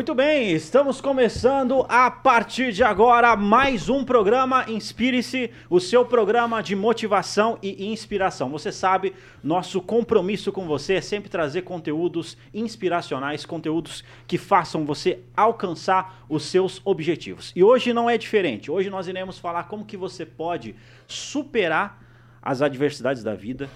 Muito 0.00 0.14
bem, 0.14 0.52
estamos 0.52 0.98
começando 0.98 1.84
a 1.86 2.10
partir 2.10 2.72
de 2.72 2.82
agora 2.82 3.36
mais 3.36 3.90
um 3.90 4.02
programa 4.02 4.64
Inspire-se, 4.66 5.50
o 5.68 5.78
seu 5.78 6.06
programa 6.06 6.62
de 6.62 6.74
motivação 6.74 7.58
e 7.62 7.84
inspiração. 7.92 8.48
Você 8.48 8.72
sabe, 8.72 9.12
nosso 9.44 9.78
compromisso 9.78 10.50
com 10.50 10.66
você 10.66 10.94
é 10.94 11.00
sempre 11.02 11.28
trazer 11.28 11.64
conteúdos 11.64 12.38
inspiracionais, 12.54 13.44
conteúdos 13.44 14.02
que 14.26 14.38
façam 14.38 14.86
você 14.86 15.20
alcançar 15.36 16.24
os 16.30 16.44
seus 16.44 16.80
objetivos. 16.82 17.52
E 17.54 17.62
hoje 17.62 17.92
não 17.92 18.08
é 18.08 18.16
diferente. 18.16 18.70
Hoje 18.70 18.88
nós 18.88 19.06
iremos 19.06 19.38
falar 19.38 19.64
como 19.64 19.84
que 19.84 19.98
você 19.98 20.24
pode 20.24 20.74
superar 21.06 22.02
as 22.40 22.62
adversidades 22.62 23.22
da 23.22 23.34
vida, 23.34 23.68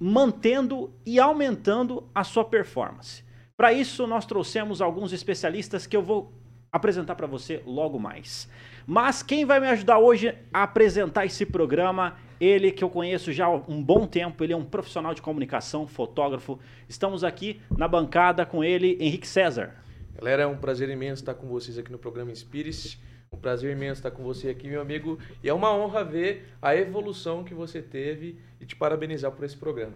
mantendo 0.00 0.92
e 1.06 1.20
aumentando 1.20 2.02
a 2.12 2.24
sua 2.24 2.44
performance. 2.44 3.23
Para 3.56 3.72
isso, 3.72 4.04
nós 4.04 4.26
trouxemos 4.26 4.80
alguns 4.80 5.12
especialistas 5.12 5.86
que 5.86 5.96
eu 5.96 6.02
vou 6.02 6.32
apresentar 6.72 7.14
para 7.14 7.28
você 7.28 7.62
logo 7.64 8.00
mais. 8.00 8.50
Mas 8.84 9.22
quem 9.22 9.44
vai 9.44 9.60
me 9.60 9.68
ajudar 9.68 10.00
hoje 10.00 10.34
a 10.52 10.64
apresentar 10.64 11.24
esse 11.24 11.46
programa, 11.46 12.16
ele 12.40 12.72
que 12.72 12.82
eu 12.82 12.90
conheço 12.90 13.32
já 13.32 13.46
há 13.46 13.54
um 13.54 13.80
bom 13.80 14.08
tempo, 14.08 14.42
ele 14.42 14.52
é 14.52 14.56
um 14.56 14.64
profissional 14.64 15.14
de 15.14 15.22
comunicação, 15.22 15.86
fotógrafo. 15.86 16.58
Estamos 16.88 17.22
aqui 17.22 17.60
na 17.78 17.86
bancada 17.86 18.44
com 18.44 18.64
ele, 18.64 18.98
Henrique 18.98 19.28
César. 19.28 19.72
Galera, 20.16 20.42
é 20.42 20.46
um 20.48 20.56
prazer 20.56 20.88
imenso 20.88 21.22
estar 21.22 21.34
com 21.34 21.46
vocês 21.46 21.78
aqui 21.78 21.92
no 21.92 21.98
programa 21.98 22.32
Inspire-se. 22.32 22.98
Um 23.32 23.36
prazer 23.36 23.70
imenso 23.70 24.00
estar 24.00 24.10
com 24.10 24.24
você 24.24 24.48
aqui, 24.48 24.66
meu 24.66 24.80
amigo. 24.80 25.16
E 25.44 25.48
é 25.48 25.54
uma 25.54 25.72
honra 25.72 26.02
ver 26.02 26.48
a 26.60 26.74
evolução 26.74 27.44
que 27.44 27.54
você 27.54 27.80
teve 27.80 28.36
e 28.60 28.66
te 28.66 28.74
parabenizar 28.74 29.30
por 29.30 29.44
esse 29.44 29.56
programa. 29.56 29.94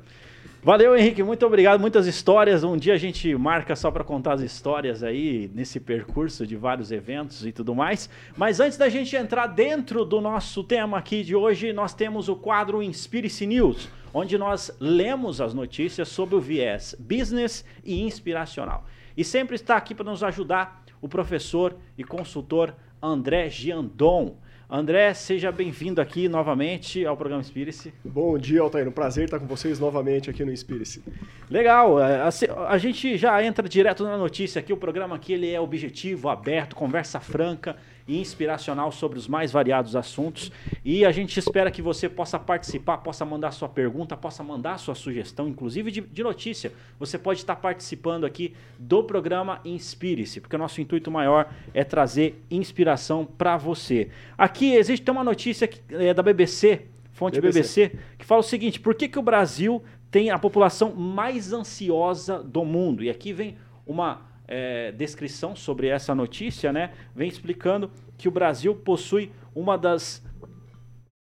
Valeu, 0.60 0.96
Henrique, 0.96 1.22
muito 1.22 1.46
obrigado. 1.46 1.80
Muitas 1.80 2.08
histórias. 2.08 2.64
Um 2.64 2.76
dia 2.76 2.94
a 2.94 2.98
gente 2.98 3.32
marca 3.36 3.76
só 3.76 3.92
para 3.92 4.02
contar 4.02 4.32
as 4.32 4.40
histórias 4.40 5.04
aí 5.04 5.48
nesse 5.54 5.78
percurso 5.78 6.44
de 6.44 6.56
vários 6.56 6.90
eventos 6.90 7.46
e 7.46 7.52
tudo 7.52 7.76
mais. 7.76 8.10
Mas 8.36 8.58
antes 8.58 8.76
da 8.76 8.88
gente 8.88 9.14
entrar 9.14 9.46
dentro 9.46 10.04
do 10.04 10.20
nosso 10.20 10.64
tema 10.64 10.98
aqui 10.98 11.22
de 11.22 11.36
hoje, 11.36 11.72
nós 11.72 11.94
temos 11.94 12.28
o 12.28 12.34
quadro 12.34 12.82
Inspire-se 12.82 13.46
News, 13.46 13.88
onde 14.12 14.36
nós 14.36 14.76
lemos 14.80 15.40
as 15.40 15.54
notícias 15.54 16.08
sobre 16.08 16.34
o 16.34 16.40
viés 16.40 16.92
business 16.98 17.64
e 17.84 18.02
inspiracional. 18.02 18.84
E 19.16 19.22
sempre 19.22 19.54
está 19.54 19.76
aqui 19.76 19.94
para 19.94 20.10
nos 20.10 20.24
ajudar 20.24 20.82
o 21.00 21.08
professor 21.08 21.76
e 21.96 22.02
consultor 22.02 22.74
André 23.00 23.48
Giandon. 23.48 24.36
André, 24.70 25.14
seja 25.14 25.50
bem-vindo 25.50 25.98
aqui 25.98 26.28
novamente 26.28 27.06
ao 27.06 27.16
programa 27.16 27.40
Inspire-se. 27.40 27.90
Bom 28.04 28.36
dia, 28.36 28.60
Altair. 28.60 28.86
Um 28.86 28.92
prazer 28.92 29.24
estar 29.24 29.38
com 29.38 29.46
vocês 29.46 29.80
novamente 29.80 30.28
aqui 30.28 30.44
no 30.44 30.52
Inspire-se. 30.52 31.02
Legal. 31.48 31.98
É, 31.98 32.20
a, 32.20 32.28
a, 32.68 32.76
gente 32.76 33.16
já 33.16 33.42
entra 33.42 33.66
direto 33.66 34.04
na 34.04 34.18
notícia 34.18 34.58
aqui. 34.60 34.70
O 34.70 34.76
programa 34.76 35.16
aqui 35.16 35.32
ele 35.32 35.50
é 35.50 35.58
objetivo, 35.58 36.28
aberto, 36.28 36.76
conversa 36.76 37.18
franca 37.18 37.76
e 38.08 38.18
inspiracional 38.18 38.90
sobre 38.90 39.18
os 39.18 39.28
mais 39.28 39.52
variados 39.52 39.94
assuntos. 39.94 40.50
E 40.82 41.04
a 41.04 41.12
gente 41.12 41.38
espera 41.38 41.70
que 41.70 41.82
você 41.82 42.08
possa 42.08 42.38
participar, 42.38 42.98
possa 42.98 43.24
mandar 43.24 43.50
sua 43.52 43.68
pergunta, 43.68 44.16
possa 44.16 44.42
mandar 44.42 44.78
sua 44.78 44.94
sugestão, 44.94 45.46
inclusive 45.46 45.90
de, 45.90 46.00
de 46.00 46.22
notícia. 46.22 46.72
Você 46.98 47.18
pode 47.18 47.40
estar 47.40 47.56
participando 47.56 48.24
aqui 48.24 48.54
do 48.78 49.04
programa 49.04 49.60
Inspire-se, 49.62 50.40
porque 50.40 50.56
o 50.56 50.58
nosso 50.58 50.80
intuito 50.80 51.10
maior 51.10 51.52
é 51.74 51.84
trazer 51.84 52.42
inspiração 52.50 53.26
para 53.26 53.58
você. 53.58 54.08
Aqui 54.36 54.74
existe 54.74 55.08
uma 55.10 55.22
notícia 55.22 55.68
que, 55.68 55.80
é, 55.94 56.14
da 56.14 56.22
BBC, 56.22 56.86
fonte 57.12 57.38
BBC. 57.40 57.88
BBC, 57.88 57.98
que 58.16 58.24
fala 58.24 58.40
o 58.40 58.44
seguinte: 58.44 58.80
por 58.80 58.94
que, 58.94 59.06
que 59.06 59.18
o 59.18 59.22
Brasil 59.22 59.82
tem 60.10 60.30
a 60.30 60.38
população 60.38 60.94
mais 60.94 61.52
ansiosa 61.52 62.42
do 62.42 62.64
mundo? 62.64 63.04
E 63.04 63.10
aqui 63.10 63.34
vem 63.34 63.58
uma 63.86 64.22
é, 64.48 64.90
descrição 64.92 65.54
sobre 65.54 65.88
essa 65.88 66.14
notícia, 66.14 66.72
né, 66.72 66.92
vem 67.14 67.28
explicando 67.28 67.90
que 68.16 68.26
o 68.26 68.30
Brasil 68.32 68.74
possui 68.74 69.30
uma 69.54 69.76
das 69.76 70.24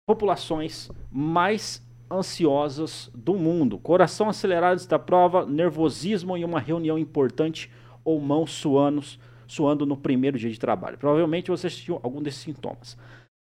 populações 0.06 0.90
mais 1.10 1.84
ansiosas 2.10 3.10
do 3.14 3.34
mundo. 3.34 3.78
Coração 3.78 4.28
acelerado 4.28 4.78
está 4.78 4.98
prova, 4.98 5.44
nervosismo 5.44 6.36
em 6.36 6.44
uma 6.44 6.60
reunião 6.60 6.98
importante 6.98 7.70
ou 8.04 8.20
mãos 8.20 8.52
suando, 8.52 9.02
suando 9.46 9.84
no 9.84 9.96
primeiro 9.96 10.38
dia 10.38 10.50
de 10.50 10.60
trabalho. 10.60 10.98
Provavelmente 10.98 11.50
você 11.50 11.66
assistiu 11.66 11.98
algum 12.02 12.22
desses 12.22 12.40
sintomas. 12.40 12.96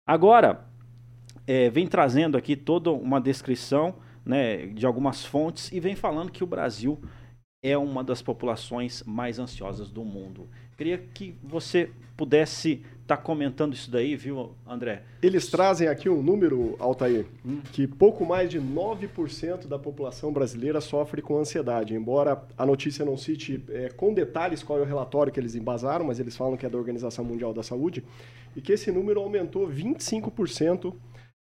Agora, 0.06 0.68
é, 1.48 1.70
vem 1.70 1.88
trazendo 1.88 2.38
aqui 2.38 2.56
toda 2.56 2.92
uma 2.92 3.20
descrição 3.20 3.96
né, 4.24 4.68
de 4.68 4.86
algumas 4.86 5.26
fontes 5.26 5.72
e 5.72 5.80
vem 5.80 5.96
falando 5.96 6.32
que 6.32 6.44
o 6.44 6.48
Brasil 6.48 7.02
é 7.64 7.78
uma 7.78 8.04
das 8.04 8.24
populações 8.24 9.04
mais 9.06 9.38
ansiosas 9.38 9.92
do 9.92 10.04
mundo. 10.04 10.48
Queria 10.76 10.98
que 10.98 11.36
você 11.44 11.92
pudesse 12.18 12.84
estar 13.04 13.18
tá 13.18 13.22
comentando 13.22 13.76
isso 13.76 13.92
daí, 13.92 14.16
viu, 14.16 14.54
André? 14.68 15.04
Eles 15.22 15.48
trazem 15.48 15.88
aqui 15.88 16.10
um 16.10 16.24
número, 16.24 16.76
Altair, 16.80 17.28
hum. 17.46 17.62
que 17.72 17.86
pouco 17.86 18.26
mais 18.26 18.50
de 18.50 18.60
9% 18.60 19.68
da 19.68 19.78
população 19.78 20.34
brasileira 20.34 20.82
sofre 20.82 21.22
com 21.22 21.38
ansiedade. 21.38 21.94
Embora 21.94 22.44
a 22.58 22.66
notícia 22.66 23.06
não 23.06 23.16
cite 23.16 23.64
é, 23.70 23.90
com 23.90 24.12
detalhes 24.12 24.64
qual 24.64 24.80
é 24.80 24.82
o 24.82 24.86
relatório 24.86 25.32
que 25.32 25.40
eles 25.40 25.54
embasaram, 25.54 26.06
mas 26.06 26.20
eles 26.20 26.36
falam 26.36 26.58
que 26.58 26.66
é 26.66 26.70
da 26.70 26.80
Organização 26.80 27.24
Mundial 27.24 27.54
da 27.54 27.62
Saúde, 27.62 28.04
e 28.56 28.62
que 28.62 28.74
esse 28.74 28.92
número 28.92 29.20
aumentou 29.20 29.70
25% 29.70 30.96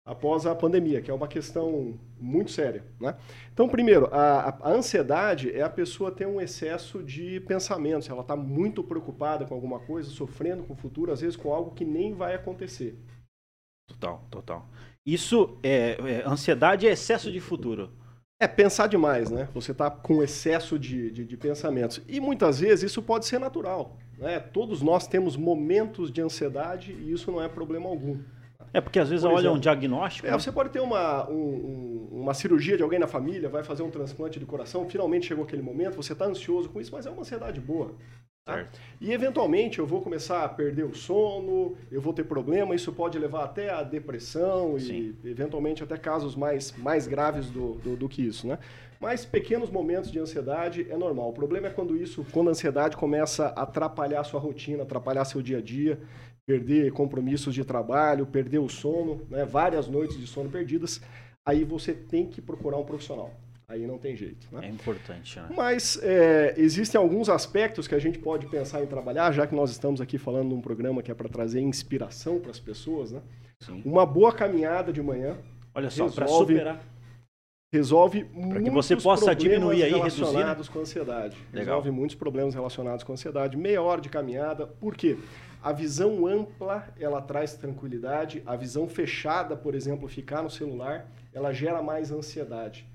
após 0.09 0.47
a 0.47 0.55
pandemia, 0.55 1.01
que 1.01 1.11
é 1.11 1.13
uma 1.13 1.27
questão 1.27 1.93
muito 2.19 2.49
séria. 2.49 2.83
Né? 2.99 3.15
Então, 3.53 3.69
primeiro, 3.69 4.09
a, 4.11 4.57
a, 4.59 4.71
ansiedade 4.71 5.51
é 5.51 5.61
a 5.61 5.69
pessoa 5.69 6.11
ter 6.11 6.25
um 6.25 6.41
excesso 6.41 7.03
de 7.03 7.39
pensamentos. 7.41 8.09
Ela 8.09 8.21
está 8.21 8.35
muito 8.35 8.83
preocupada 8.83 9.45
com 9.45 9.53
alguma 9.53 9.79
coisa, 9.79 10.09
sofrendo 10.09 10.63
com 10.63 10.73
o 10.73 10.75
futuro, 10.75 11.11
às 11.11 11.21
vezes 11.21 11.35
com 11.35 11.53
algo 11.53 11.75
que 11.75 11.85
nem 11.85 12.15
vai 12.15 12.33
acontecer. 12.33 12.97
Total, 13.87 14.25
total. 14.31 14.67
Isso 15.05 15.59
é, 15.61 15.91
é 15.91 16.27
ansiedade 16.27 16.87
é 16.87 16.91
excesso 16.91 17.31
de 17.31 17.39
futuro. 17.39 17.91
É 18.41 18.47
pensar 18.47 18.87
demais, 18.87 19.29
né? 19.29 19.47
Você 19.53 19.73
está 19.73 19.91
com 19.91 20.23
excesso 20.23 20.79
de, 20.79 21.11
de, 21.11 21.23
de, 21.23 21.37
pensamentos. 21.37 22.01
E 22.07 22.19
muitas 22.19 22.61
vezes 22.61 22.89
isso 22.89 23.03
pode 23.03 23.27
ser 23.27 23.37
natural. 23.37 23.99
Né? 24.17 24.39
Todos 24.39 24.81
nós 24.81 25.05
temos 25.05 25.37
momentos 25.37 26.11
de 26.11 26.19
ansiedade 26.19 26.93
e 26.93 27.11
isso 27.11 27.31
não 27.31 27.43
é 27.43 27.47
problema 27.47 27.87
algum. 27.87 28.17
É 28.73 28.79
porque 28.81 28.99
às 28.99 29.09
vezes 29.09 29.23
Por 29.23 29.31
olha 29.31 29.39
exemplo, 29.39 29.57
um 29.57 29.59
diagnóstico. 29.59 30.27
É, 30.27 30.31
né? 30.31 30.39
Você 30.39 30.51
pode 30.51 30.69
ter 30.69 30.79
uma, 30.79 31.29
um, 31.29 32.07
uma 32.11 32.33
cirurgia 32.33 32.77
de 32.77 32.83
alguém 32.83 32.99
na 32.99 33.07
família, 33.07 33.49
vai 33.49 33.63
fazer 33.63 33.83
um 33.83 33.89
transplante 33.89 34.39
de 34.39 34.45
coração, 34.45 34.87
finalmente 34.89 35.27
chegou 35.27 35.43
aquele 35.43 35.61
momento, 35.61 35.95
você 35.95 36.13
está 36.13 36.25
ansioso 36.25 36.69
com 36.69 36.79
isso, 36.79 36.91
mas 36.91 37.05
é 37.05 37.09
uma 37.09 37.21
ansiedade 37.21 37.59
boa. 37.59 37.95
Tá? 38.45 38.65
E 38.99 39.11
eventualmente 39.11 39.79
eu 39.79 39.85
vou 39.85 40.01
começar 40.01 40.43
a 40.43 40.49
perder 40.49 40.83
o 40.83 40.95
sono, 40.95 41.77
eu 41.91 42.01
vou 42.01 42.13
ter 42.13 42.23
problema, 42.23 42.73
isso 42.73 42.91
pode 42.91 43.17
levar 43.19 43.43
até 43.43 43.69
a 43.69 43.83
depressão 43.83 44.79
Sim. 44.79 45.15
e 45.23 45.29
eventualmente 45.29 45.83
até 45.83 45.97
casos 45.97 46.35
mais, 46.35 46.73
mais 46.77 47.05
graves 47.05 47.49
do, 47.49 47.75
do, 47.75 47.95
do 47.95 48.09
que 48.09 48.21
isso, 48.23 48.47
né? 48.47 48.57
Mas 48.99 49.23
pequenos 49.23 49.69
momentos 49.69 50.11
de 50.11 50.19
ansiedade 50.19 50.85
é 50.89 50.97
normal. 50.97 51.29
O 51.29 51.33
problema 51.33 51.67
é 51.67 51.69
quando 51.69 51.95
isso, 51.95 52.25
quando 52.33 52.49
a 52.49 52.51
ansiedade 52.51 52.97
começa 52.97 53.45
a 53.55 53.61
atrapalhar 53.61 54.19
a 54.19 54.23
sua 54.25 54.41
rotina, 54.41 54.83
atrapalhar 54.83 55.23
seu 55.23 55.41
dia 55.41 55.59
a 55.59 55.61
dia 55.61 55.99
perder 56.49 56.91
compromissos 56.91 57.53
de 57.53 57.63
trabalho, 57.63 58.25
perder 58.25 58.57
o 58.57 58.67
sono, 58.67 59.21
né, 59.29 59.45
várias 59.45 59.87
noites 59.87 60.17
de 60.17 60.25
sono 60.25 60.49
perdidas, 60.49 60.99
aí 61.45 61.63
você 61.63 61.93
tem 61.93 62.25
que 62.25 62.41
procurar 62.41 62.77
um 62.77 62.83
profissional. 62.83 63.31
Aí 63.67 63.85
não 63.85 63.99
tem 63.99 64.15
jeito. 64.15 64.47
Né? 64.51 64.65
É 64.65 64.69
importante. 64.69 65.39
Né? 65.39 65.47
Mas 65.55 65.99
é, 66.01 66.55
existem 66.57 66.99
alguns 66.99 67.29
aspectos 67.29 67.87
que 67.87 67.93
a 67.93 67.99
gente 67.99 68.17
pode 68.17 68.47
pensar 68.47 68.81
em 68.81 68.87
trabalhar, 68.87 69.31
já 69.31 69.45
que 69.45 69.53
nós 69.53 69.69
estamos 69.69 70.01
aqui 70.01 70.17
falando 70.17 70.49
de 70.49 70.55
um 70.55 70.61
programa 70.61 71.03
que 71.03 71.11
é 71.11 71.13
para 71.13 71.29
trazer 71.29 71.61
inspiração 71.61 72.39
para 72.39 72.49
as 72.49 72.59
pessoas. 72.59 73.11
Né? 73.11 73.21
Sim. 73.59 73.83
Uma 73.85 74.03
boa 74.03 74.33
caminhada 74.33 74.91
de 74.91 75.03
manhã. 75.03 75.37
Olha 75.75 75.91
só, 75.91 76.09
para 76.09 76.27
superar. 76.27 76.81
Resolve 77.71 78.23
para 78.23 78.59
que 78.63 78.71
você 78.71 78.97
possa 78.97 79.35
diminuir 79.35 79.83
aí 79.83 79.91
relacionados 79.91 80.65
reduzir. 80.65 80.71
com 80.71 80.79
ansiedade. 80.79 81.37
Legal. 81.53 81.75
Resolve 81.75 81.91
muitos 81.91 82.15
problemas 82.15 82.55
relacionados 82.55 83.03
com 83.03 83.13
ansiedade. 83.13 83.55
Meia 83.55 83.83
hora 83.83 84.01
de 84.01 84.09
caminhada. 84.09 84.65
Por 84.65 84.95
quê? 84.95 85.15
A 85.61 85.73
visão 85.73 86.25
ampla, 86.25 86.87
ela 86.97 87.21
traz 87.21 87.53
tranquilidade. 87.53 88.41
A 88.45 88.55
visão 88.55 88.87
fechada, 88.87 89.57
por 89.57 89.75
exemplo, 89.75 90.07
ficar 90.07 90.41
no 90.41 90.49
celular, 90.49 91.09
ela 91.33 91.51
gera 91.51 91.81
mais 91.81 92.11
ansiedade. 92.11 92.87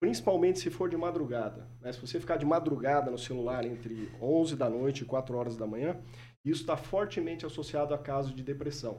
Principalmente 0.00 0.58
se 0.58 0.70
for 0.70 0.88
de 0.88 0.96
madrugada. 0.96 1.66
Né? 1.80 1.92
Se 1.92 2.00
você 2.00 2.20
ficar 2.20 2.36
de 2.36 2.44
madrugada 2.44 3.10
no 3.10 3.18
celular 3.18 3.64
entre 3.64 4.10
11 4.20 4.56
da 4.56 4.68
noite 4.68 5.02
e 5.02 5.06
4 5.06 5.36
horas 5.36 5.56
da 5.56 5.66
manhã, 5.66 5.96
isso 6.44 6.62
está 6.62 6.76
fortemente 6.76 7.46
associado 7.46 7.94
a 7.94 7.98
casos 7.98 8.34
de 8.34 8.42
depressão. 8.42 8.98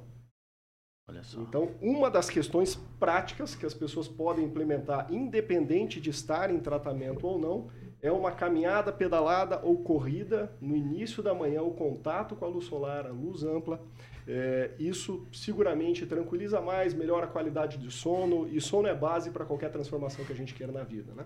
Então, 1.42 1.72
uma 1.82 2.10
das 2.10 2.30
questões 2.30 2.76
práticas 3.00 3.54
que 3.54 3.66
as 3.66 3.74
pessoas 3.74 4.08
podem 4.08 4.46
implementar, 4.46 5.12
independente 5.12 6.00
de 6.00 6.10
estar 6.10 6.50
em 6.50 6.60
tratamento 6.60 7.28
ou 7.28 7.38
não, 7.38 7.70
é 8.02 8.12
uma 8.12 8.32
caminhada 8.32 8.92
pedalada 8.92 9.60
ou 9.64 9.78
corrida 9.78 10.52
no 10.60 10.76
início 10.76 11.22
da 11.22 11.34
manhã, 11.34 11.62
o 11.62 11.72
contato 11.72 12.36
com 12.36 12.46
a 12.46 12.48
luz 12.48 12.66
solar, 12.66 13.06
a 13.06 13.12
luz 13.12 13.44
ampla. 13.44 13.80
É, 14.28 14.72
isso 14.80 15.28
seguramente 15.32 16.06
tranquiliza 16.06 16.60
mais, 16.62 16.94
melhora 16.94 17.26
a 17.26 17.30
qualidade 17.30 17.78
de 17.78 17.92
sono, 17.92 18.48
e 18.48 18.60
sono 18.60 18.88
é 18.88 18.96
base 18.96 19.30
para 19.30 19.46
qualquer 19.46 19.72
transformação 19.72 20.26
que 20.26 20.34
a 20.34 20.36
gente 20.36 20.54
queira 20.54 20.72
na 20.72 20.84
vida. 20.84 21.14
Né? 21.14 21.26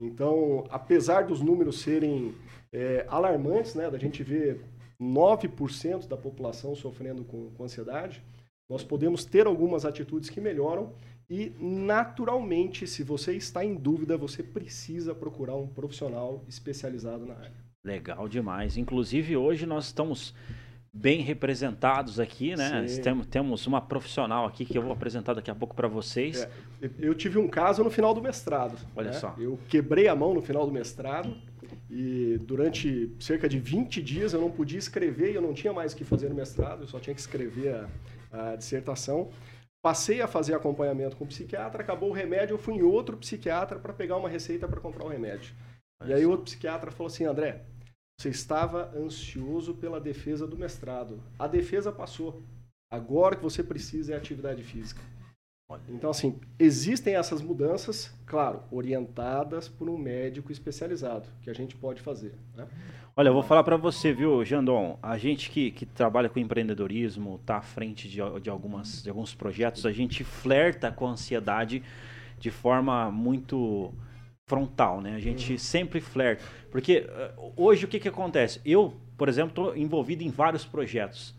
Então, 0.00 0.64
apesar 0.68 1.24
dos 1.24 1.40
números 1.40 1.80
serem 1.80 2.34
é, 2.72 3.06
alarmantes, 3.08 3.74
né, 3.74 3.90
da 3.90 3.98
gente 3.98 4.22
ver 4.22 4.60
9% 5.00 6.08
da 6.08 6.16
população 6.16 6.74
sofrendo 6.74 7.24
com, 7.24 7.50
com 7.50 7.64
ansiedade, 7.64 8.22
nós 8.68 8.82
podemos 8.82 9.24
ter 9.24 9.46
algumas 9.46 9.84
atitudes 9.84 10.30
que 10.30 10.40
melhoram 10.40 10.92
e, 11.28 11.52
naturalmente, 11.58 12.86
se 12.86 13.02
você 13.02 13.34
está 13.34 13.64
em 13.64 13.74
dúvida, 13.74 14.16
você 14.16 14.42
precisa 14.42 15.14
procurar 15.14 15.56
um 15.56 15.66
profissional 15.66 16.44
especializado 16.48 17.24
na 17.24 17.34
área. 17.34 17.52
Legal 17.84 18.28
demais. 18.28 18.76
Inclusive, 18.76 19.36
hoje 19.36 19.66
nós 19.66 19.86
estamos 19.86 20.34
bem 20.92 21.22
representados 21.22 22.20
aqui, 22.20 22.54
né? 22.54 22.84
Temos, 23.02 23.26
temos 23.26 23.66
uma 23.66 23.80
profissional 23.80 24.44
aqui 24.44 24.64
que 24.64 24.76
eu 24.76 24.82
vou 24.82 24.92
apresentar 24.92 25.32
daqui 25.32 25.50
a 25.50 25.54
pouco 25.54 25.74
para 25.74 25.88
vocês. 25.88 26.46
É, 26.80 26.90
eu 26.98 27.14
tive 27.14 27.38
um 27.38 27.48
caso 27.48 27.82
no 27.82 27.90
final 27.90 28.12
do 28.12 28.20
mestrado. 28.20 28.76
Olha 28.94 29.10
né? 29.10 29.12
só. 29.14 29.34
Eu 29.38 29.58
quebrei 29.68 30.06
a 30.06 30.14
mão 30.14 30.34
no 30.34 30.42
final 30.42 30.66
do 30.66 30.72
mestrado 30.72 31.34
e 31.90 32.38
durante 32.42 33.10
cerca 33.18 33.48
de 33.48 33.58
20 33.58 34.02
dias 34.02 34.34
eu 34.34 34.40
não 34.40 34.50
podia 34.50 34.78
escrever 34.78 35.32
e 35.32 35.34
eu 35.34 35.42
não 35.42 35.54
tinha 35.54 35.72
mais 35.72 35.92
o 35.92 35.96
que 35.96 36.04
fazer 36.04 36.28
no 36.28 36.34
mestrado, 36.34 36.82
eu 36.82 36.88
só 36.88 36.98
tinha 36.98 37.14
que 37.14 37.20
escrever 37.20 37.74
a, 38.30 38.52
a 38.52 38.56
dissertação. 38.56 39.30
Passei 39.82 40.20
a 40.22 40.28
fazer 40.28 40.54
acompanhamento 40.54 41.16
com 41.16 41.24
o 41.24 41.26
psiquiatra, 41.26 41.82
acabou 41.82 42.10
o 42.10 42.12
remédio, 42.12 42.54
eu 42.54 42.58
fui 42.58 42.74
em 42.74 42.82
outro 42.82 43.16
psiquiatra 43.16 43.80
para 43.80 43.92
pegar 43.92 44.16
uma 44.16 44.28
receita 44.28 44.68
para 44.68 44.80
comprar 44.80 45.04
o 45.04 45.08
remédio. 45.08 45.52
e 46.06 46.12
aí 46.12 46.24
o 46.24 46.30
outro 46.30 46.44
psiquiatra 46.44 46.92
falou 46.92 47.08
assim, 47.08 47.24
André, 47.24 47.64
você 48.16 48.28
estava 48.28 48.92
ansioso 48.96 49.74
pela 49.74 50.00
defesa 50.00 50.46
do 50.46 50.56
mestrado. 50.56 51.20
A 51.36 51.48
defesa 51.48 51.90
passou. 51.90 52.44
Agora 52.88 53.34
que 53.34 53.42
você 53.42 53.64
precisa 53.64 54.14
é 54.14 54.16
atividade 54.16 54.62
física. 54.62 55.02
Então, 55.88 56.10
assim, 56.10 56.38
existem 56.58 57.14
essas 57.14 57.40
mudanças, 57.42 58.12
claro, 58.26 58.60
orientadas 58.70 59.68
por 59.68 59.88
um 59.88 59.96
médico 59.96 60.50
especializado, 60.52 61.28
que 61.42 61.50
a 61.50 61.54
gente 61.54 61.76
pode 61.76 62.00
fazer. 62.00 62.34
Né? 62.56 62.66
Olha, 63.14 63.28
eu 63.28 63.34
vou 63.34 63.42
falar 63.42 63.62
para 63.62 63.76
você, 63.76 64.12
viu, 64.12 64.44
Jandon? 64.44 64.98
A 65.02 65.18
gente 65.18 65.50
que, 65.50 65.70
que 65.70 65.84
trabalha 65.84 66.28
com 66.28 66.38
empreendedorismo, 66.38 67.36
está 67.36 67.58
à 67.58 67.62
frente 67.62 68.08
de, 68.08 68.18
de, 68.40 68.50
algumas, 68.50 69.02
de 69.02 69.10
alguns 69.10 69.34
projetos, 69.34 69.84
a 69.84 69.92
gente 69.92 70.24
flerta 70.24 70.90
com 70.90 71.06
a 71.06 71.10
ansiedade 71.10 71.82
de 72.38 72.50
forma 72.50 73.10
muito 73.10 73.92
frontal, 74.46 75.00
né? 75.00 75.14
A 75.14 75.20
gente 75.20 75.52
uhum. 75.52 75.58
sempre 75.58 76.00
flerta. 76.00 76.42
Porque 76.70 77.06
uh, 77.38 77.52
hoje 77.56 77.84
o 77.84 77.88
que, 77.88 78.00
que 78.00 78.08
acontece? 78.08 78.60
Eu, 78.64 78.94
por 79.16 79.28
exemplo, 79.28 79.50
estou 79.50 79.76
envolvido 79.76 80.22
em 80.22 80.30
vários 80.30 80.64
projetos. 80.64 81.34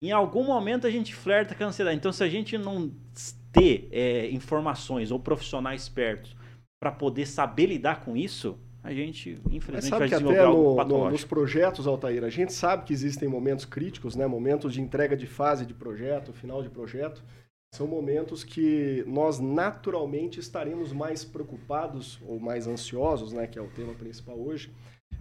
Em 0.00 0.12
algum 0.12 0.44
momento 0.44 0.86
a 0.86 0.90
gente 0.90 1.14
flerta 1.14 1.54
com 1.54 1.64
a 1.64 1.66
ansiedade. 1.66 1.96
Então, 1.96 2.12
se 2.12 2.22
a 2.22 2.28
gente 2.28 2.56
não 2.56 2.92
ter 3.52 3.88
é, 3.90 4.30
informações 4.30 5.10
ou 5.10 5.18
profissionais 5.18 5.82
espertos 5.82 6.36
para 6.80 6.92
poder 6.92 7.26
saber 7.26 7.66
lidar 7.66 8.04
com 8.04 8.16
isso, 8.16 8.56
a 8.82 8.92
gente, 8.92 9.40
infelizmente, 9.50 9.98
vai 9.98 10.08
desenvolver 10.08 10.40
algo 10.40 10.76
patológico. 10.76 11.04
No, 11.06 11.10
nos 11.10 11.24
projetos, 11.24 11.86
Altair, 11.86 12.22
a 12.22 12.30
gente 12.30 12.52
sabe 12.52 12.84
que 12.84 12.92
existem 12.92 13.28
momentos 13.28 13.64
críticos, 13.64 14.14
né? 14.14 14.26
momentos 14.26 14.72
de 14.72 14.80
entrega 14.80 15.16
de 15.16 15.26
fase 15.26 15.66
de 15.66 15.74
projeto, 15.74 16.32
final 16.32 16.62
de 16.62 16.70
projeto, 16.70 17.22
são 17.74 17.86
momentos 17.86 18.44
que 18.44 19.04
nós 19.06 19.38
naturalmente 19.38 20.40
estaremos 20.40 20.92
mais 20.92 21.24
preocupados 21.24 22.18
ou 22.26 22.40
mais 22.40 22.66
ansiosos, 22.66 23.32
né, 23.32 23.46
que 23.46 23.58
é 23.58 23.62
o 23.62 23.68
tema 23.68 23.92
principal 23.92 24.38
hoje 24.38 24.72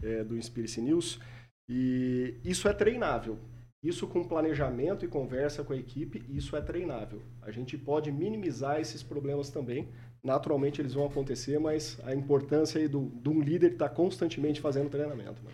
é, 0.01 0.23
do 0.23 0.37
Inspiracy 0.37 0.81
News. 0.81 1.19
E 1.67 2.35
isso 2.45 2.69
é 2.69 2.73
treinável. 2.73 3.37
Isso 3.83 4.07
com 4.07 4.23
planejamento 4.23 5.05
e 5.05 5.07
conversa 5.07 5.63
com 5.63 5.73
a 5.73 5.77
equipe, 5.77 6.23
isso 6.29 6.55
é 6.55 6.61
treinável. 6.61 7.21
A 7.41 7.51
gente 7.51 7.77
pode 7.77 8.11
minimizar 8.11 8.79
esses 8.79 9.03
problemas 9.03 9.49
também. 9.49 9.87
Naturalmente 10.23 10.81
eles 10.81 10.93
vão 10.93 11.05
acontecer, 11.05 11.59
mas 11.59 11.99
a 12.03 12.13
importância 12.13 12.81
aí 12.81 12.87
do, 12.87 13.09
de 13.09 13.29
um 13.29 13.39
líder 13.39 13.73
estar 13.73 13.89
tá 13.89 13.95
constantemente 13.95 14.59
fazendo 14.59 14.89
treinamento. 14.89 15.43
Né? 15.43 15.51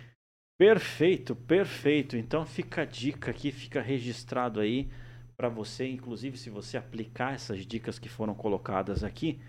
Perfeito, 0.57 1.35
perfeito. 1.35 2.15
Então 2.15 2.45
fica 2.45 2.83
a 2.83 2.85
dica 2.85 3.31
aqui, 3.31 3.51
fica 3.51 3.81
registrado 3.81 4.61
aí 4.61 4.89
para 5.35 5.49
você, 5.49 5.87
inclusive 5.87 6.37
se 6.37 6.49
você 6.49 6.77
aplicar 6.77 7.33
essas 7.33 7.65
dicas 7.65 7.99
que 7.99 8.07
foram 8.07 8.33
colocadas 8.33 9.03
aqui, 9.03 9.41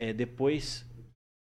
é, 0.00 0.12
depois 0.12 0.88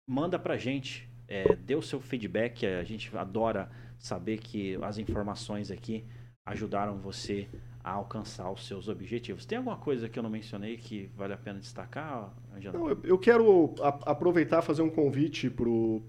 manda 0.07 0.39
para 0.39 0.57
gente, 0.57 1.09
é, 1.27 1.55
dê 1.55 1.75
o 1.75 1.81
seu 1.81 1.99
feedback, 1.99 2.65
a 2.65 2.83
gente 2.83 3.15
adora 3.17 3.69
saber 3.99 4.37
que 4.37 4.75
as 4.81 4.97
informações 4.97 5.71
aqui 5.71 6.05
ajudaram 6.45 6.97
você 6.97 7.47
a 7.83 7.91
alcançar 7.91 8.51
os 8.51 8.67
seus 8.67 8.87
objetivos. 8.87 9.45
Tem 9.45 9.57
alguma 9.57 9.77
coisa 9.77 10.07
que 10.07 10.17
eu 10.17 10.23
não 10.23 10.29
mencionei 10.29 10.77
que 10.77 11.09
vale 11.15 11.33
a 11.33 11.37
pena 11.37 11.59
destacar, 11.59 12.31
Não, 12.71 12.89
eu 13.03 13.17
quero 13.17 13.73
aproveitar 14.05 14.61
fazer 14.61 14.81
um 14.81 14.89
convite 14.89 15.49
para 15.49 15.67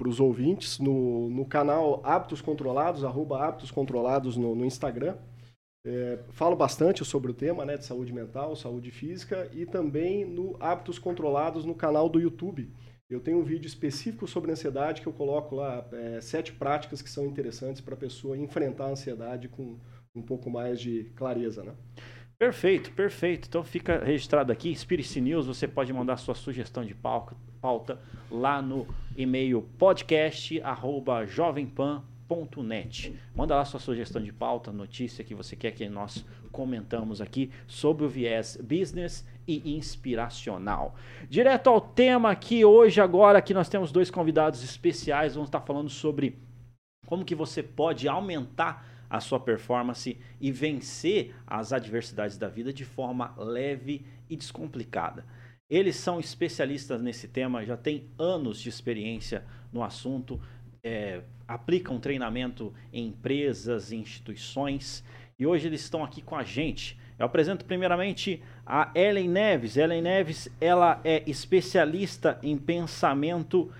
os 0.08 0.20
ouvintes 0.20 0.78
no, 0.78 1.30
no 1.30 1.46
canal 1.46 2.00
Hábitos 2.04 2.40
Controlados, 2.40 3.04
arroba 3.04 3.42
Hábitos 3.42 3.70
Controlados 3.70 4.36
no, 4.36 4.54
no 4.54 4.64
Instagram. 4.64 5.16
É, 5.84 6.20
falo 6.30 6.54
bastante 6.54 7.04
sobre 7.04 7.30
o 7.32 7.34
tema 7.34 7.64
né, 7.64 7.76
de 7.76 7.84
saúde 7.84 8.12
mental, 8.12 8.54
saúde 8.54 8.90
física 8.90 9.50
e 9.52 9.66
também 9.66 10.24
no 10.24 10.56
Hábitos 10.60 10.98
Controlados 10.98 11.64
no 11.64 11.74
canal 11.74 12.08
do 12.08 12.20
YouTube. 12.20 12.70
Eu 13.10 13.20
tenho 13.20 13.38
um 13.38 13.42
vídeo 13.42 13.66
específico 13.66 14.26
sobre 14.26 14.52
ansiedade 14.52 15.02
que 15.02 15.06
eu 15.06 15.12
coloco 15.12 15.56
lá 15.56 15.84
é, 15.92 16.20
sete 16.20 16.52
práticas 16.52 17.02
que 17.02 17.10
são 17.10 17.26
interessantes 17.26 17.80
para 17.80 17.94
a 17.94 17.98
pessoa 17.98 18.38
enfrentar 18.38 18.86
a 18.86 18.90
ansiedade 18.90 19.48
com 19.48 19.76
um 20.14 20.22
pouco 20.22 20.50
mais 20.50 20.80
de 20.80 21.04
clareza. 21.16 21.62
Né? 21.62 21.72
Perfeito, 22.38 22.92
perfeito. 22.92 23.48
Então 23.48 23.64
fica 23.64 24.04
registrado 24.04 24.52
aqui, 24.52 24.74
Spirit 24.74 25.20
News, 25.20 25.46
você 25.46 25.68
pode 25.68 25.92
mandar 25.92 26.16
sua 26.16 26.34
sugestão 26.34 26.84
de 26.84 26.94
pauta 26.94 27.36
lá 28.30 28.60
no 28.60 28.86
e-mail 29.16 29.62
podcast@jovempan 29.78 32.02
net. 32.64 33.14
Manda 33.34 33.54
lá 33.54 33.62
sua 33.62 33.78
sugestão 33.78 34.22
de 34.22 34.32
pauta, 34.32 34.72
notícia 34.72 35.22
que 35.22 35.34
você 35.34 35.54
quer 35.54 35.72
que 35.72 35.86
nós 35.86 36.24
comentamos 36.50 37.20
aqui 37.20 37.50
sobre 37.66 38.06
o 38.06 38.08
viés 38.08 38.56
business 38.56 39.28
e 39.46 39.76
inspiracional. 39.76 40.94
Direto 41.28 41.68
ao 41.68 41.78
tema 41.78 42.30
aqui 42.30 42.64
hoje 42.64 43.02
agora 43.02 43.42
que 43.42 43.52
nós 43.52 43.68
temos 43.68 43.92
dois 43.92 44.10
convidados 44.10 44.64
especiais, 44.64 45.34
vamos 45.34 45.48
estar 45.48 45.60
falando 45.60 45.90
sobre 45.90 46.38
como 47.06 47.22
que 47.22 47.34
você 47.34 47.62
pode 47.62 48.08
aumentar 48.08 48.91
a 49.12 49.20
sua 49.20 49.38
performance 49.38 50.18
e 50.40 50.50
vencer 50.50 51.34
as 51.46 51.70
adversidades 51.70 52.38
da 52.38 52.48
vida 52.48 52.72
de 52.72 52.82
forma 52.82 53.34
leve 53.36 54.06
e 54.26 54.34
descomplicada. 54.34 55.26
Eles 55.68 55.96
são 55.96 56.18
especialistas 56.18 57.02
nesse 57.02 57.28
tema, 57.28 57.62
já 57.62 57.76
têm 57.76 58.08
anos 58.18 58.58
de 58.58 58.70
experiência 58.70 59.44
no 59.70 59.84
assunto, 59.84 60.40
é, 60.82 61.20
aplicam 61.46 62.00
treinamento 62.00 62.72
em 62.90 63.08
empresas, 63.08 63.92
instituições. 63.92 65.04
E 65.38 65.46
hoje 65.46 65.66
eles 65.66 65.82
estão 65.82 66.02
aqui 66.02 66.22
com 66.22 66.34
a 66.34 66.42
gente. 66.42 66.98
Eu 67.18 67.26
apresento 67.26 67.66
primeiramente 67.66 68.42
a 68.64 68.90
Ellen 68.94 69.28
Neves. 69.28 69.76
Ellen 69.76 70.00
Neves, 70.00 70.48
ela 70.58 71.02
é 71.04 71.22
especialista 71.28 72.38
em 72.42 72.56
pensamento 72.56 73.70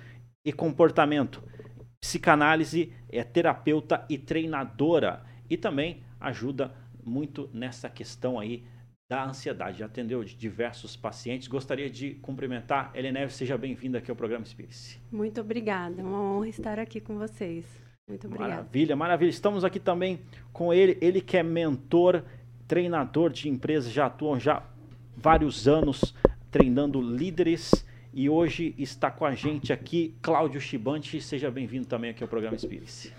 e 0.45 0.53
comportamento, 0.53 1.43
psicanálise, 2.03 2.93
é 3.09 3.23
terapeuta 3.23 4.05
e 4.09 4.19
treinadora 4.19 5.23
e 5.53 5.57
também 5.59 6.03
ajuda 6.19 6.73
muito 7.05 7.51
nessa 7.53 7.87
questão 7.91 8.41
aí 8.41 8.65
da 9.07 9.27
ansiedade. 9.27 9.81
Já 9.81 9.85
atendeu 9.85 10.25
diversos 10.25 10.97
pacientes. 10.97 11.47
Gostaria 11.47 11.91
de 11.91 12.15
cumprimentar. 12.15 12.91
Helena 12.95 13.29
seja 13.29 13.59
bem-vinda 13.59 13.99
aqui 13.99 14.11
ao 14.11 14.17
programa 14.17 14.47
Espírito. 14.47 14.99
Muito 15.11 15.43
obrigada. 15.43 16.01
É 16.01 16.05
uma 16.05 16.23
honra 16.23 16.49
estar 16.49 16.79
aqui 16.79 17.03
com 17.03 17.19
vocês. 17.19 17.67
Muito 18.09 18.27
obrigada. 18.27 18.51
Maravilha, 18.51 18.97
maravilha. 18.97 19.29
Estamos 19.29 19.63
aqui 19.63 19.79
também 19.79 20.21
com 20.55 20.73
ele, 20.73 20.97
ele 21.03 21.21
que 21.21 21.37
é 21.37 21.43
mentor, 21.43 22.25
treinador 22.67 23.29
de 23.29 23.51
empresas, 23.51 23.93
já 23.93 24.07
atuam 24.07 24.41
já 24.41 24.63
vários 25.15 25.69
anos 25.69 26.15
treinando 26.51 26.99
líderes 26.99 27.87
e 28.15 28.31
hoje 28.31 28.75
está 28.79 29.11
com 29.11 29.27
a 29.27 29.35
gente 29.35 29.71
aqui 29.71 30.15
Cláudio 30.23 30.63
Chibante. 30.63 31.21
Seja 31.21 31.51
bem-vindo 31.51 31.87
também 31.87 32.11
aqui 32.11 32.23
ao 32.23 32.29
programa 32.29 32.57
Espírito. 32.57 33.13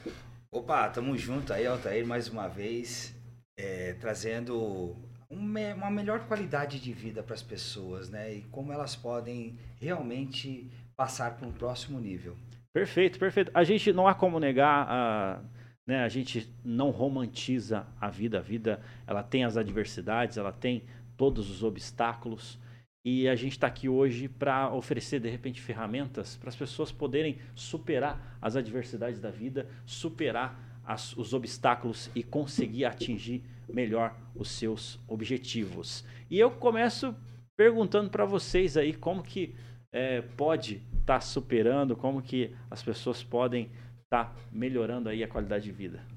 Opa, 0.54 0.88
tamo 0.88 1.18
junto 1.18 1.52
aí, 1.52 1.66
Altair, 1.66 2.06
mais 2.06 2.30
uma 2.30 2.48
vez, 2.48 3.20
é, 3.58 3.94
trazendo 3.94 4.96
uma 5.28 5.90
melhor 5.90 6.28
qualidade 6.28 6.80
de 6.80 6.94
vida 6.94 7.24
para 7.24 7.34
as 7.34 7.42
pessoas, 7.42 8.08
né? 8.08 8.36
E 8.36 8.42
como 8.44 8.72
elas 8.72 8.96
podem 8.96 9.58
realmente 9.82 10.70
passar 10.96 11.36
para 11.36 11.48
um 11.48 11.52
próximo 11.52 12.00
nível. 12.00 12.38
Perfeito, 12.72 13.18
perfeito. 13.18 13.50
A 13.52 13.64
gente 13.64 13.92
não 13.92 14.08
há 14.08 14.14
como 14.14 14.40
negar, 14.40 14.86
a, 14.88 15.42
né? 15.88 16.04
A 16.04 16.08
gente 16.08 16.48
não 16.64 16.92
romantiza 16.92 17.88
a 18.00 18.12
vida. 18.12 18.38
A 18.38 18.42
vida, 18.42 18.80
ela 19.08 19.24
tem 19.24 19.44
as 19.44 19.58
adversidades, 19.58 20.38
ela 20.38 20.52
tem 20.52 20.84
todos 21.18 21.50
os 21.50 21.64
obstáculos. 21.64 22.60
E 23.06 23.28
a 23.28 23.36
gente 23.36 23.54
está 23.54 23.68
aqui 23.68 23.90
hoje 23.90 24.30
para 24.30 24.74
oferecer, 24.74 25.20
de 25.20 25.30
repente, 25.30 25.60
ferramentas 25.60 26.38
para 26.38 26.48
as 26.48 26.56
pessoas 26.56 26.90
poderem 26.90 27.38
superar 27.54 28.38
as 28.42 28.56
adversidades 28.56 29.20
da 29.20 29.30
vida, 29.30 29.68
superar 29.86 30.80
as, 30.86 31.16
os 31.18 31.34
obstáculos 31.34 32.10
e 32.16 32.24
conseguir 32.24 32.86
atingir 32.86 33.44
melhor 33.68 34.16
os 34.34 34.50
seus 34.50 35.00
objetivos. 35.06 36.06
E 36.30 36.40
eu 36.40 36.52
começo 36.52 37.14
perguntando 37.58 38.10
para 38.10 38.26
vocês 38.26 38.78
aí 38.78 38.94
como 38.94 39.22
que 39.22 39.54
é, 39.92 40.22
pode 40.22 40.76
estar 41.00 41.16
tá 41.16 41.20
superando, 41.20 41.98
como 41.98 42.22
que 42.22 42.56
as 42.72 42.82
pessoas 42.82 43.22
podem 43.22 43.70
estar 44.04 44.26
tá 44.26 44.36
melhorando 44.50 45.10
aí 45.10 45.24
a 45.24 45.28
qualidade 45.28 45.66
de 45.66 45.72
vida. 45.72 46.13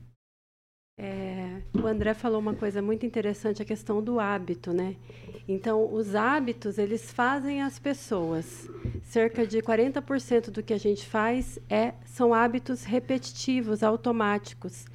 É, 0.99 1.61
o 1.75 1.87
André 1.87 2.15
falou 2.15 2.41
uma 2.41 2.55
coisa 2.55 2.81
muito 2.81 3.05
interessante, 3.05 3.61
a 3.61 3.67
questão 3.67 4.03
do 4.03 4.19
hábito, 4.19 4.73
né? 4.73 4.97
Então, 5.47 5.93
os 5.93 6.15
hábitos, 6.15 6.79
eles 6.79 7.13
fazem 7.13 7.61
as 7.61 7.79
pessoas. 7.79 8.69
Cerca 9.03 9.47
de 9.47 9.61
40% 9.61 10.51
do 10.51 10.63
que 10.63 10.73
a 10.73 10.79
gente 10.79 11.07
faz 11.07 11.59
é, 11.69 11.93
são 12.07 12.33
hábitos 12.33 12.83
repetitivos, 12.83 13.83
automáticos. 13.83 14.87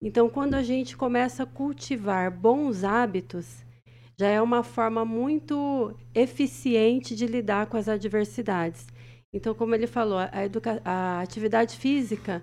Então, 0.00 0.28
quando 0.30 0.54
a 0.54 0.62
gente 0.62 0.96
começa 0.96 1.42
a 1.42 1.46
cultivar 1.46 2.30
bons 2.30 2.84
hábitos, 2.84 3.64
já 4.16 4.28
é 4.28 4.40
uma 4.40 4.62
forma 4.62 5.04
muito 5.04 5.92
eficiente 6.14 7.16
de 7.16 7.26
lidar 7.26 7.66
com 7.66 7.76
as 7.76 7.88
adversidades. 7.88 8.86
Então, 9.32 9.54
como 9.54 9.74
ele 9.74 9.88
falou, 9.88 10.18
a, 10.18 10.30
a 10.84 11.20
atividade 11.20 11.76
física 11.76 12.42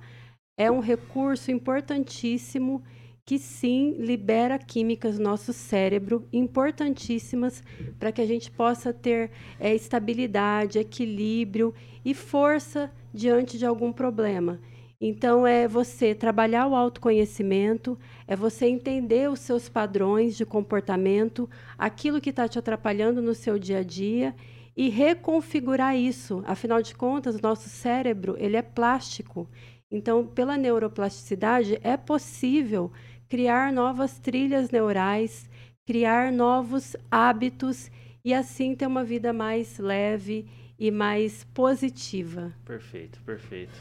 é 0.58 0.70
um 0.70 0.80
recurso 0.80 1.50
importantíssimo 1.50 2.84
que 3.26 3.40
sim 3.40 3.96
libera 3.98 4.60
químicas 4.60 5.18
no 5.18 5.24
nosso 5.26 5.52
cérebro 5.52 6.28
importantíssimas 6.32 7.64
para 7.98 8.12
que 8.12 8.22
a 8.22 8.26
gente 8.26 8.52
possa 8.52 8.94
ter 8.94 9.32
é, 9.60 9.74
estabilidade, 9.74 10.78
equilíbrio 10.78 11.74
e 12.04 12.14
força 12.14 12.92
diante 13.12 13.58
de 13.58 13.66
algum 13.66 13.92
problema. 13.92 14.60
Então, 15.02 15.46
é 15.46 15.68
você 15.68 16.14
trabalhar 16.14 16.68
o 16.68 16.76
autoconhecimento, 16.76 17.98
é 18.28 18.36
você 18.36 18.68
entender 18.68 19.30
os 19.30 19.40
seus 19.40 19.68
padrões 19.68 20.38
de 20.38 20.46
comportamento, 20.46 21.50
aquilo 21.78 22.22
que 22.22 22.30
está 22.30 22.48
te 22.48 22.60
atrapalhando 22.60 23.22
no 23.22 23.34
seu 23.34 23.58
dia 23.58 23.80
a 23.80 23.84
dia 23.84 24.36
e 24.78 24.88
reconfigurar 24.90 25.98
isso. 25.98 26.44
Afinal 26.46 26.82
de 26.82 26.94
contas, 26.94 27.42
nosso 27.42 27.70
cérebro 27.70 28.36
ele 28.38 28.56
é 28.56 28.62
plástico. 28.62 29.50
Então, 29.92 30.26
pela 30.26 30.58
neuroplasticidade, 30.58 31.80
é 31.84 31.96
possível 31.96 32.92
criar 33.30 33.72
novas 33.72 34.20
trilhas 34.20 34.70
neurais, 34.70 35.50
criar 35.86 36.32
novos 36.32 36.96
hábitos 37.10 37.90
e 38.24 38.34
assim 38.34 38.76
ter 38.76 38.88
uma 38.88 39.04
vida 39.04 39.32
mais 39.32 39.78
leve 39.78 40.48
e 40.78 40.92
mais 40.92 41.44
positiva. 41.54 42.54
Perfeito, 42.66 43.22
perfeito. 43.22 43.74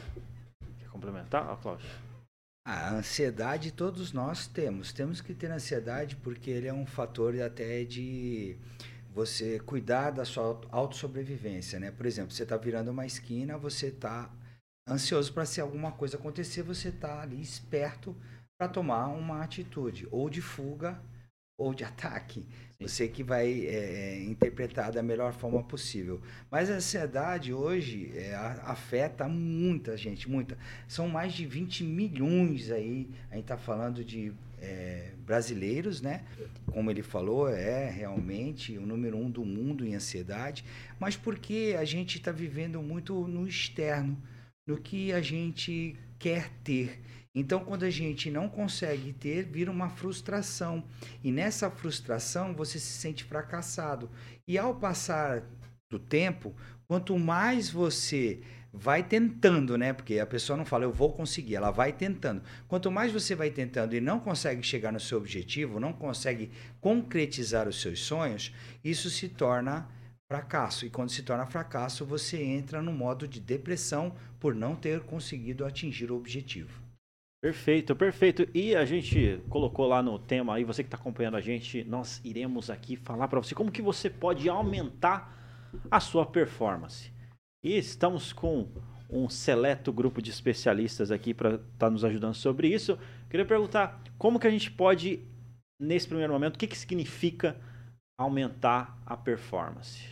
Quer 0.79 0.89
complementar, 0.89 1.57
Cláudio? 1.61 1.87
A 2.67 2.95
ansiedade 2.95 3.71
todos 3.71 4.11
nós 4.11 4.47
temos. 4.47 4.91
Temos 4.91 5.21
que 5.21 5.33
ter 5.33 5.51
ansiedade 5.51 6.15
porque 6.15 6.49
ele 6.49 6.67
é 6.67 6.73
um 6.73 6.85
fator 6.85 7.39
até 7.39 7.83
de 7.83 8.57
você 9.13 9.59
cuidar 9.59 10.11
da 10.11 10.25
sua 10.25 10.59
autossobrevivência, 10.71 11.79
né? 11.79 11.91
Por 11.91 12.05
exemplo, 12.05 12.31
você 12.31 12.43
está 12.43 12.57
virando 12.57 12.91
uma 12.91 13.05
esquina, 13.05 13.57
você 13.57 13.87
está 13.87 14.29
ansioso 14.89 15.31
para 15.33 15.45
se 15.45 15.61
alguma 15.61 15.91
coisa 15.91 16.17
acontecer, 16.17 16.63
você 16.63 16.89
está 16.89 17.21
ali 17.21 17.39
esperto 17.41 18.15
para 18.57 18.67
tomar 18.67 19.07
uma 19.07 19.43
atitude, 19.43 20.07
ou 20.11 20.29
de 20.29 20.41
fuga 20.41 20.99
ou 21.57 21.73
de 21.73 21.83
ataque. 21.85 22.41
Sim. 22.41 22.87
Você 22.87 23.07
que 23.07 23.23
vai 23.23 23.65
é, 23.65 24.17
é, 24.17 24.23
interpretar 24.23 24.91
da 24.91 25.01
melhor 25.01 25.33
forma 25.33 25.63
possível. 25.63 26.21
Mas 26.51 26.69
a 26.69 26.75
ansiedade 26.75 27.53
hoje 27.53 28.11
é, 28.13 28.35
afeta 28.63 29.27
muita 29.27 29.95
gente, 29.95 30.29
muita. 30.29 30.57
São 30.87 31.07
mais 31.07 31.33
de 31.33 31.45
20 31.45 31.83
milhões 31.83 32.69
aí, 32.71 33.09
a 33.31 33.35
gente 33.35 33.43
está 33.43 33.57
falando 33.57 34.03
de 34.03 34.33
é, 34.59 35.11
brasileiros, 35.25 36.01
né? 36.01 36.25
Como 36.65 36.91
ele 36.91 37.01
falou, 37.01 37.47
é 37.49 37.89
realmente 37.89 38.77
o 38.77 38.85
número 38.85 39.17
um 39.17 39.29
do 39.29 39.45
mundo 39.45 39.85
em 39.85 39.95
ansiedade, 39.95 40.65
mas 40.99 41.15
porque 41.15 41.75
a 41.79 41.85
gente 41.85 42.17
está 42.17 42.31
vivendo 42.31 42.81
muito 42.81 43.27
no 43.27 43.47
externo, 43.47 44.21
no 44.67 44.77
que 44.77 45.13
a 45.13 45.21
gente 45.21 45.95
quer 46.19 46.49
ter. 46.63 47.01
Então, 47.35 47.59
quando 47.59 47.83
a 47.83 47.89
gente 47.89 48.31
não 48.31 48.47
consegue 48.47 49.11
ter, 49.11 49.43
vira 49.43 49.69
uma 49.69 49.89
frustração. 49.89 50.81
E 51.21 51.33
nessa 51.33 51.69
frustração, 51.69 52.53
você 52.53 52.79
se 52.79 52.93
sente 52.93 53.25
fracassado. 53.25 54.09
E 54.47 54.57
ao 54.57 54.73
passar 54.73 55.43
do 55.89 55.99
tempo, 55.99 56.55
quanto 56.87 57.19
mais 57.19 57.69
você 57.69 58.39
vai 58.71 59.03
tentando, 59.03 59.77
né? 59.77 59.91
Porque 59.91 60.17
a 60.19 60.25
pessoa 60.25 60.55
não 60.55 60.65
fala, 60.65 60.85
eu 60.85 60.91
vou 60.91 61.11
conseguir, 61.11 61.55
ela 61.55 61.71
vai 61.71 61.91
tentando. 61.91 62.41
Quanto 62.67 62.89
mais 62.89 63.11
você 63.11 63.35
vai 63.35 63.49
tentando 63.49 63.95
e 63.95 64.01
não 64.01 64.19
consegue 64.19 64.63
chegar 64.63 64.93
no 64.93 64.99
seu 64.99 65.17
objetivo, 65.17 65.79
não 65.79 65.91
consegue 65.91 66.51
concretizar 66.79 67.67
os 67.67 67.81
seus 67.81 67.99
sonhos, 68.01 68.53
isso 68.83 69.09
se 69.09 69.27
torna 69.27 69.89
fracasso. 70.27 70.85
E 70.85 70.89
quando 70.89 71.11
se 71.11 71.23
torna 71.23 71.45
fracasso, 71.45 72.05
você 72.05 72.41
entra 72.41 72.81
no 72.81 72.91
modo 72.91 73.27
de 73.27 73.39
depressão 73.39 74.15
por 74.39 74.55
não 74.55 74.75
ter 74.75 75.01
conseguido 75.01 75.65
atingir 75.65 76.11
o 76.11 76.17
objetivo. 76.17 76.84
Perfeito, 77.45 77.95
perfeito. 77.95 78.47
E 78.55 78.75
a 78.75 78.85
gente 78.85 79.39
colocou 79.49 79.85
lá 79.85 80.01
no 80.01 80.17
tema 80.17 80.55
aí, 80.55 80.63
você 80.63 80.81
que 80.81 80.87
está 80.87 80.97
acompanhando 80.97 81.37
a 81.37 81.41
gente, 81.41 81.83
nós 81.83 82.19
iremos 82.25 82.71
aqui 82.71 82.95
falar 82.95 83.27
para 83.27 83.39
você 83.39 83.53
como 83.53 83.71
que 83.71 83.83
você 83.83 84.09
pode 84.09 84.49
aumentar 84.49 85.71
a 85.91 85.99
sua 85.99 86.25
performance. 86.25 87.11
E 87.63 87.77
estamos 87.77 88.33
com 88.33 88.67
um 89.07 89.29
seleto 89.29 89.93
grupo 89.93 90.23
de 90.23 90.31
especialistas 90.31 91.11
aqui 91.11 91.35
para 91.35 91.49
estar 91.53 91.67
tá 91.77 91.87
nos 91.87 92.03
ajudando 92.03 92.33
sobre 92.33 92.67
isso. 92.67 92.97
Queria 93.29 93.45
perguntar 93.45 94.01
como 94.17 94.39
que 94.39 94.47
a 94.47 94.51
gente 94.51 94.71
pode, 94.71 95.19
nesse 95.79 96.07
primeiro 96.07 96.33
momento, 96.33 96.55
o 96.55 96.57
que, 96.57 96.65
que 96.65 96.75
significa 96.75 97.61
aumentar 98.19 98.99
a 99.05 99.15
performance? 99.15 100.03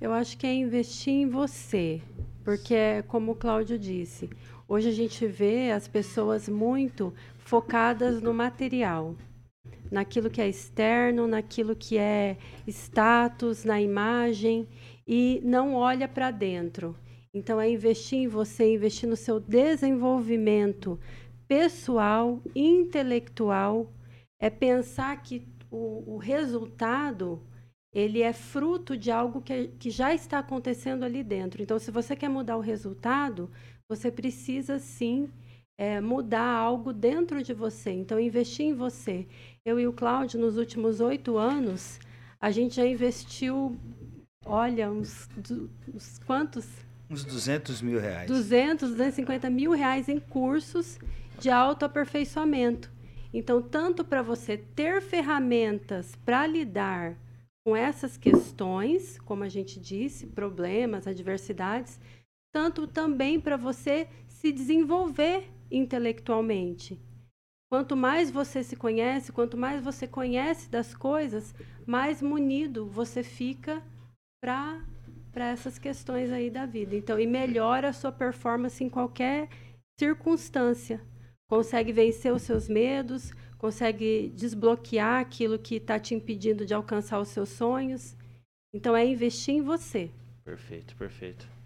Eu 0.00 0.12
acho 0.12 0.38
que 0.38 0.46
é 0.46 0.54
investir 0.54 1.14
em 1.14 1.28
você, 1.28 2.00
porque, 2.44 3.02
como 3.08 3.32
o 3.32 3.36
Cláudio 3.36 3.76
disse, 3.76 4.30
Hoje 4.72 4.88
a 4.88 4.92
gente 4.92 5.26
vê 5.26 5.72
as 5.72 5.88
pessoas 5.88 6.48
muito 6.48 7.12
focadas 7.38 8.22
no 8.22 8.32
material, 8.32 9.16
naquilo 9.90 10.30
que 10.30 10.40
é 10.40 10.48
externo, 10.48 11.26
naquilo 11.26 11.74
que 11.74 11.98
é 11.98 12.38
status, 12.68 13.64
na 13.64 13.80
imagem 13.80 14.68
e 15.04 15.40
não 15.42 15.74
olha 15.74 16.06
para 16.06 16.30
dentro. 16.30 16.96
Então 17.34 17.60
é 17.60 17.68
investir 17.68 18.20
em 18.20 18.28
você, 18.28 18.72
investir 18.72 19.08
no 19.08 19.16
seu 19.16 19.40
desenvolvimento 19.40 21.00
pessoal, 21.48 22.40
intelectual, 22.54 23.92
é 24.38 24.48
pensar 24.48 25.20
que 25.20 25.48
o, 25.68 26.14
o 26.14 26.16
resultado 26.16 27.42
ele 27.92 28.22
é 28.22 28.32
fruto 28.32 28.96
de 28.96 29.10
algo 29.10 29.42
que, 29.42 29.66
que 29.80 29.90
já 29.90 30.14
está 30.14 30.38
acontecendo 30.38 31.02
ali 31.02 31.24
dentro. 31.24 31.60
Então, 31.60 31.76
se 31.76 31.90
você 31.90 32.14
quer 32.14 32.28
mudar 32.28 32.56
o 32.56 32.60
resultado, 32.60 33.50
você 33.90 34.08
precisa 34.08 34.78
sim 34.78 35.28
é, 35.76 36.00
mudar 36.00 36.46
algo 36.46 36.92
dentro 36.92 37.42
de 37.42 37.52
você. 37.52 37.90
Então, 37.90 38.20
investir 38.20 38.66
em 38.66 38.72
você. 38.72 39.26
Eu 39.64 39.80
e 39.80 39.86
o 39.88 39.92
Cláudio, 39.92 40.38
nos 40.38 40.56
últimos 40.56 41.00
oito 41.00 41.36
anos, 41.36 41.98
a 42.40 42.52
gente 42.52 42.76
já 42.76 42.86
investiu, 42.86 43.76
olha, 44.46 44.88
uns, 44.92 45.28
uns 45.92 46.20
quantos? 46.20 46.68
Uns 47.10 47.24
200 47.24 47.82
mil 47.82 47.98
reais. 47.98 48.28
200, 48.28 48.90
250 48.90 49.50
mil 49.50 49.72
reais 49.72 50.08
em 50.08 50.20
cursos 50.20 50.96
de 51.40 51.50
autoaperfeiçoamento. 51.50 52.92
Então, 53.34 53.60
tanto 53.60 54.04
para 54.04 54.22
você 54.22 54.56
ter 54.56 55.02
ferramentas 55.02 56.14
para 56.24 56.46
lidar 56.46 57.16
com 57.64 57.74
essas 57.74 58.16
questões, 58.16 59.18
como 59.18 59.42
a 59.42 59.48
gente 59.48 59.80
disse, 59.80 60.28
problemas, 60.28 61.08
adversidades, 61.08 61.98
tanto 62.52 62.86
também 62.86 63.40
para 63.40 63.56
você 63.56 64.08
se 64.28 64.52
desenvolver 64.52 65.48
intelectualmente. 65.70 67.00
Quanto 67.70 67.96
mais 67.96 68.30
você 68.30 68.64
se 68.64 68.74
conhece, 68.74 69.30
quanto 69.30 69.56
mais 69.56 69.82
você 69.82 70.06
conhece 70.06 70.68
das 70.68 70.94
coisas, 70.94 71.54
mais 71.86 72.20
munido 72.20 72.86
você 72.86 73.22
fica 73.22 73.82
para 74.42 74.84
para 75.32 75.50
essas 75.50 75.78
questões 75.78 76.32
aí 76.32 76.50
da 76.50 76.66
vida. 76.66 76.96
Então, 76.96 77.16
e 77.16 77.24
melhora 77.24 77.90
a 77.90 77.92
sua 77.92 78.10
performance 78.10 78.82
em 78.82 78.88
qualquer 78.88 79.48
circunstância. 79.96 81.00
Consegue 81.48 81.92
vencer 81.92 82.32
os 82.32 82.42
seus 82.42 82.68
medos, 82.68 83.32
consegue 83.56 84.32
desbloquear 84.34 85.20
aquilo 85.20 85.56
que 85.56 85.76
está 85.76 86.00
te 86.00 86.16
impedindo 86.16 86.66
de 86.66 86.74
alcançar 86.74 87.20
os 87.20 87.28
seus 87.28 87.50
sonhos. 87.50 88.16
Então, 88.74 88.96
é 88.96 89.06
investir 89.06 89.54
em 89.54 89.62
você. 89.62 90.10
Perfeito, 90.44 90.96
perfeito. 90.96 91.59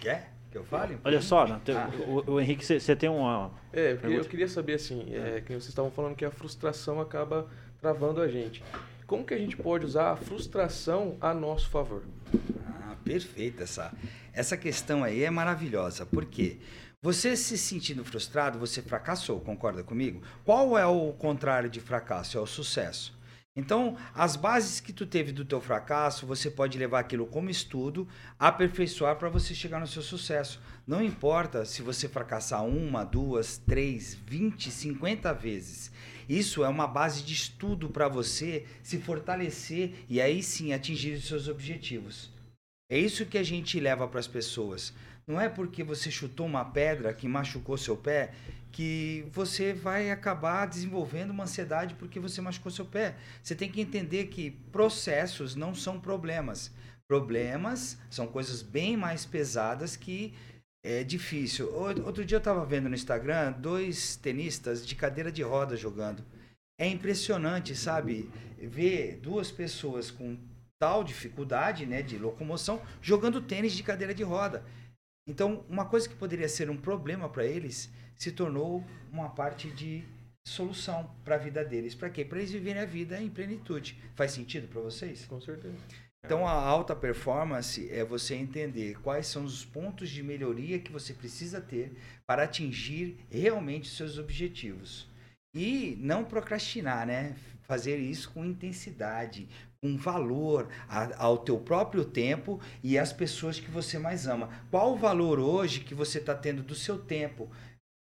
Quer 0.00 0.32
que 0.50 0.58
eu 0.58 0.64
fale? 0.64 0.98
Olha 1.04 1.20
só, 1.20 1.44
ah. 1.44 1.60
o, 2.08 2.32
o, 2.32 2.40
Henrique, 2.40 2.64
você 2.64 2.96
tem 2.96 3.08
uma. 3.08 3.52
É, 3.72 3.96
eu, 4.02 4.10
eu 4.10 4.24
queria 4.24 4.48
saber 4.48 4.74
assim, 4.74 5.14
é, 5.14 5.40
que 5.40 5.52
vocês 5.52 5.68
estavam 5.68 5.90
falando 5.90 6.16
que 6.16 6.24
a 6.24 6.30
frustração 6.30 7.00
acaba 7.00 7.48
travando 7.80 8.20
a 8.20 8.28
gente. 8.28 8.62
Como 9.06 9.24
que 9.24 9.34
a 9.34 9.38
gente 9.38 9.56
pode 9.56 9.84
usar 9.84 10.12
a 10.12 10.16
frustração 10.16 11.16
a 11.20 11.32
nosso 11.32 11.68
favor? 11.70 12.02
Ah, 12.66 12.96
perfeito 13.04 13.62
essa. 13.62 13.92
Essa 14.32 14.56
questão 14.56 15.04
aí 15.04 15.22
é 15.22 15.30
maravilhosa. 15.30 16.06
Por 16.06 16.24
quê? 16.24 16.58
Você 17.02 17.36
se 17.36 17.56
sentindo 17.56 18.04
frustrado, 18.04 18.58
você 18.58 18.82
fracassou, 18.82 19.40
concorda 19.40 19.82
comigo? 19.82 20.22
Qual 20.44 20.76
é 20.76 20.86
o 20.86 21.12
contrário 21.12 21.70
de 21.70 21.80
fracasso? 21.80 22.36
É 22.36 22.40
o 22.40 22.46
sucesso. 22.46 23.18
Então, 23.60 23.94
as 24.14 24.36
bases 24.36 24.80
que 24.80 24.90
tu 24.90 25.04
teve 25.04 25.32
do 25.32 25.44
teu 25.44 25.60
fracasso, 25.60 26.26
você 26.26 26.50
pode 26.50 26.78
levar 26.78 27.00
aquilo 27.00 27.26
como 27.26 27.50
estudo, 27.50 28.08
aperfeiçoar 28.38 29.16
para 29.16 29.28
você 29.28 29.54
chegar 29.54 29.78
no 29.78 29.86
seu 29.86 30.00
sucesso. 30.00 30.58
Não 30.86 31.02
importa 31.02 31.66
se 31.66 31.82
você 31.82 32.08
fracassar 32.08 32.64
uma, 32.64 33.04
duas, 33.04 33.58
três, 33.58 34.14
vinte, 34.26 34.70
cinquenta 34.70 35.34
vezes. 35.34 35.92
Isso 36.26 36.64
é 36.64 36.68
uma 36.68 36.86
base 36.86 37.22
de 37.22 37.34
estudo 37.34 37.90
para 37.90 38.08
você 38.08 38.64
se 38.82 38.98
fortalecer 38.98 40.06
e 40.08 40.22
aí 40.22 40.42
sim 40.42 40.72
atingir 40.72 41.12
os 41.12 41.28
seus 41.28 41.46
objetivos. 41.46 42.30
É 42.90 42.98
isso 42.98 43.26
que 43.26 43.36
a 43.36 43.42
gente 43.42 43.78
leva 43.78 44.08
para 44.08 44.20
as 44.20 44.26
pessoas. 44.26 44.94
Não 45.26 45.38
é 45.38 45.50
porque 45.50 45.84
você 45.84 46.10
chutou 46.10 46.46
uma 46.46 46.64
pedra 46.64 47.12
que 47.12 47.28
machucou 47.28 47.76
seu 47.76 47.96
pé 47.96 48.32
que 48.72 49.26
você 49.32 49.72
vai 49.72 50.10
acabar 50.10 50.66
desenvolvendo 50.66 51.30
uma 51.30 51.44
ansiedade 51.44 51.94
porque 51.94 52.20
você 52.20 52.40
machucou 52.40 52.70
seu 52.70 52.84
pé. 52.84 53.16
Você 53.42 53.54
tem 53.54 53.70
que 53.70 53.80
entender 53.80 54.26
que 54.26 54.52
processos 54.72 55.54
não 55.56 55.74
são 55.74 56.00
problemas. 56.00 56.70
Problemas 57.08 57.98
são 58.08 58.26
coisas 58.26 58.62
bem 58.62 58.96
mais 58.96 59.26
pesadas 59.26 59.96
que 59.96 60.32
é 60.84 61.02
difícil. 61.02 61.72
Outro 61.74 62.24
dia 62.24 62.36
eu 62.36 62.40
estava 62.40 62.64
vendo 62.64 62.88
no 62.88 62.94
Instagram 62.94 63.52
dois 63.52 64.16
tenistas 64.16 64.86
de 64.86 64.94
cadeira 64.94 65.30
de 65.30 65.42
roda 65.42 65.76
jogando. 65.76 66.24
É 66.78 66.86
impressionante, 66.86 67.74
sabe? 67.74 68.30
Ver 68.58 69.18
duas 69.20 69.50
pessoas 69.50 70.10
com 70.10 70.38
tal 70.78 71.04
dificuldade 71.04 71.84
né, 71.84 72.00
de 72.00 72.16
locomoção 72.16 72.80
jogando 73.02 73.42
tênis 73.42 73.72
de 73.72 73.82
cadeira 73.82 74.14
de 74.14 74.22
roda. 74.22 74.64
Então, 75.28 75.64
uma 75.68 75.84
coisa 75.84 76.08
que 76.08 76.14
poderia 76.14 76.48
ser 76.48 76.70
um 76.70 76.76
problema 76.76 77.28
para 77.28 77.44
eles 77.44 77.90
se 78.20 78.30
tornou 78.30 78.84
uma 79.10 79.30
parte 79.30 79.70
de 79.70 80.04
solução 80.46 81.10
para 81.24 81.36
a 81.36 81.38
vida 81.38 81.64
deles. 81.64 81.94
Para 81.94 82.10
quê? 82.10 82.22
Para 82.22 82.38
eles 82.38 82.50
viverem 82.50 82.82
a 82.82 82.86
vida 82.86 83.18
em 83.18 83.30
plenitude. 83.30 83.98
Faz 84.14 84.32
sentido 84.32 84.68
para 84.68 84.82
vocês? 84.82 85.24
Com 85.24 85.40
certeza. 85.40 85.74
Então, 86.22 86.46
a 86.46 86.52
alta 86.52 86.94
performance 86.94 87.90
é 87.90 88.04
você 88.04 88.34
entender 88.34 89.00
quais 89.00 89.26
são 89.26 89.42
os 89.42 89.64
pontos 89.64 90.10
de 90.10 90.22
melhoria 90.22 90.78
que 90.78 90.92
você 90.92 91.14
precisa 91.14 91.62
ter 91.62 91.96
para 92.26 92.42
atingir 92.42 93.16
realmente 93.30 93.88
os 93.88 93.96
seus 93.96 94.18
objetivos. 94.18 95.08
E 95.54 95.96
não 95.98 96.22
procrastinar, 96.22 97.06
né? 97.06 97.34
Fazer 97.62 97.96
isso 97.96 98.30
com 98.32 98.44
intensidade, 98.44 99.48
com 99.82 99.96
valor 99.96 100.68
ao 101.16 101.38
teu 101.38 101.58
próprio 101.58 102.04
tempo 102.04 102.60
e 102.82 102.98
às 102.98 103.14
pessoas 103.14 103.58
que 103.58 103.70
você 103.70 103.98
mais 103.98 104.26
ama. 104.26 104.50
Qual 104.70 104.92
o 104.92 104.98
valor 104.98 105.38
hoje 105.38 105.80
que 105.80 105.94
você 105.94 106.18
está 106.18 106.34
tendo 106.34 106.62
do 106.62 106.74
seu 106.74 106.98
tempo? 106.98 107.50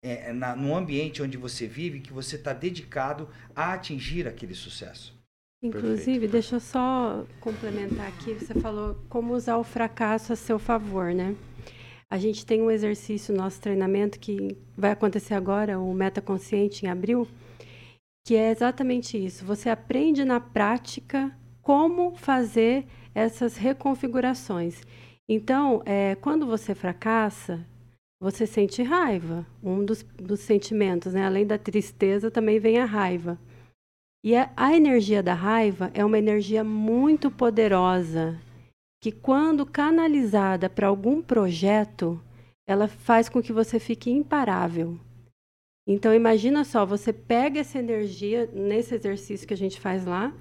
É, 0.02 0.33
na, 0.33 0.57
no 0.57 0.75
ambiente 0.75 1.23
onde 1.23 1.37
você 1.37 1.66
vive 1.66 2.00
que 2.00 2.12
você 2.12 2.37
está 2.37 2.52
dedicado 2.52 3.28
a 3.54 3.75
atingir 3.75 4.26
aquele 4.26 4.54
sucesso. 4.54 5.19
Inclusive, 5.62 6.21
Perfeito. 6.21 6.33
deixa 6.33 6.57
eu 6.57 6.61
só 6.61 7.26
complementar 7.38 8.09
aqui. 8.09 8.35
Você 8.35 8.54
falou 8.54 8.97
como 9.09 9.35
usar 9.35 9.59
o 9.59 9.64
fracasso 9.64 10.33
a 10.33 10.37
seu 10.37 10.59
favor, 10.59 11.12
né? 11.12 11.37
A 12.09 12.19
gente 12.19 12.47
tem 12.47 12.62
um 12.62 12.71
exercício 12.71 13.35
no 13.35 13.42
nosso 13.42 13.61
treinamento 13.61 14.19
que 14.19 14.57
vai 14.76 14.90
acontecer 14.90 15.35
agora, 15.35 15.78
o 15.78 15.92
Meta 15.95 16.21
Consciente, 16.21 16.85
em 16.85 16.88
abril, 16.88 17.28
que 18.26 18.35
é 18.35 18.50
exatamente 18.50 19.23
isso. 19.23 19.45
Você 19.45 19.69
aprende 19.69 20.25
na 20.25 20.40
prática 20.40 21.37
como 21.62 22.16
fazer 22.16 22.87
essas 23.14 23.57
reconfigurações. 23.57 24.80
Então, 25.28 25.83
é, 25.85 26.16
quando 26.16 26.47
você 26.47 26.75
fracassa, 26.75 27.64
você 28.21 28.47
sente 28.47 28.83
raiva. 28.83 29.47
Um 29.62 29.85
dos, 29.85 30.03
dos 30.03 30.41
sentimentos, 30.41 31.15
né? 31.15 31.25
além 31.25 31.47
da 31.47 31.57
tristeza, 31.57 32.31
também 32.31 32.61
vem 32.61 32.79
a 32.79 32.85
raiva. 32.85 33.39
E 34.23 34.37
a, 34.37 34.53
a 34.55 34.77
energia 34.77 35.23
da 35.23 35.33
raiva 35.33 35.91
é 35.95 36.05
uma 36.05 36.19
energia 36.19 36.62
muito 36.62 37.31
poderosa, 37.31 38.38
que 39.03 39.11
quando 39.11 39.64
canalizada 39.64 40.68
para 40.68 40.88
algum 40.88 41.23
projeto, 41.23 42.23
ela 42.68 42.87
faz 42.87 43.31
com 43.31 43.42
que 43.42 43.53
você 43.53 43.81
fique 43.81 44.11
imparável. 44.11 44.99
Então 45.88 46.14
imagina 46.14 46.62
só, 46.64 46.85
você 46.85 47.12
pega 47.12 47.61
essa 47.61 47.79
energia 47.79 48.47
nesse 48.53 48.94
exercício 48.94 49.49
que 49.49 49.55
a 49.55 49.57
gente 49.57 49.81
faz 49.81 50.05
lá, 50.05 50.33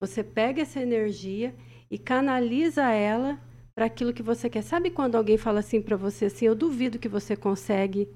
você 0.00 0.24
pega 0.24 0.62
essa 0.62 0.80
energia 0.80 1.54
e 1.90 1.98
canaliza 1.98 2.90
ela 2.90 3.38
para 3.76 3.84
aquilo 3.84 4.14
que 4.14 4.22
você 4.22 4.48
quer. 4.48 4.62
Sabe 4.62 4.90
quando 4.90 5.16
alguém 5.16 5.36
fala 5.36 5.60
assim 5.60 5.82
para 5.82 5.96
você 5.96 6.24
assim, 6.24 6.46
eu 6.46 6.54
duvido 6.54 6.98
que 6.98 7.10
você 7.10 7.36
consegue 7.36 8.08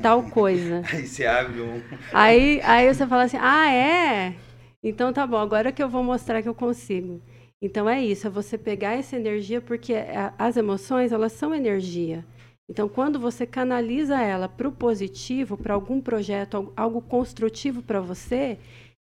tal 0.00 0.22
coisa. 0.30 0.82
aí 0.94 1.06
você 1.06 1.26
abre 1.26 1.60
um. 1.60 1.82
Aí, 2.12 2.60
aí 2.62 2.94
você 2.94 3.04
fala 3.04 3.24
assim, 3.24 3.38
ah, 3.40 3.68
é? 3.68 4.36
Então 4.80 5.12
tá 5.12 5.26
bom, 5.26 5.38
agora 5.38 5.72
que 5.72 5.82
eu 5.82 5.88
vou 5.88 6.04
mostrar 6.04 6.40
que 6.40 6.48
eu 6.48 6.54
consigo. 6.54 7.20
Então 7.60 7.90
é 7.90 8.00
isso, 8.00 8.28
é 8.28 8.30
você 8.30 8.56
pegar 8.56 8.92
essa 8.92 9.16
energia, 9.16 9.60
porque 9.60 9.92
as 10.38 10.56
emoções, 10.56 11.10
elas 11.10 11.32
são 11.32 11.52
energia. 11.52 12.24
Então, 12.70 12.86
quando 12.86 13.18
você 13.18 13.46
canaliza 13.46 14.20
ela 14.20 14.46
para 14.46 14.68
o 14.68 14.72
positivo, 14.72 15.56
para 15.56 15.72
algum 15.72 16.00
projeto, 16.02 16.70
algo 16.76 17.00
construtivo 17.00 17.82
para 17.82 17.98
você, 17.98 18.58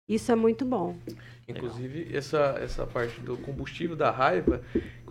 isso 0.07 0.31
é 0.31 0.35
muito 0.35 0.65
bom. 0.65 0.95
Inclusive, 1.47 2.15
essa, 2.15 2.57
essa 2.61 2.85
parte 2.85 3.19
do 3.21 3.37
combustível 3.37 3.95
da 3.95 4.11
raiva, 4.11 4.61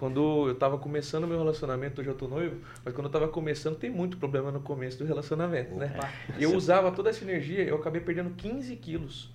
quando 0.03 0.49
eu 0.49 0.53
estava 0.55 0.77
começando 0.79 1.29
meu 1.29 1.39
relacionamento, 1.39 2.01
hoje 2.01 2.11
eu 2.11 2.17
tô 2.17 2.27
noivo, 2.27 2.57
mas 2.85 2.93
quando 2.93 3.05
eu 3.05 3.09
estava 3.09 3.29
começando, 3.29 3.77
tem 3.77 3.89
muito 3.89 4.17
problema 4.17 4.51
no 4.51 4.59
começo 4.59 4.99
do 4.99 5.05
relacionamento, 5.05 5.77
né? 5.77 5.93
Opa. 5.95 6.09
né? 6.09 6.13
Eu 6.41 6.57
usava 6.57 6.91
toda 6.91 7.11
essa 7.11 7.23
energia, 7.23 7.63
eu 7.63 7.77
acabei 7.77 8.01
perdendo 8.01 8.31
15 8.31 8.75
quilos, 8.75 9.31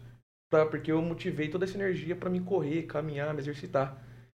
pra, 0.49 0.65
porque 0.65 0.91
eu 0.91 1.01
motivei 1.01 1.47
toda 1.47 1.63
essa 1.63 1.77
energia 1.77 2.17
para 2.17 2.29
me 2.29 2.41
correr, 2.41 2.81
caminhar, 2.81 3.33
me 3.33 3.39
exercitar. 3.39 3.95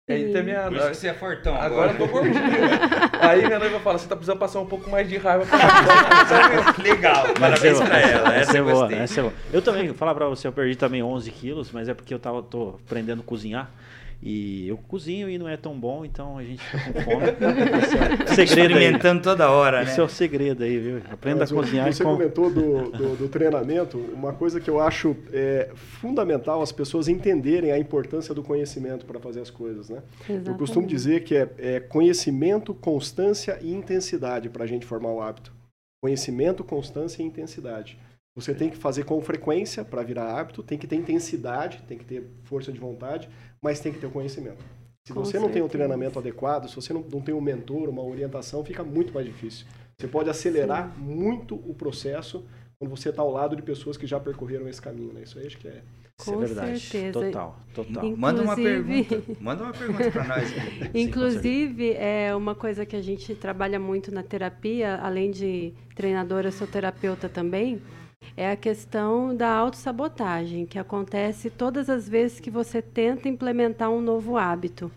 Aí 0.07 0.27
minha... 0.43 0.65
Por 0.65 0.77
isso 0.77 0.89
que 0.89 0.97
você 0.97 1.09
é 1.09 1.15
fortão 1.15 1.55
agora. 1.55 1.93
Agora 1.93 1.93
eu 1.93 1.97
tô 1.97 2.13
gordinho. 2.13 2.35
aí 3.23 3.47
minha 3.47 3.59
noiva 3.59 3.81
fala, 3.81 3.97
você 3.97 4.07
tá 4.07 4.15
precisando 4.15 4.39
passar 4.39 4.61
um 4.61 4.67
pouco 4.67 4.91
mais 4.91 5.09
de 5.09 5.17
raiva 5.17 5.47
pra 5.47 5.57
Legal, 6.83 7.25
parabéns 7.41 7.81
pra 7.81 8.01
ela. 8.01 8.35
Essa, 8.35 8.51
essa 8.51 8.59
é 8.59 8.63
boa, 8.63 8.95
essa 8.95 9.21
é 9.21 9.23
boa. 9.23 9.35
Eu 9.51 9.63
também, 9.63 9.87
vou 9.87 9.97
falar 9.97 10.15
pra 10.15 10.27
você, 10.27 10.47
eu 10.47 10.53
perdi 10.53 10.77
também 10.77 11.03
11 11.03 11.31
quilos, 11.31 11.73
mas 11.73 11.89
é 11.89 11.95
porque 11.95 12.13
eu 12.13 12.19
tava, 12.19 12.43
tô 12.43 12.79
aprendendo 12.85 13.23
a 13.23 13.25
cozinhar. 13.25 13.71
E 14.21 14.67
eu 14.67 14.77
cozinho 14.77 15.31
e 15.31 15.39
não 15.39 15.49
é 15.49 15.57
tão 15.57 15.79
bom, 15.79 16.05
então 16.05 16.37
a 16.37 16.43
gente 16.43 16.61
fica 16.65 16.93
com 16.93 17.01
fome. 17.03 17.27
Esse 18.27 18.41
é 18.41 18.45
o 18.45 18.49
segredo 18.49 18.73
Experimentando 18.73 19.19
aí. 19.19 19.23
toda 19.23 19.51
hora, 19.51 19.83
Esse 19.83 19.97
né? 19.97 20.03
é 20.03 20.03
o 20.03 20.09
segredo 20.09 20.65
aí, 20.65 20.79
viu? 20.79 21.03
Aprenda 21.09 21.41
Mas, 21.41 21.53
a 21.53 21.55
cozinhar. 21.55 21.93
Você 21.93 22.03
com... 22.03 22.15
comentou 22.15 22.51
do, 22.51 22.91
do, 22.91 23.17
do, 23.17 23.29
treinamento, 23.29 23.97
uma 24.13 24.33
coisa 24.33 24.59
que 24.59 24.69
eu 24.69 24.81
acho 24.81 25.17
é, 25.33 25.71
fundamental 25.75 26.61
as 26.61 26.73
pessoas 26.73 27.07
entenderem 27.07 27.71
a 27.71 27.79
importância 27.79 28.35
do 28.35 28.43
conhecimento 28.43 29.07
para 29.07 29.21
fazer 29.21 29.41
as 29.41 29.51
coisas, 29.51 29.89
né? 29.89 30.03
Exatamente. 30.23 30.49
Eu 30.49 30.55
costumo 30.57 30.87
dizer 30.87 31.23
que 31.23 31.37
é, 31.37 31.49
é 31.57 31.81
conhecimento, 31.81 32.75
constância 32.75 33.57
e 33.63 33.73
intensidade 33.73 34.49
para 34.49 34.65
a 34.65 34.67
gente 34.67 34.85
formar 34.85 35.11
o 35.11 35.21
hábito. 35.21 35.53
Conhecimento, 36.03 36.65
constância 36.65 37.23
e 37.23 37.25
intensidade. 37.27 37.97
Você 38.39 38.55
tem 38.55 38.71
que 38.71 38.77
fazer 38.77 39.03
com 39.03 39.21
frequência 39.21 39.85
para 39.85 40.01
virar 40.01 40.39
hábito, 40.39 40.63
tem 40.63 40.79
que 40.79 40.87
ter 40.87 40.95
intensidade, 40.95 41.83
tem 41.89 41.99
que 41.99 42.05
ter 42.05 42.25
força 42.45 42.71
de 42.71 42.79
vontade, 42.79 43.29
mas 43.61 43.81
tem 43.81 43.93
que 43.93 43.99
ter 43.99 44.07
o 44.07 44.11
conhecimento. 44.13 44.65
Se 45.05 45.13
com 45.13 45.25
você 45.25 45.33
certeza. 45.33 45.45
não 45.45 45.53
tem 45.53 45.61
um 45.61 45.67
treinamento 45.67 46.21
adequado, 46.21 46.69
se 46.69 46.77
você 46.77 46.93
não, 46.93 47.05
não 47.13 47.21
tem 47.21 47.35
um 47.35 47.41
mentor, 47.41 47.89
uma 47.89 48.03
orientação, 48.03 48.65
fica 48.65 48.85
muito 48.85 49.13
mais 49.13 49.27
difícil. 49.27 49.67
Você 49.99 50.07
pode 50.07 50.31
acelerar 50.31 50.95
Sim. 50.95 51.03
muito 51.03 51.57
o 51.57 51.75
processo 51.75 52.45
quando 52.79 52.97
você 52.97 53.09
está 53.09 53.23
ao 53.23 53.33
lado 53.33 53.57
de 53.57 53.63
pessoas 53.63 53.97
que 53.97 54.07
já 54.07 54.21
percorreram 54.21 54.69
esse 54.69 54.81
caminho, 54.81 55.13
né? 55.13 55.23
Isso 55.25 55.37
aí 55.37 55.47
acho 55.49 55.59
que 55.59 55.67
é. 55.67 55.83
Com 56.25 56.35
é 56.35 56.47
verdade. 56.47 56.79
certeza. 56.79 57.13
Total, 57.13 57.59
total. 57.75 58.05
Inclusive... 58.05 58.21
Manda 58.21 58.43
uma 58.43 58.55
pergunta. 58.55 59.23
Manda 59.41 59.65
uma 59.65 59.73
pergunta 59.73 60.11
para 60.13 60.25
nós. 60.25 60.53
Inclusive, 60.95 61.93
é 61.95 62.33
uma 62.37 62.55
coisa 62.55 62.87
que 62.87 62.95
a 62.95 63.03
gente 63.03 63.35
trabalha 63.35 63.81
muito 63.81 64.15
na 64.15 64.23
terapia, 64.23 64.97
além 65.03 65.33
de 65.33 65.75
treinadora, 65.97 66.53
sou 66.53 66.69
terapeuta 66.69 67.29
também 67.29 67.83
é 68.39 68.53
a 68.53 68.57
questão 68.57 69.35
da 69.35 69.51
autossabotagem, 69.51 70.65
que 70.65 70.79
acontece 70.79 71.51
todas 71.51 71.91
as 71.91 72.09
vezes 72.09 72.39
que 72.39 72.53
você 72.53 72.81
tenta 72.81 73.29
implementar 73.29 73.91
um 73.91 74.01
novo 74.01 74.37
hábito. 74.37 74.93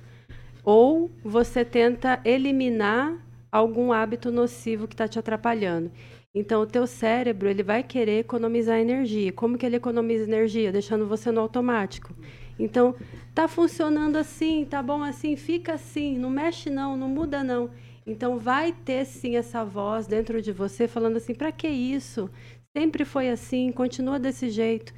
Ou 0.63 1.09
você 1.23 1.65
tenta 1.65 2.21
eliminar 2.23 3.17
algum 3.51 3.91
hábito 3.91 4.31
nocivo 4.31 4.87
que 4.87 4.93
está 4.93 5.07
te 5.07 5.17
atrapalhando. 5.17 5.91
Então, 6.35 6.61
o 6.61 6.67
teu 6.67 6.85
cérebro 6.85 7.49
ele 7.49 7.63
vai 7.63 7.81
querer 7.81 8.19
economizar 8.19 8.77
energia. 8.77 9.31
Como 9.31 9.57
que 9.57 9.65
ele 9.65 9.77
economiza 9.77 10.23
energia? 10.25 10.71
Deixando 10.71 11.07
você 11.07 11.31
no 11.31 11.41
automático. 11.41 12.13
Então, 12.59 12.93
tá 13.33 13.47
funcionando 13.47 14.17
assim, 14.17 14.67
tá 14.69 14.83
bom 14.83 15.01
assim, 15.01 15.35
fica 15.35 15.73
assim, 15.73 16.15
não 16.15 16.29
mexe 16.29 16.69
não, 16.69 16.95
não 16.95 17.09
muda 17.09 17.43
não. 17.43 17.71
Então, 18.05 18.37
vai 18.37 18.71
ter 18.71 19.03
sim 19.03 19.35
essa 19.35 19.65
voz 19.65 20.05
dentro 20.05 20.43
de 20.43 20.51
você 20.51 20.87
falando 20.87 21.17
assim: 21.17 21.33
para 21.33 21.51
que 21.51 21.67
isso? 21.67 22.29
Sempre 22.75 23.05
foi 23.05 23.29
assim, 23.29 23.71
continua 23.71 24.19
desse 24.19 24.49
jeito. 24.49 24.93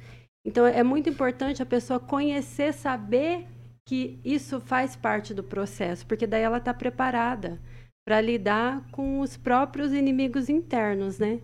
Então 0.46 0.66
é 0.66 0.82
muito 0.82 1.08
importante 1.08 1.62
a 1.62 1.66
pessoa 1.66 1.98
conhecer, 1.98 2.72
saber 2.72 3.46
que 3.86 4.18
isso 4.24 4.60
faz 4.60 4.96
parte 4.96 5.34
do 5.34 5.42
processo, 5.42 6.06
porque 6.06 6.26
daí 6.26 6.42
ela 6.42 6.58
está 6.58 6.72
preparada 6.72 7.60
para 8.06 8.20
lidar 8.20 8.86
com 8.90 9.20
os 9.20 9.36
próprios 9.36 9.92
inimigos 9.92 10.48
internos, 10.48 11.18
né? 11.18 11.40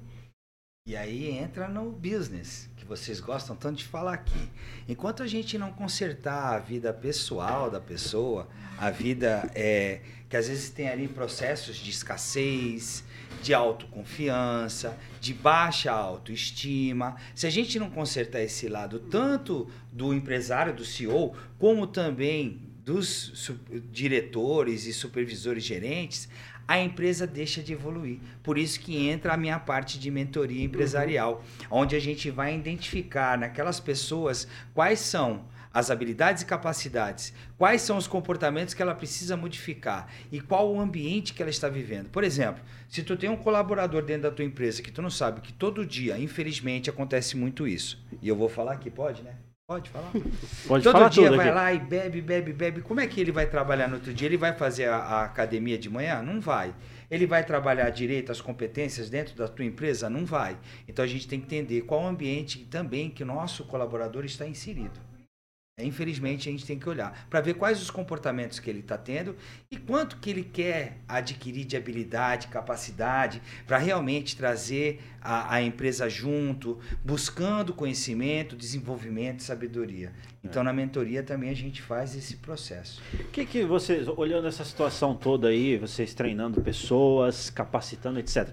E 0.90 0.96
aí 0.96 1.30
entra 1.38 1.68
no 1.68 1.92
business, 1.92 2.68
vocês 2.90 3.20
gostam 3.20 3.54
tanto 3.54 3.76
de 3.76 3.84
falar 3.84 4.14
aqui. 4.14 4.50
Enquanto 4.88 5.22
a 5.22 5.26
gente 5.28 5.56
não 5.56 5.72
consertar 5.72 6.56
a 6.56 6.58
vida 6.58 6.92
pessoal 6.92 7.70
da 7.70 7.80
pessoa, 7.80 8.48
a 8.76 8.90
vida 8.90 9.48
é, 9.54 10.00
que 10.28 10.36
às 10.36 10.48
vezes 10.48 10.70
tem 10.70 10.88
ali 10.88 11.06
processos 11.06 11.76
de 11.76 11.88
escassez, 11.88 13.04
de 13.40 13.54
autoconfiança, 13.54 14.98
de 15.20 15.32
baixa 15.32 15.92
autoestima. 15.92 17.14
Se 17.32 17.46
a 17.46 17.50
gente 17.50 17.78
não 17.78 17.88
consertar 17.88 18.42
esse 18.42 18.66
lado, 18.66 18.98
tanto 18.98 19.70
do 19.92 20.12
empresário, 20.12 20.74
do 20.74 20.84
CEO, 20.84 21.36
como 21.60 21.86
também 21.86 22.60
dos 22.84 23.52
diretores 23.92 24.86
e 24.86 24.92
supervisores 24.92 25.62
gerentes, 25.62 26.28
a 26.70 26.78
empresa 26.78 27.26
deixa 27.26 27.60
de 27.60 27.72
evoluir. 27.72 28.20
Por 28.44 28.56
isso 28.56 28.78
que 28.78 29.08
entra 29.08 29.34
a 29.34 29.36
minha 29.36 29.58
parte 29.58 29.98
de 29.98 30.08
mentoria 30.08 30.64
empresarial, 30.64 31.42
uhum. 31.62 31.78
onde 31.80 31.96
a 31.96 31.98
gente 31.98 32.30
vai 32.30 32.54
identificar 32.54 33.36
naquelas 33.36 33.80
pessoas 33.80 34.46
quais 34.72 35.00
são 35.00 35.46
as 35.74 35.90
habilidades 35.90 36.44
e 36.44 36.46
capacidades, 36.46 37.34
quais 37.58 37.82
são 37.82 37.96
os 37.96 38.06
comportamentos 38.06 38.72
que 38.72 38.80
ela 38.80 38.94
precisa 38.94 39.36
modificar 39.36 40.08
e 40.30 40.40
qual 40.40 40.72
o 40.72 40.80
ambiente 40.80 41.34
que 41.34 41.42
ela 41.42 41.50
está 41.50 41.68
vivendo. 41.68 42.08
Por 42.08 42.22
exemplo, 42.22 42.62
se 42.88 43.02
tu 43.02 43.16
tem 43.16 43.28
um 43.28 43.36
colaborador 43.36 44.04
dentro 44.04 44.22
da 44.22 44.30
tua 44.30 44.44
empresa 44.44 44.80
que 44.80 44.92
tu 44.92 45.02
não 45.02 45.10
sabe 45.10 45.40
que 45.40 45.52
todo 45.52 45.84
dia, 45.84 46.16
infelizmente, 46.20 46.88
acontece 46.88 47.36
muito 47.36 47.66
isso. 47.66 48.00
E 48.22 48.28
eu 48.28 48.36
vou 48.36 48.48
falar 48.48 48.74
aqui, 48.74 48.90
pode, 48.90 49.24
né? 49.24 49.34
Pode 49.70 49.88
falar? 49.88 50.10
Pode 50.66 50.82
Todo 50.82 50.92
falar 50.94 51.08
dia 51.10 51.30
vai 51.30 51.46
aqui. 51.46 51.54
lá 51.54 51.72
e 51.72 51.78
bebe, 51.78 52.20
bebe, 52.20 52.52
bebe. 52.52 52.80
Como 52.80 52.98
é 52.98 53.06
que 53.06 53.20
ele 53.20 53.30
vai 53.30 53.46
trabalhar 53.46 53.86
no 53.86 53.94
outro 53.94 54.12
dia? 54.12 54.26
Ele 54.26 54.36
vai 54.36 54.52
fazer 54.52 54.86
a, 54.86 54.96
a, 54.96 55.24
academia 55.24 55.78
de 55.78 55.88
manhã? 55.88 56.20
Não 56.22 56.40
vai. 56.40 56.74
Ele 57.08 57.24
vai 57.24 57.44
trabalhar 57.44 57.88
direito 57.90 58.32
as 58.32 58.40
competências 58.40 59.08
dentro 59.08 59.36
da 59.36 59.46
tua 59.46 59.64
empresa? 59.64 60.10
Não 60.10 60.26
vai. 60.26 60.58
Então 60.88 61.04
a 61.04 61.06
gente 61.06 61.28
tem 61.28 61.38
que 61.38 61.46
entender 61.46 61.82
qual 61.82 62.02
o 62.02 62.06
ambiente 62.08 62.64
também 62.64 63.10
que 63.10 63.22
o 63.22 63.26
nosso 63.26 63.64
colaborador 63.64 64.24
está 64.24 64.44
inserido. 64.44 64.98
É, 65.80 65.84
infelizmente, 65.84 66.46
a 66.46 66.52
gente 66.52 66.66
tem 66.66 66.78
que 66.78 66.88
olhar 66.88 67.26
para 67.30 67.40
ver 67.40 67.54
quais 67.54 67.80
os 67.80 67.90
comportamentos 67.90 68.58
que 68.58 68.68
ele 68.68 68.80
está 68.80 68.98
tendo 68.98 69.34
e 69.70 69.78
quanto 69.78 70.18
que 70.18 70.28
ele 70.28 70.44
quer 70.44 70.98
adquirir 71.08 71.64
de 71.64 71.74
habilidade, 71.74 72.48
capacidade 72.48 73.40
para 73.66 73.78
realmente 73.78 74.36
trazer 74.36 75.00
a, 75.22 75.54
a, 75.54 75.62
empresa 75.62 76.08
junto, 76.08 76.78
buscando 77.02 77.72
conhecimento, 77.72 78.54
desenvolvimento, 78.54 79.42
sabedoria. 79.42 80.12
Então, 80.44 80.60
é. 80.60 80.64
na 80.66 80.72
mentoria 80.72 81.22
também 81.22 81.48
a 81.48 81.56
gente 81.56 81.80
faz 81.80 82.14
esse 82.14 82.36
processo. 82.36 83.00
O 83.14 83.24
que, 83.24 83.46
que 83.46 83.64
vocês, 83.64 84.06
olhando 84.06 84.46
essa 84.48 84.64
situação 84.64 85.14
toda 85.14 85.48
aí, 85.48 85.78
vocês 85.78 86.12
treinando 86.12 86.60
pessoas, 86.60 87.48
capacitando, 87.48 88.18
etc. 88.18 88.48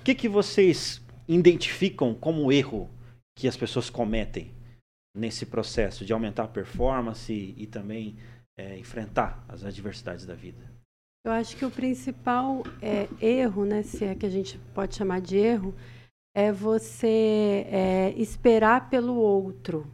O 0.00 0.02
que, 0.02 0.14
que 0.14 0.28
vocês 0.30 1.02
identificam 1.28 2.14
como 2.14 2.50
erro 2.50 2.88
que 3.36 3.46
as 3.46 3.56
pessoas 3.56 3.90
cometem? 3.90 4.59
Nesse 5.14 5.46
processo 5.46 6.04
de 6.04 6.12
aumentar 6.12 6.44
a 6.44 6.48
performance 6.48 7.32
e, 7.32 7.66
também 7.66 8.16
é, 8.56 8.78
enfrentar 8.78 9.44
as 9.48 9.64
adversidades 9.64 10.24
da 10.24 10.34
vida? 10.34 10.70
Eu 11.24 11.32
acho 11.32 11.56
que 11.56 11.64
o 11.64 11.70
principal 11.70 12.62
é, 12.80 13.08
erro, 13.20 13.64
né, 13.64 13.82
se 13.82 14.04
é 14.04 14.14
que 14.14 14.24
a 14.24 14.30
gente 14.30 14.58
pode 14.74 14.94
chamar 14.94 15.20
de 15.20 15.36
erro, 15.36 15.74
é 16.34 16.50
você 16.52 17.66
é, 17.68 18.14
esperar 18.16 18.88
pelo 18.88 19.14
outro. 19.16 19.86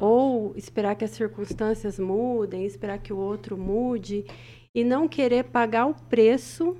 Ou 0.00 0.56
esperar 0.56 0.96
que 0.96 1.04
as 1.04 1.10
circunstâncias 1.10 1.98
mudem, 1.98 2.64
esperar 2.64 2.98
que 2.98 3.12
o 3.12 3.18
outro 3.18 3.56
mude 3.56 4.24
e 4.74 4.82
não 4.82 5.06
querer 5.06 5.44
pagar 5.44 5.86
o 5.86 5.94
preço 5.94 6.76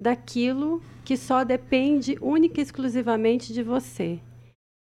daquilo 0.00 0.82
que 1.04 1.16
só 1.16 1.44
depende 1.44 2.16
única 2.20 2.60
e 2.60 2.62
exclusivamente 2.62 3.52
de 3.52 3.62
você. 3.62 4.20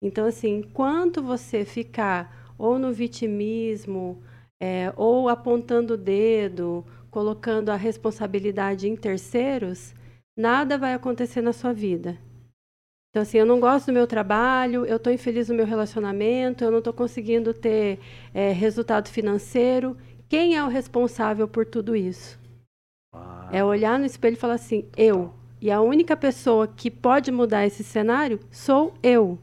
Então, 0.03 0.27
assim, 0.27 0.59
enquanto 0.59 1.23
você 1.23 1.65
ficar 1.65 2.53
ou 2.57 2.79
no 2.79 2.93
vitimismo, 2.93 4.23
é, 4.61 4.93
ou 4.97 5.29
apontando 5.29 5.95
o 5.95 5.97
dedo, 5.97 6.85
colocando 7.11 7.71
a 7.71 7.77
responsabilidade 7.77 8.89
em 8.89 8.97
terceiros, 8.97 9.95
nada 10.37 10.79
vai 10.79 10.95
acontecer 10.95 11.41
na 11.41 11.53
sua 11.53 11.73
vida. 11.73 12.19
Então, 13.11 13.23
assim, 13.23 13.39
eu 13.39 13.47
não 13.47 13.59
gosto 13.59 13.87
do 13.87 13.93
meu 13.93 14.07
trabalho, 14.07 14.85
eu 14.85 14.97
estou 14.97 15.13
infeliz 15.13 15.49
no 15.49 15.55
meu 15.55 15.67
relacionamento, 15.67 16.63
eu 16.63 16.71
não 16.71 16.79
estou 16.79 16.93
conseguindo 16.93 17.55
ter 17.55 17.99
é, 18.35 18.53
resultado 18.53 19.09
financeiro. 19.09 19.97
Quem 20.29 20.57
é 20.57 20.63
o 20.63 20.69
responsável 20.69 21.49
por 21.49 21.65
tudo 21.65 21.97
isso? 21.97 22.39
Ah. 23.13 23.49
É 23.51 23.65
olhar 23.65 23.99
no 23.99 24.05
espelho 24.05 24.35
e 24.35 24.37
falar 24.37 24.55
assim: 24.55 24.85
eu. 24.97 25.33
E 25.61 25.71
a 25.71 25.81
única 25.81 26.17
pessoa 26.17 26.69
que 26.69 26.91
pode 26.91 27.33
mudar 27.33 27.67
esse 27.67 27.83
cenário 27.83 28.39
sou 28.51 28.95
eu. 29.03 29.39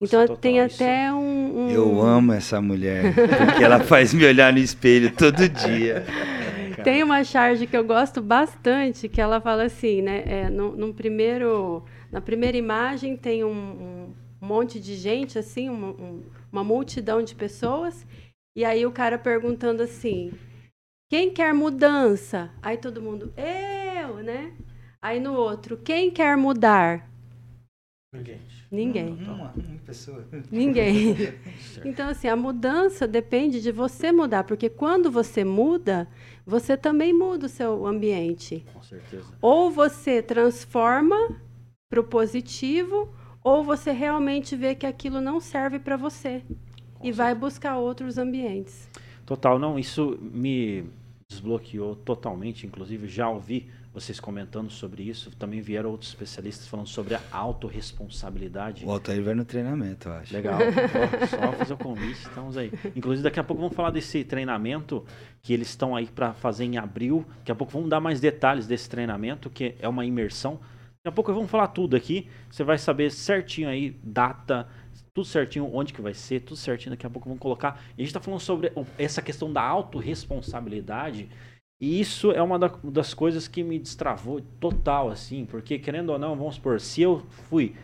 Então 0.00 0.26
Total, 0.26 0.36
tem 0.36 0.60
até 0.60 1.10
um, 1.12 1.66
um, 1.66 1.70
Eu 1.70 2.02
amo 2.02 2.32
essa 2.32 2.60
mulher, 2.60 3.14
porque 3.14 3.64
ela 3.64 3.80
faz 3.80 4.12
me 4.12 4.26
olhar 4.26 4.52
no 4.52 4.58
espelho 4.58 5.10
todo 5.10 5.48
dia. 5.48 6.04
Tem 6.84 7.02
uma 7.02 7.24
charge 7.24 7.66
que 7.66 7.76
eu 7.76 7.82
gosto 7.82 8.22
bastante, 8.22 9.08
que 9.08 9.20
ela 9.20 9.40
fala 9.40 9.64
assim, 9.64 10.02
né? 10.02 10.22
É, 10.24 10.50
no, 10.50 10.76
no 10.76 10.94
primeiro, 10.94 11.84
na 12.12 12.20
primeira 12.20 12.56
imagem 12.56 13.16
tem 13.16 13.42
um, 13.42 13.50
um 13.50 14.14
monte 14.40 14.78
de 14.78 14.94
gente, 14.94 15.36
assim, 15.36 15.68
um, 15.68 16.22
uma 16.52 16.62
multidão 16.62 17.22
de 17.22 17.34
pessoas, 17.34 18.06
e 18.54 18.64
aí 18.64 18.86
o 18.86 18.92
cara 18.92 19.18
perguntando 19.18 19.82
assim, 19.82 20.30
quem 21.10 21.32
quer 21.32 21.52
mudança? 21.52 22.52
Aí 22.62 22.76
todo 22.76 23.02
mundo, 23.02 23.32
eu, 23.36 24.18
né? 24.22 24.52
Aí 25.02 25.18
no 25.18 25.34
outro, 25.34 25.76
quem 25.76 26.10
quer 26.10 26.36
mudar? 26.36 27.10
Ninguém. 28.12 28.40
Ninguém. 28.70 29.12
Uma, 29.14 29.34
uma 29.34 29.78
pessoa. 29.84 30.24
Ninguém. 30.50 31.14
então, 31.84 32.08
assim, 32.08 32.28
a 32.28 32.36
mudança 32.36 33.06
depende 33.06 33.62
de 33.62 33.70
você 33.70 34.10
mudar, 34.10 34.44
porque 34.44 34.68
quando 34.68 35.10
você 35.10 35.44
muda, 35.44 36.08
você 36.44 36.76
também 36.76 37.12
muda 37.12 37.46
o 37.46 37.48
seu 37.48 37.86
ambiente. 37.86 38.64
Com 38.72 38.82
certeza. 38.82 39.24
Ou 39.40 39.70
você 39.70 40.20
transforma 40.20 41.16
para 41.88 42.00
o 42.00 42.04
positivo, 42.04 43.08
ou 43.42 43.62
você 43.62 43.92
realmente 43.92 44.56
vê 44.56 44.74
que 44.74 44.86
aquilo 44.86 45.20
não 45.20 45.38
serve 45.40 45.78
para 45.78 45.96
você 45.96 46.42
Com 46.48 46.54
e 46.54 46.96
certeza. 46.96 47.16
vai 47.16 47.34
buscar 47.34 47.76
outros 47.76 48.18
ambientes. 48.18 48.88
Total, 49.24 49.58
não, 49.58 49.78
isso 49.78 50.18
me 50.20 50.84
desbloqueou 51.28 51.96
totalmente, 51.96 52.66
inclusive 52.66 53.08
já 53.08 53.28
ouvi 53.28 53.68
vocês 53.96 54.20
comentando 54.20 54.70
sobre 54.70 55.02
isso. 55.04 55.30
Também 55.36 55.62
vieram 55.62 55.90
outros 55.90 56.10
especialistas 56.10 56.68
falando 56.68 56.86
sobre 56.86 57.14
a 57.14 57.20
autorresponsabilidade. 57.30 58.84
O 58.84 58.90
Altair 58.90 59.22
vai 59.22 59.34
no 59.34 59.42
treinamento, 59.42 60.10
eu 60.10 60.12
acho. 60.12 60.34
Legal. 60.34 60.58
só 61.30 61.52
fazer 61.52 61.72
o 61.72 61.78
convite, 61.78 62.20
estamos 62.20 62.58
aí. 62.58 62.70
Inclusive, 62.94 63.22
daqui 63.22 63.40
a 63.40 63.44
pouco 63.44 63.62
vamos 63.62 63.74
falar 63.74 63.90
desse 63.90 64.22
treinamento 64.22 65.02
que 65.40 65.54
eles 65.54 65.68
estão 65.68 65.96
aí 65.96 66.06
para 66.06 66.34
fazer 66.34 66.64
em 66.64 66.76
abril. 66.76 67.24
Daqui 67.38 67.52
a 67.52 67.54
pouco 67.54 67.72
vamos 67.72 67.88
dar 67.88 67.98
mais 67.98 68.20
detalhes 68.20 68.66
desse 68.66 68.86
treinamento, 68.86 69.48
que 69.48 69.74
é 69.80 69.88
uma 69.88 70.04
imersão. 70.04 70.56
Daqui 70.56 71.08
a 71.08 71.12
pouco 71.12 71.32
vamos 71.32 71.50
falar 71.50 71.68
tudo 71.68 71.96
aqui. 71.96 72.28
Você 72.50 72.62
vai 72.62 72.76
saber 72.76 73.10
certinho 73.10 73.66
aí, 73.66 73.98
data, 74.04 74.68
tudo 75.14 75.24
certinho, 75.24 75.74
onde 75.74 75.94
que 75.94 76.02
vai 76.02 76.12
ser, 76.12 76.40
tudo 76.40 76.58
certinho. 76.58 76.90
Daqui 76.90 77.06
a 77.06 77.10
pouco 77.10 77.30
vamos 77.30 77.40
colocar. 77.40 77.82
E 77.96 78.02
a 78.02 78.04
gente 78.04 78.08
está 78.08 78.20
falando 78.20 78.40
sobre 78.40 78.70
essa 78.98 79.22
questão 79.22 79.50
da 79.50 79.62
autorresponsabilidade. 79.62 81.30
E 81.80 82.00
isso 82.00 82.32
é 82.32 82.42
uma 82.42 82.58
das 82.58 83.12
coisas 83.12 83.46
que 83.46 83.62
me 83.62 83.78
destravou 83.78 84.40
total, 84.58 85.10
assim, 85.10 85.44
porque 85.44 85.78
querendo 85.78 86.10
ou 86.10 86.18
não, 86.18 86.34
vamos 86.34 86.54
supor, 86.54 86.80
se 86.80 87.02
eu 87.02 87.20
fui, 87.48 87.74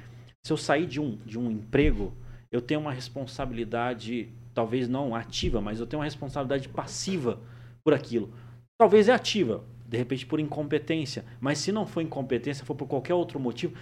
se 0.42 0.52
eu 0.52 0.56
sair 0.56 0.86
de 0.86 0.98
um, 0.98 1.16
de 1.26 1.38
um 1.38 1.50
emprego, 1.50 2.12
eu 2.50 2.62
tenho 2.62 2.80
uma 2.80 2.92
responsabilidade, 2.92 4.30
talvez 4.54 4.88
não 4.88 5.14
ativa, 5.14 5.60
mas 5.60 5.78
eu 5.78 5.86
tenho 5.86 6.00
uma 6.00 6.06
responsabilidade 6.06 6.68
passiva 6.70 7.38
por 7.84 7.92
aquilo. 7.92 8.32
Talvez 8.78 9.08
é 9.08 9.12
ativa, 9.12 9.62
de 9.86 9.98
repente 9.98 10.24
por 10.24 10.40
incompetência, 10.40 11.24
mas 11.38 11.58
se 11.58 11.70
não 11.70 11.86
for 11.86 12.00
incompetência, 12.00 12.64
for 12.64 12.74
por 12.74 12.88
qualquer 12.88 13.14
outro 13.14 13.38
motivo, 13.38 13.74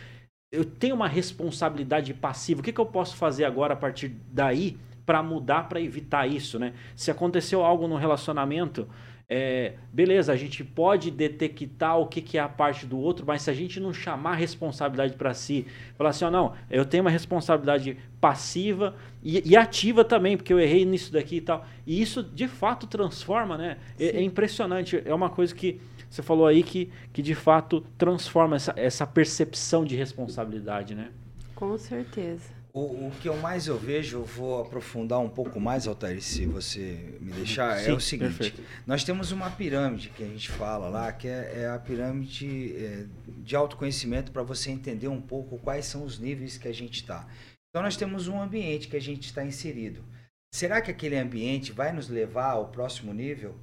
eu 0.52 0.64
tenho 0.64 0.96
uma 0.96 1.06
responsabilidade 1.06 2.12
passiva. 2.12 2.60
O 2.60 2.64
que, 2.64 2.72
que 2.72 2.80
eu 2.80 2.86
posso 2.86 3.16
fazer 3.16 3.44
agora 3.44 3.74
a 3.74 3.76
partir 3.76 4.08
daí 4.32 4.76
para 5.06 5.22
mudar, 5.22 5.68
para 5.68 5.80
evitar 5.80 6.26
isso, 6.26 6.58
né? 6.58 6.74
Se 6.96 7.10
aconteceu 7.10 7.64
algo 7.64 7.86
no 7.86 7.96
relacionamento, 7.96 8.88
é, 9.32 9.74
beleza, 9.92 10.32
a 10.32 10.36
gente 10.36 10.64
pode 10.64 11.08
detectar 11.08 11.96
o 11.96 12.06
que, 12.06 12.20
que, 12.20 12.36
é 12.36 12.40
a 12.40 12.48
parte 12.48 12.84
do 12.84 12.98
outro, 12.98 13.24
mas 13.24 13.42
se 13.42 13.50
a 13.50 13.54
gente 13.54 13.78
não 13.78 13.92
chamar 13.94 14.32
a 14.32 14.34
responsabilidade 14.34 15.14
para 15.14 15.32
si, 15.32 15.68
falar 15.96 16.10
assim, 16.10 16.24
ó, 16.24 16.30
não, 16.32 16.54
eu 16.68 16.84
tenho 16.84 17.04
uma 17.04 17.10
responsabilidade 17.10 17.96
passiva 18.20 18.96
e, 19.22 19.50
e, 19.50 19.56
ativa 19.56 20.04
também, 20.04 20.36
porque 20.36 20.52
eu 20.52 20.58
errei 20.58 20.84
nisso 20.84 21.12
daqui 21.12 21.36
e 21.36 21.40
tal. 21.40 21.64
E 21.86 22.02
isso 22.02 22.24
de 22.24 22.48
fato 22.48 22.88
transforma, 22.88 23.56
né? 23.56 23.76
É, 24.00 24.18
é, 24.18 24.20
impressionante. 24.20 25.00
É 25.04 25.14
uma 25.14 25.30
coisa 25.30 25.54
que 25.54 25.80
você 26.10 26.22
falou 26.22 26.48
aí 26.48 26.64
que, 26.64 26.90
que 27.12 27.22
de 27.22 27.36
fato 27.36 27.84
transforma 27.96 28.56
essa, 28.56 28.74
essa 28.76 29.06
percepção 29.06 29.84
de 29.84 29.94
responsabilidade, 29.94 30.92
né? 30.92 31.10
Com 31.54 31.78
certeza. 31.78 32.59
O, 32.72 33.08
o, 33.08 33.12
que 33.20 33.28
eu 33.28 33.36
mais 33.36 33.66
eu 33.66 33.76
vejo, 33.76 34.18
eu 34.18 34.24
vou 34.24 34.62
aprofundar 34.62 35.18
um 35.18 35.28
pouco 35.28 35.58
mais, 35.58 35.88
Altair, 35.88 36.22
se 36.22 36.46
você 36.46 37.16
me 37.20 37.32
deixar, 37.32 37.78
é 37.78 37.84
Sim, 37.84 37.90
é 37.90 37.94
o 37.94 38.00
seguinte. 38.00 38.36
Perfeito. 38.36 38.62
Nós 38.86 39.02
temos 39.02 39.32
uma 39.32 39.50
pirâmide 39.50 40.10
que 40.10 40.22
a 40.22 40.26
gente 40.26 40.48
fala 40.50 40.88
lá, 40.88 41.12
que 41.12 41.26
é, 41.26 41.62
é 41.62 41.68
a 41.68 41.78
pirâmide 41.78 42.76
é, 42.76 43.06
de 43.38 43.56
autoconhecimento 43.56 44.30
para 44.30 44.42
você 44.42 44.70
entender 44.70 45.08
um 45.08 45.20
pouco 45.20 45.58
quais 45.58 45.86
são 45.86 46.04
os 46.04 46.18
níveis 46.18 46.56
que 46.56 46.68
a 46.68 46.72
gente 46.72 47.00
está. 47.00 47.26
Então 47.70 47.82
nós 47.82 47.96
temos 47.96 48.28
um 48.28 48.40
ambiente 48.40 48.88
que 48.88 48.96
a 48.96 49.00
gente 49.00 49.24
está 49.24 49.44
inserido. 49.44 50.04
Será 50.52 50.80
que 50.80 50.90
aquele 50.90 51.16
ambiente 51.16 51.72
vai 51.72 51.92
nos 51.92 52.08
levar 52.08 52.52
ao 52.52 52.68
próximo 52.68 53.12
nível? 53.12 53.56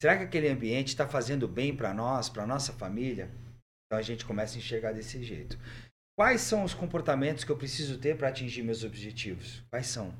Será 0.00 0.16
que 0.16 0.24
aquele 0.24 0.48
ambiente 0.48 0.88
está 0.88 1.06
fazendo 1.06 1.48
bem 1.48 1.74
para 1.74 1.92
nós, 1.92 2.28
para 2.28 2.46
nossa 2.46 2.72
família? 2.72 3.30
Então 3.86 3.98
a 3.98 4.02
gente 4.02 4.24
começa 4.26 4.56
a 4.56 4.58
enxergar 4.58 4.92
desse 4.92 5.22
jeito. 5.22 5.58
Quais 6.18 6.40
são 6.40 6.64
os 6.64 6.72
comportamentos 6.72 7.44
que 7.44 7.52
eu 7.52 7.56
preciso 7.58 7.98
ter 7.98 8.16
para 8.16 8.28
atingir 8.28 8.62
meus 8.62 8.82
objetivos? 8.82 9.62
Quais 9.68 9.86
são? 9.86 10.14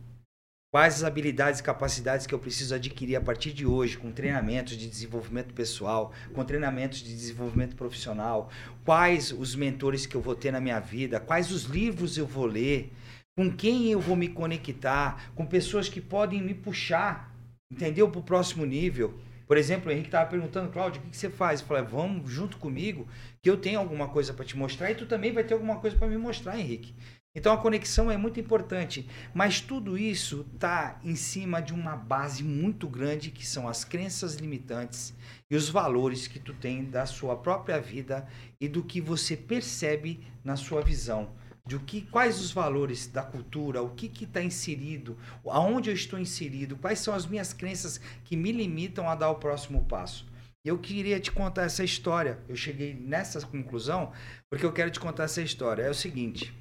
Quais 0.71 0.97
as 0.97 1.05
habilidades 1.05 1.61
e 1.61 1.63
capacidades 1.63 2.27
que 2.27 2.35
eu 2.35 2.39
preciso 2.39 2.75
adquirir 2.75 3.17
a 3.17 3.21
partir 3.23 3.51
de 3.51 3.65
hoje, 3.65 3.97
com 3.97 4.13
treinamentos 4.13 4.77
de 4.77 4.87
desenvolvimento 4.87 5.55
pessoal, 5.55 6.13
com 6.35 6.45
treinamentos 6.45 6.99
de 6.99 7.15
desenvolvimento 7.15 7.75
profissional? 7.75 8.51
Quais 8.85 9.33
os 9.33 9.55
mentores 9.55 10.05
que 10.05 10.15
eu 10.15 10.21
vou 10.21 10.35
ter 10.35 10.51
na 10.51 10.61
minha 10.61 10.81
vida? 10.81 11.19
Quais 11.19 11.51
os 11.51 11.63
livros 11.63 12.19
eu 12.19 12.27
vou 12.27 12.45
ler? 12.45 12.93
Com 13.35 13.51
quem 13.51 13.91
eu 13.91 13.99
vou 13.99 14.17
me 14.17 14.29
conectar? 14.29 15.33
Com 15.35 15.47
pessoas 15.47 15.89
que 15.89 16.03
podem 16.03 16.43
me 16.43 16.53
puxar, 16.53 17.35
entendeu? 17.73 18.11
Para 18.11 18.21
o 18.21 18.23
próximo 18.23 18.67
nível. 18.67 19.19
Por 19.47 19.57
exemplo, 19.57 19.89
o 19.89 19.93
Henrique 19.93 20.09
estava 20.09 20.29
perguntando, 20.29 20.71
Cláudio, 20.71 21.01
o 21.01 21.05
que, 21.05 21.11
que, 21.11 21.17
você 21.17 21.31
faz? 21.31 21.61
Eu 21.61 21.67
falei, 21.67 21.85
vamos 21.85 22.31
junto 22.31 22.59
comigo, 22.59 23.07
que 23.41 23.49
eu 23.49 23.57
tenho 23.57 23.79
alguma 23.79 24.09
coisa 24.09 24.35
para 24.35 24.45
te 24.45 24.57
mostrar 24.57 24.91
e 24.91 24.95
tu 24.95 25.07
também 25.07 25.33
vai 25.33 25.45
ter 25.45 25.55
alguma 25.55 25.79
coisa 25.79 25.97
para 25.97 26.09
me 26.09 26.19
mostrar, 26.19 26.59
Henrique. 26.59 26.95
Então 27.37 27.53
a 27.53 27.59
conexão 27.59 28.11
é 28.11 28.17
muito 28.17 28.41
importante, 28.41 29.07
mas 29.35 29.61
tudo 29.61 29.99
isso 29.99 30.47
está 30.55 30.99
em 31.05 31.15
cima 31.15 31.61
de 31.61 31.75
uma 31.75 31.95
base 31.95 32.43
muito 32.43 32.89
grande 32.89 33.31
que 33.31 33.47
são 33.47 33.69
as 33.69 33.85
crenças 33.85 34.37
limitantes 34.37 35.15
e 35.51 35.55
os 35.55 35.69
valores 35.69 36.27
que 36.27 36.39
tu 36.39 36.55
tem 36.55 36.85
da 36.87 37.05
sua 37.05 37.37
própria 37.37 37.79
vida 37.79 38.27
e 38.59 38.67
do 38.67 38.83
que 38.83 39.03
você 39.03 39.37
percebe 39.37 40.27
na 40.43 40.57
sua 40.57 40.81
visão 40.81 41.29
de 41.67 41.75
o 41.75 41.81
que, 41.81 42.03
quais 42.03 42.41
os 42.41 42.53
valores 42.53 43.09
da 43.09 43.23
cultura, 43.23 43.83
o 43.83 43.91
que 43.91 44.25
está 44.25 44.43
inserido, 44.43 45.19
aonde 45.45 45.91
eu 45.91 45.95
estou 45.95 46.19
inserido, 46.19 46.77
quais 46.77 47.01
são 47.01 47.13
as 47.13 47.27
minhas 47.27 47.53
crenças 47.53 48.01
que 48.25 48.37
me 48.37 48.53
limitam 48.53 49.09
a 49.09 49.15
dar 49.17 49.31
o 49.31 49.37
próximo 49.37 49.85
passo. 49.85 50.25
Eu 50.65 50.79
queria 50.79 51.21
te 51.21 51.31
contar 51.31 51.63
essa 51.63 51.85
história. 51.85 52.41
Eu 52.49 52.57
cheguei 52.57 52.95
nessa 52.95 53.45
conclusão 53.47 54.13
porque 54.51 54.67
eu 54.67 54.73
quero 54.73 54.91
te 54.91 54.99
contar 54.99 55.25
essa 55.25 55.43
história. 55.43 55.83
É 55.83 55.91
o 55.91 55.95
seguinte: 55.95 56.53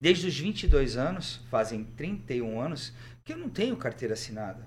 desde 0.00 0.26
os 0.26 0.38
22 0.38 0.96
anos, 0.96 1.36
fazem 1.50 1.84
31 1.84 2.60
anos, 2.60 2.92
que 3.24 3.32
eu 3.32 3.38
não 3.38 3.48
tenho 3.48 3.76
carteira 3.76 4.14
assinada. 4.14 4.66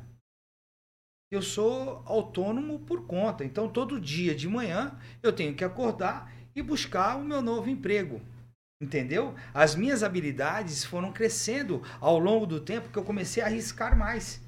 Eu 1.31 1.43
sou 1.43 2.01
autônomo 2.07 2.79
por 2.79 3.05
conta. 3.05 3.45
Então, 3.45 3.69
todo 3.69 4.01
dia 4.01 4.33
de 4.33 4.47
manhã, 4.47 4.99
eu 5.21 5.31
tenho 5.31 5.53
que 5.53 5.63
acordar 5.63 6.33
e 6.55 6.61
buscar 6.61 7.17
o 7.17 7.23
meu 7.23 7.43
novo 7.43 7.69
emprego. 7.69 8.19
Entendeu? 8.81 9.35
As 9.53 9.75
minhas 9.75 10.03
habilidades 10.03 10.85
foram 10.85 11.11
crescendo 11.11 11.83
ao 11.99 12.17
longo 12.17 12.45
do 12.45 12.61
tempo 12.61 12.89
que 12.89 12.97
eu 12.97 13.03
comecei 13.03 13.43
a 13.43 13.45
arriscar 13.45 13.97
mais. 13.97 14.41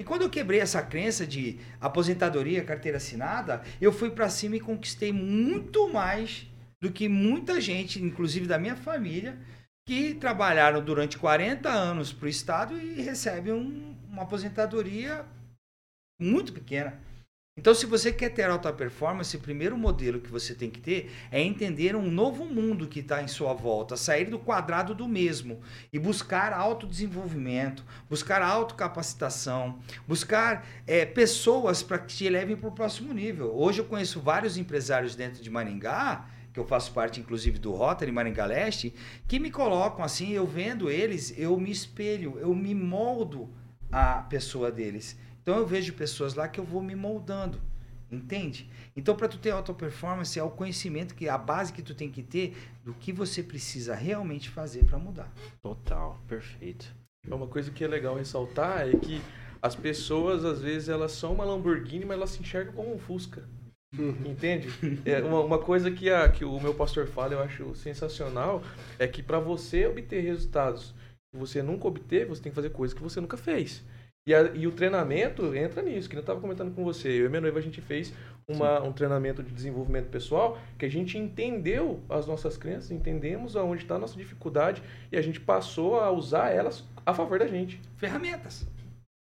E 0.00 0.04
quando 0.04 0.22
eu 0.22 0.30
quebrei 0.30 0.60
essa 0.60 0.82
crença 0.82 1.26
de 1.26 1.58
aposentadoria, 1.80 2.64
carteira 2.64 2.98
assinada, 2.98 3.62
eu 3.80 3.92
fui 3.92 4.10
para 4.10 4.28
cima 4.30 4.56
e 4.56 4.60
conquistei 4.60 5.12
muito 5.12 5.88
mais 5.92 6.46
do 6.80 6.90
que 6.90 7.08
muita 7.08 7.60
gente, 7.60 8.02
inclusive 8.02 8.46
da 8.46 8.58
minha 8.58 8.76
família, 8.76 9.38
que 9.86 10.14
trabalharam 10.14 10.82
durante 10.82 11.18
40 11.18 11.68
anos 11.68 12.12
para 12.12 12.26
o 12.26 12.28
Estado 12.28 12.78
e 12.78 13.02
recebem 13.02 13.52
um, 13.52 13.96
uma 14.08 14.22
aposentadoria 14.22 15.24
muito 16.20 16.52
pequena. 16.52 17.00
Então, 17.54 17.74
se 17.74 17.84
você 17.84 18.10
quer 18.10 18.30
ter 18.30 18.48
alta 18.48 18.72
performance, 18.72 19.36
o 19.36 19.40
primeiro 19.40 19.76
modelo 19.76 20.22
que 20.22 20.30
você 20.30 20.54
tem 20.54 20.70
que 20.70 20.80
ter 20.80 21.12
é 21.30 21.38
entender 21.38 21.94
um 21.94 22.10
novo 22.10 22.46
mundo 22.46 22.88
que 22.88 23.00
está 23.00 23.22
em 23.22 23.28
sua 23.28 23.52
volta, 23.52 23.94
sair 23.94 24.24
do 24.24 24.38
quadrado 24.38 24.94
do 24.94 25.06
mesmo 25.06 25.60
e 25.92 25.98
buscar 25.98 26.54
autodesenvolvimento, 26.54 27.84
buscar 28.08 28.40
autocapacitação, 28.40 29.78
buscar 30.08 30.66
é, 30.86 31.04
pessoas 31.04 31.82
para 31.82 31.98
que 31.98 32.14
te 32.14 32.28
levem 32.30 32.56
para 32.56 32.70
o 32.70 32.72
próximo 32.72 33.12
nível. 33.12 33.54
Hoje 33.54 33.80
eu 33.80 33.84
conheço 33.84 34.18
vários 34.18 34.56
empresários 34.56 35.14
dentro 35.14 35.42
de 35.42 35.50
Maringá, 35.50 36.24
que 36.54 36.58
eu 36.58 36.64
faço 36.64 36.90
parte 36.92 37.20
inclusive 37.20 37.58
do 37.58 37.72
Rotary 37.72 38.10
Maringá 38.10 38.46
Leste, 38.46 38.94
que 39.28 39.38
me 39.38 39.50
colocam 39.50 40.02
assim, 40.02 40.32
eu 40.32 40.46
vendo 40.46 40.90
eles, 40.90 41.34
eu 41.36 41.54
me 41.60 41.70
espelho, 41.70 42.38
eu 42.38 42.54
me 42.54 42.74
moldo 42.74 43.50
a 43.90 44.22
pessoa 44.22 44.72
deles. 44.72 45.18
Então 45.42 45.56
eu 45.56 45.66
vejo 45.66 45.92
pessoas 45.92 46.34
lá 46.34 46.48
que 46.48 46.60
eu 46.60 46.64
vou 46.64 46.82
me 46.82 46.94
moldando, 46.94 47.60
entende? 48.10 48.70
Então 48.96 49.16
para 49.16 49.28
tu 49.28 49.38
ter 49.38 49.50
alta 49.50 49.74
performance 49.74 50.38
é 50.38 50.42
o 50.42 50.50
conhecimento 50.50 51.14
que 51.14 51.28
a 51.28 51.36
base 51.36 51.72
que 51.72 51.82
tu 51.82 51.94
tem 51.94 52.10
que 52.10 52.22
ter 52.22 52.56
do 52.84 52.94
que 52.94 53.12
você 53.12 53.42
precisa 53.42 53.94
realmente 53.94 54.48
fazer 54.48 54.84
para 54.84 54.98
mudar. 54.98 55.30
Total, 55.60 56.20
perfeito. 56.28 56.94
É 57.28 57.34
uma 57.34 57.46
coisa 57.46 57.70
que 57.70 57.84
é 57.84 57.88
legal 57.88 58.16
ressaltar 58.16 58.88
é 58.88 58.92
que 58.96 59.20
as 59.60 59.74
pessoas 59.76 60.44
às 60.44 60.60
vezes 60.60 60.88
elas 60.88 61.12
são 61.12 61.34
uma 61.34 61.44
Lamborghini, 61.44 62.04
mas 62.04 62.16
elas 62.16 62.30
se 62.30 62.40
enxergam 62.40 62.72
como 62.72 62.94
um 62.94 62.98
Fusca. 62.98 63.42
Entende? 64.26 64.68
É 65.04 65.20
uma, 65.20 65.40
uma, 65.40 65.58
coisa 65.58 65.90
que, 65.90 66.08
a, 66.08 66.28
que 66.28 66.44
o 66.44 66.58
meu 66.58 66.72
pastor 66.72 67.06
fala, 67.06 67.34
eu 67.34 67.40
acho 67.40 67.74
sensacional, 67.74 68.62
é 68.98 69.06
que 69.06 69.22
para 69.22 69.38
você 69.38 69.86
obter 69.86 70.20
resultados 70.22 70.94
que 71.30 71.38
você 71.38 71.62
nunca 71.62 71.88
obteve, 71.88 72.26
você 72.26 72.42
tem 72.42 72.50
que 72.50 72.56
fazer 72.56 72.70
coisas 72.70 72.96
que 72.96 73.02
você 73.02 73.20
nunca 73.20 73.36
fez. 73.36 73.84
E, 74.26 74.32
a, 74.32 74.42
e 74.54 74.68
o 74.68 74.72
treinamento 74.72 75.54
entra 75.54 75.82
nisso, 75.82 76.08
que 76.08 76.14
eu 76.14 76.20
estava 76.20 76.40
comentando 76.40 76.72
com 76.72 76.84
você. 76.84 77.08
Eu 77.08 77.26
e 77.26 77.28
minha 77.28 77.40
noiva, 77.40 77.58
a 77.58 77.62
gente 77.62 77.80
fez 77.80 78.12
uma, 78.46 78.80
um 78.80 78.92
treinamento 78.92 79.42
de 79.42 79.52
desenvolvimento 79.52 80.08
pessoal 80.10 80.58
que 80.78 80.84
a 80.84 80.88
gente 80.88 81.18
entendeu 81.18 82.00
as 82.08 82.26
nossas 82.26 82.56
crenças, 82.56 82.90
entendemos 82.90 83.56
aonde 83.56 83.82
está 83.82 83.96
a 83.96 83.98
nossa 83.98 84.16
dificuldade 84.16 84.82
e 85.10 85.16
a 85.16 85.22
gente 85.22 85.40
passou 85.40 85.98
a 85.98 86.10
usar 86.10 86.50
elas 86.50 86.84
a 87.04 87.12
favor 87.12 87.38
da 87.38 87.46
gente. 87.46 87.80
Ferramentas. 87.96 88.64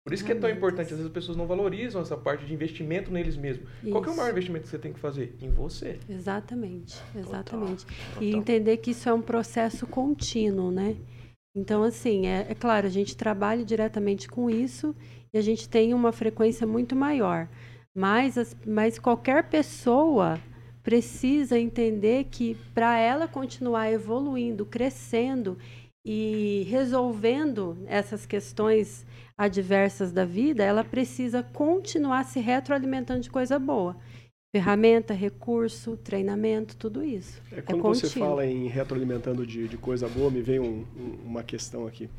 Por 0.03 0.13
isso 0.13 0.23
que 0.23 0.31
é 0.31 0.35
tão 0.35 0.49
importante, 0.49 0.85
às 0.85 0.91
vezes 0.91 1.05
as 1.05 1.11
pessoas 1.11 1.37
não 1.37 1.45
valorizam 1.45 2.01
essa 2.01 2.15
parte 2.15 2.45
de 2.45 2.53
investimento 2.53 3.11
neles 3.11 3.35
mesmos. 3.35 3.69
Isso. 3.83 3.91
Qual 3.91 4.03
é 4.05 4.09
o 4.09 4.15
maior 4.15 4.31
investimento 4.31 4.63
que 4.63 4.69
você 4.69 4.79
tem 4.79 4.93
que 4.93 4.99
fazer? 4.99 5.35
Em 5.41 5.49
você. 5.49 5.99
Exatamente, 6.09 6.97
exatamente. 7.13 7.85
Total, 7.85 8.05
total. 8.13 8.23
E 8.23 8.33
entender 8.33 8.77
que 8.77 8.91
isso 8.91 9.09
é 9.09 9.13
um 9.13 9.21
processo 9.21 9.85
contínuo, 9.85 10.71
né? 10.71 10.95
Então, 11.57 11.81
assim, 11.81 12.27
é, 12.27 12.45
é, 12.47 12.53
claro, 12.53 12.85
a 12.85 12.89
gente 12.89 13.17
trabalha 13.17 13.65
diretamente 13.65 14.27
com 14.27 14.47
isso 14.47 14.95
e 15.33 15.39
a 15.39 15.41
gente 15.41 15.67
tem 15.67 15.91
uma 15.91 16.11
frequência 16.11 16.67
muito 16.67 16.95
maior. 16.95 17.49
Mas, 17.95 18.37
as, 18.37 18.55
mas 18.63 18.99
qualquer 18.99 19.49
pessoa 19.49 20.39
precisa 20.83 21.57
entender 21.57 22.25
que 22.25 22.55
para 22.75 22.99
ela 22.99 23.27
continuar 23.27 23.91
evoluindo, 23.91 24.67
crescendo 24.67 25.57
e 26.05 26.63
resolvendo 26.69 27.75
essas 27.87 28.23
questões 28.27 29.03
adversas 29.35 30.11
da 30.11 30.25
vida, 30.25 30.63
ela 30.63 30.83
precisa 30.83 31.41
continuar 31.41 32.23
se 32.25 32.39
retroalimentando 32.39 33.21
de 33.21 33.31
coisa 33.31 33.57
boa. 33.57 33.97
Ferramenta, 34.55 35.13
recurso, 35.13 35.97
treinamento, 35.97 36.75
tudo 36.77 37.03
isso. 37.03 37.41
É, 37.51 37.61
quando 37.61 37.79
é 37.79 37.81
você 37.83 38.09
fala 38.09 38.45
em 38.45 38.67
retroalimentando 38.67 39.45
de, 39.45 39.67
de 39.67 39.77
coisa 39.77 40.07
boa, 40.07 40.31
me 40.31 40.41
vem 40.41 40.59
um, 40.59 40.85
um, 40.97 41.19
uma 41.25 41.43
questão 41.43 41.85
aqui. 41.85 42.09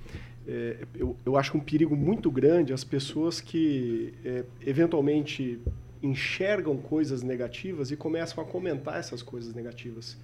É, 0.47 0.87
eu, 0.95 1.17
eu 1.25 1.37
acho 1.37 1.57
um 1.57 1.61
perigo 1.61 1.97
muito 1.97 2.31
grande 2.31 2.73
as 2.73 2.85
pessoas 2.85 3.41
que 3.41 4.12
é, 4.25 4.45
eventualmente 4.61 5.59
enxergam 6.03 6.77
coisas 6.77 7.23
negativas 7.23 7.91
e 7.91 7.97
começam 7.97 8.43
a 8.43 8.47
comentar 8.47 8.99
essas 8.99 9.23
coisas 9.23 9.55
negativas. 9.55 10.17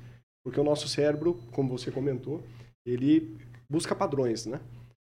Porque 0.42 0.60
o 0.60 0.64
nosso 0.64 0.86
cérebro, 0.88 1.40
como 1.52 1.70
você 1.70 1.90
comentou, 1.90 2.42
ele 2.84 3.34
busca 3.68 3.94
padrões, 3.94 4.44
né? 4.44 4.60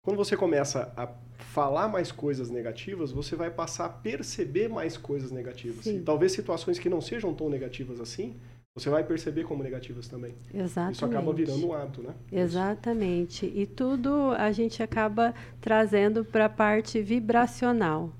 Quando 0.01 0.17
você 0.17 0.37
começa 0.37 0.91
a 0.95 1.07
falar 1.37 1.87
mais 1.87 2.11
coisas 2.11 2.49
negativas, 2.49 3.11
você 3.11 3.35
vai 3.35 3.51
passar 3.51 3.85
a 3.85 3.89
perceber 3.89 4.69
mais 4.69 4.97
coisas 4.97 5.31
negativas. 5.31 5.83
Sim. 5.85 5.97
E 5.97 6.01
talvez 6.01 6.31
situações 6.31 6.79
que 6.79 6.89
não 6.89 7.01
sejam 7.01 7.33
tão 7.33 7.49
negativas 7.49 7.99
assim, 7.99 8.35
você 8.75 8.89
vai 8.89 9.03
perceber 9.03 9.43
como 9.43 9.61
negativas 9.61 10.07
também. 10.07 10.35
Exatamente. 10.53 10.95
Isso 10.95 11.05
acaba 11.05 11.33
virando 11.33 11.67
um 11.67 11.73
hábito, 11.73 12.01
né? 12.01 12.13
Exatamente. 12.31 13.45
E 13.45 13.65
tudo 13.65 14.31
a 14.37 14.51
gente 14.51 14.81
acaba 14.81 15.33
trazendo 15.59 16.23
para 16.23 16.45
a 16.45 16.49
parte 16.49 17.01
vibracional. 17.01 18.13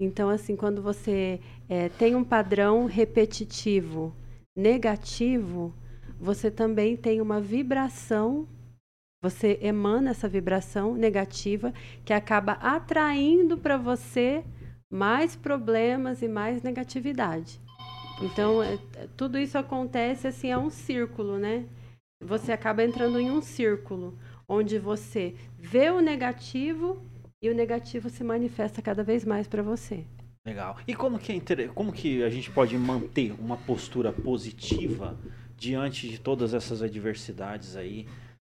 Então, 0.00 0.28
assim, 0.28 0.56
quando 0.56 0.82
você 0.82 1.40
é, 1.68 1.88
tem 1.88 2.14
um 2.14 2.24
padrão 2.24 2.84
repetitivo 2.84 4.14
negativo, 4.56 5.72
você 6.18 6.50
também 6.50 6.96
tem 6.96 7.20
uma 7.20 7.40
vibração 7.40 8.46
você 9.24 9.58
emana 9.62 10.10
essa 10.10 10.28
vibração 10.28 10.94
negativa 10.94 11.72
que 12.04 12.12
acaba 12.12 12.52
atraindo 12.60 13.56
para 13.56 13.78
você 13.78 14.44
mais 14.92 15.34
problemas 15.34 16.20
e 16.20 16.28
mais 16.28 16.62
negatividade. 16.62 17.58
Então, 18.20 18.62
é, 18.62 18.74
é, 18.74 19.08
tudo 19.16 19.38
isso 19.38 19.56
acontece 19.56 20.26
assim, 20.26 20.50
é 20.50 20.58
um 20.58 20.68
círculo, 20.68 21.38
né? 21.38 21.64
Você 22.22 22.52
acaba 22.52 22.84
entrando 22.84 23.18
em 23.18 23.30
um 23.30 23.40
círculo 23.40 24.18
onde 24.46 24.78
você 24.78 25.34
vê 25.58 25.88
o 25.88 26.00
negativo 26.00 27.02
e 27.42 27.48
o 27.48 27.54
negativo 27.54 28.10
se 28.10 28.22
manifesta 28.22 28.82
cada 28.82 29.02
vez 29.02 29.24
mais 29.24 29.48
para 29.48 29.62
você. 29.62 30.04
Legal. 30.46 30.76
E 30.86 30.94
como 30.94 31.18
que, 31.18 31.32
é 31.32 31.68
como 31.68 31.90
que 31.90 32.22
a 32.22 32.28
gente 32.28 32.50
pode 32.50 32.76
manter 32.76 33.32
uma 33.40 33.56
postura 33.56 34.12
positiva 34.12 35.18
diante 35.56 36.10
de 36.10 36.18
todas 36.18 36.52
essas 36.52 36.82
adversidades 36.82 37.74
aí? 37.74 38.06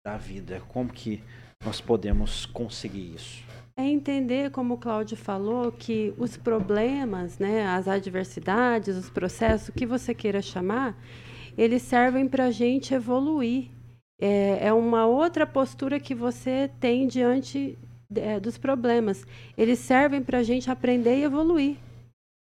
Da 0.09 0.17
vida? 0.17 0.63
Como 0.69 0.91
que 0.91 1.23
nós 1.63 1.81
podemos 1.81 2.47
conseguir 2.47 3.15
isso? 3.15 3.45
É 3.77 3.85
entender, 3.85 4.51
como 4.51 4.75
o 4.75 4.79
Cláudio 4.79 5.17
falou, 5.17 5.71
que 5.71 6.15
os 6.17 6.37
problemas, 6.37 7.39
né, 7.39 7.67
as 7.67 7.87
adversidades, 7.87 8.97
os 8.97 9.11
processos, 9.11 9.69
o 9.69 9.73
que 9.73 9.87
você 9.87 10.15
queira 10.15 10.41
chamar, 10.41 10.97
eles 11.57 11.83
servem 11.83 12.27
para 12.27 12.47
a 12.47 12.51
gente 12.51 12.95
evoluir. 12.95 13.69
É, 14.21 14.67
é, 14.67 14.73
uma 14.73 15.07
outra 15.07 15.47
postura 15.47 16.01
que 16.01 16.15
você 16.15 16.71
tem 16.81 17.07
diante 17.07 17.79
é, 18.17 18.41
dos 18.41 18.59
problemas. 18.59 19.25
Eles 19.57 19.79
servem 19.79 20.23
para 20.23 20.39
a 20.39 20.43
gente 20.43 20.71
aprender 20.71 21.19
e 21.19 21.23
evoluir. 21.23 21.77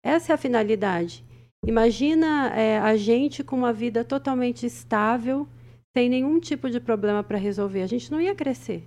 Essa 0.04 0.32
é 0.32 0.36
a 0.36 0.38
finalidade. 0.38 1.24
Imagina 1.66 2.52
é, 2.56 2.80
a 2.80 2.96
gente 2.96 3.44
com 3.44 3.56
uma 3.58 3.74
vida 3.74 4.04
totalmente 4.04 4.66
estável, 4.66 5.48
sem 5.96 6.10
nenhum 6.10 6.40
tipo 6.40 6.70
de 6.70 6.80
problema 6.80 7.24
para 7.24 7.38
resolver. 7.38 7.82
A 7.82 7.88
gente 7.88 8.12
não 8.12 8.22
ia 8.22 8.36
crescer, 8.36 8.84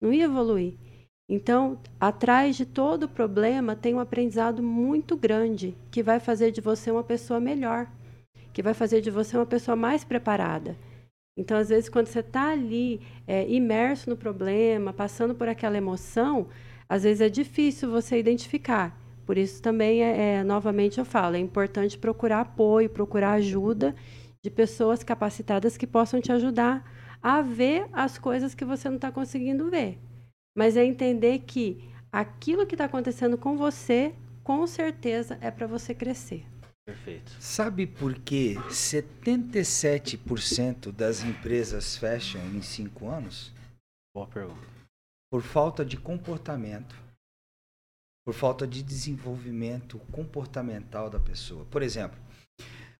não 0.00 0.12
ia 0.12 0.24
evoluir. 0.24 0.74
Então, 1.28 1.80
atrás 1.98 2.54
de 2.56 2.66
todo 2.66 3.08
problema 3.08 3.74
tem 3.74 3.94
um 3.94 4.00
aprendizado 4.00 4.62
muito 4.62 5.16
grande 5.16 5.74
que 5.90 6.02
vai 6.02 6.20
fazer 6.20 6.50
de 6.50 6.60
você 6.60 6.90
uma 6.90 7.02
pessoa 7.02 7.40
melhor, 7.40 7.90
que 8.52 8.62
vai 8.62 8.74
fazer 8.74 9.00
de 9.00 9.10
você 9.10 9.36
uma 9.36 9.46
pessoa 9.46 9.74
mais 9.74 10.04
preparada. 10.04 10.76
Então, 11.36 11.56
às 11.56 11.70
vezes, 11.70 11.88
quando 11.88 12.06
você 12.06 12.20
está 12.20 12.50
ali 12.50 13.00
é, 13.26 13.48
imerso 13.48 14.08
no 14.08 14.16
problema, 14.16 14.92
passando 14.92 15.34
por 15.34 15.48
aquela 15.48 15.76
emoção, 15.76 16.46
às 16.88 17.02
vezes 17.02 17.20
é 17.20 17.28
difícil 17.28 17.90
você 17.90 18.18
identificar. 18.18 18.96
Por 19.26 19.38
isso 19.38 19.62
também 19.62 20.04
é, 20.04 20.36
é, 20.36 20.44
novamente 20.44 20.98
eu 20.98 21.04
falo, 21.04 21.36
é 21.36 21.38
importante 21.38 21.98
procurar 21.98 22.40
apoio, 22.40 22.90
procurar 22.90 23.32
ajuda 23.32 23.94
de 24.44 24.50
pessoas 24.50 25.02
capacitadas 25.02 25.76
que 25.78 25.86
possam 25.86 26.20
te 26.20 26.30
ajudar 26.30 26.84
a 27.22 27.40
ver 27.40 27.88
as 27.94 28.18
coisas 28.18 28.54
que 28.54 28.62
você 28.62 28.90
não 28.90 28.96
está 28.96 29.10
conseguindo 29.10 29.70
ver. 29.70 29.98
Mas 30.54 30.76
é 30.76 30.84
entender 30.84 31.38
que 31.46 31.82
aquilo 32.12 32.66
que 32.66 32.74
está 32.74 32.84
acontecendo 32.84 33.38
com 33.38 33.56
você, 33.56 34.14
com 34.42 34.66
certeza, 34.66 35.38
é 35.40 35.50
para 35.50 35.66
você 35.66 35.94
crescer. 35.94 36.44
Perfeito. 36.86 37.34
Sabe 37.40 37.86
por 37.86 38.14
que 38.16 38.56
77% 38.68 40.92
das 40.92 41.24
empresas 41.24 41.96
fecham 41.96 42.42
em 42.54 42.60
cinco 42.60 43.08
anos? 43.08 43.50
Boa 44.14 44.26
pergunta. 44.26 44.68
Por 45.32 45.40
falta 45.40 45.82
de 45.82 45.96
comportamento 45.96 47.02
por 48.24 48.32
falta 48.32 48.66
de 48.66 48.82
desenvolvimento 48.82 49.98
comportamental 50.10 51.10
da 51.10 51.20
pessoa. 51.20 51.66
Por 51.66 51.82
exemplo, 51.82 52.18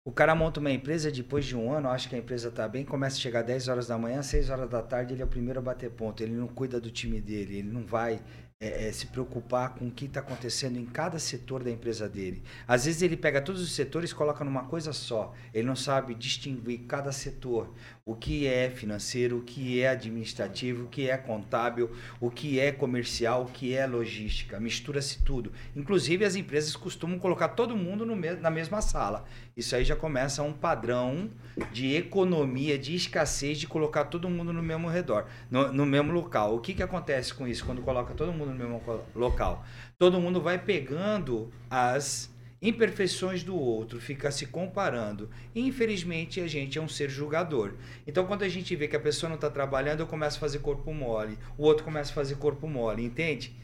o 0.06 0.12
cara 0.12 0.34
monta 0.34 0.60
uma 0.60 0.70
empresa 0.70 1.10
depois 1.10 1.46
de 1.46 1.56
um 1.56 1.72
ano, 1.72 1.88
acha 1.88 2.08
que 2.10 2.14
a 2.14 2.18
empresa 2.18 2.48
está 2.48 2.68
bem, 2.68 2.84
começa 2.84 3.16
a 3.16 3.20
chegar 3.20 3.40
10 3.40 3.68
horas 3.68 3.86
da 3.86 3.96
manhã, 3.96 4.22
6 4.22 4.50
horas 4.50 4.68
da 4.68 4.82
tarde, 4.82 5.14
ele 5.14 5.22
é 5.22 5.24
o 5.24 5.28
primeiro 5.28 5.60
a 5.60 5.62
bater 5.62 5.90
ponto. 5.90 6.22
Ele 6.22 6.34
não 6.34 6.46
cuida 6.46 6.78
do 6.78 6.90
time 6.90 7.22
dele, 7.22 7.56
ele 7.58 7.72
não 7.72 7.86
vai 7.86 8.20
é, 8.60 8.88
é, 8.88 8.92
se 8.92 9.06
preocupar 9.08 9.74
com 9.74 9.88
o 9.88 9.90
que 9.90 10.06
está 10.06 10.20
acontecendo 10.20 10.78
em 10.78 10.86
cada 10.86 11.18
setor 11.18 11.62
da 11.62 11.70
empresa 11.70 12.08
dele. 12.08 12.42
Às 12.66 12.86
vezes 12.86 13.02
ele 13.02 13.16
pega 13.16 13.42
todos 13.42 13.60
os 13.60 13.72
setores 13.72 14.10
e 14.10 14.14
coloca 14.14 14.44
numa 14.44 14.64
coisa 14.64 14.92
só. 14.92 15.34
Ele 15.52 15.66
não 15.66 15.76
sabe 15.76 16.14
distinguir 16.14 16.80
cada 16.86 17.12
setor. 17.12 17.74
O 18.06 18.14
que 18.14 18.46
é 18.46 18.70
financeiro, 18.70 19.38
o 19.38 19.42
que 19.42 19.80
é 19.80 19.88
administrativo, 19.88 20.84
o 20.84 20.88
que 20.88 21.10
é 21.10 21.16
contábil, 21.16 21.90
o 22.20 22.30
que 22.30 22.60
é 22.60 22.70
comercial, 22.70 23.42
o 23.42 23.46
que 23.46 23.74
é 23.74 23.86
logística. 23.86 24.60
Mistura-se 24.60 25.22
tudo. 25.22 25.52
Inclusive 25.74 26.24
as 26.24 26.36
empresas 26.36 26.76
costumam 26.76 27.18
colocar 27.18 27.48
todo 27.48 27.76
mundo 27.76 28.06
me 28.14 28.34
na 28.36 28.50
mesma 28.50 28.80
sala. 28.80 29.24
Isso 29.56 29.74
aí 29.76 29.84
já 29.84 29.94
começa 29.94 30.42
um 30.42 30.52
padrão 30.52 31.30
de 31.72 31.94
economia, 31.94 32.78
de 32.78 32.94
escassez, 32.94 33.58
de 33.58 33.66
colocar 33.66 34.04
todo 34.04 34.28
mundo 34.28 34.52
no 34.52 34.62
mesmo 34.62 34.88
redor, 34.88 35.26
no, 35.50 35.72
no 35.72 35.86
mesmo 35.86 36.12
local. 36.12 36.56
O 36.56 36.60
que, 36.60 36.74
que 36.74 36.82
acontece 36.82 37.32
com 37.32 37.46
isso 37.46 37.64
quando 37.64 37.82
coloca 37.82 38.14
todo 38.14 38.32
mundo 38.32 38.43
no 38.44 38.54
mesmo 38.54 38.82
local? 39.14 39.64
Todo 39.98 40.20
mundo 40.20 40.40
vai 40.40 40.58
pegando 40.58 41.52
as 41.70 42.32
imperfeições 42.60 43.42
do 43.42 43.54
outro, 43.54 44.00
fica 44.00 44.30
se 44.30 44.46
comparando. 44.46 45.28
Infelizmente, 45.54 46.40
a 46.40 46.46
gente 46.46 46.78
é 46.78 46.80
um 46.80 46.88
ser 46.88 47.10
julgador. 47.10 47.74
Então, 48.06 48.26
quando 48.26 48.42
a 48.42 48.48
gente 48.48 48.74
vê 48.74 48.88
que 48.88 48.96
a 48.96 49.00
pessoa 49.00 49.28
não 49.28 49.36
está 49.36 49.50
trabalhando, 49.50 50.00
eu 50.00 50.06
começo 50.06 50.38
a 50.38 50.40
fazer 50.40 50.60
corpo 50.60 50.92
mole, 50.94 51.38
o 51.58 51.64
outro 51.64 51.84
começa 51.84 52.10
a 52.10 52.14
fazer 52.14 52.36
corpo 52.36 52.66
mole, 52.66 53.04
entende? 53.04 53.54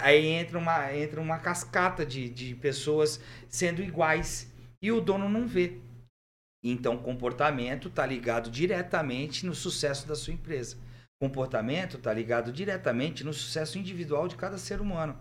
Aí 0.00 0.26
entra 0.26 0.58
uma, 0.58 0.96
entra 0.96 1.20
uma 1.20 1.38
cascata 1.38 2.04
de, 2.04 2.30
de 2.30 2.54
pessoas 2.54 3.20
sendo 3.48 3.82
iguais 3.82 4.50
e 4.80 4.90
o 4.90 5.02
dono 5.02 5.28
não 5.28 5.46
vê. 5.46 5.78
Então, 6.64 6.96
comportamento 6.96 7.88
está 7.88 8.04
ligado 8.06 8.50
diretamente 8.50 9.44
no 9.44 9.54
sucesso 9.54 10.08
da 10.08 10.16
sua 10.16 10.32
empresa. 10.32 10.76
Comportamento 11.20 11.96
está 11.96 12.12
ligado 12.12 12.52
diretamente 12.52 13.24
no 13.24 13.32
sucesso 13.32 13.78
individual 13.78 14.28
de 14.28 14.36
cada 14.36 14.58
ser 14.58 14.80
humano. 14.80 15.18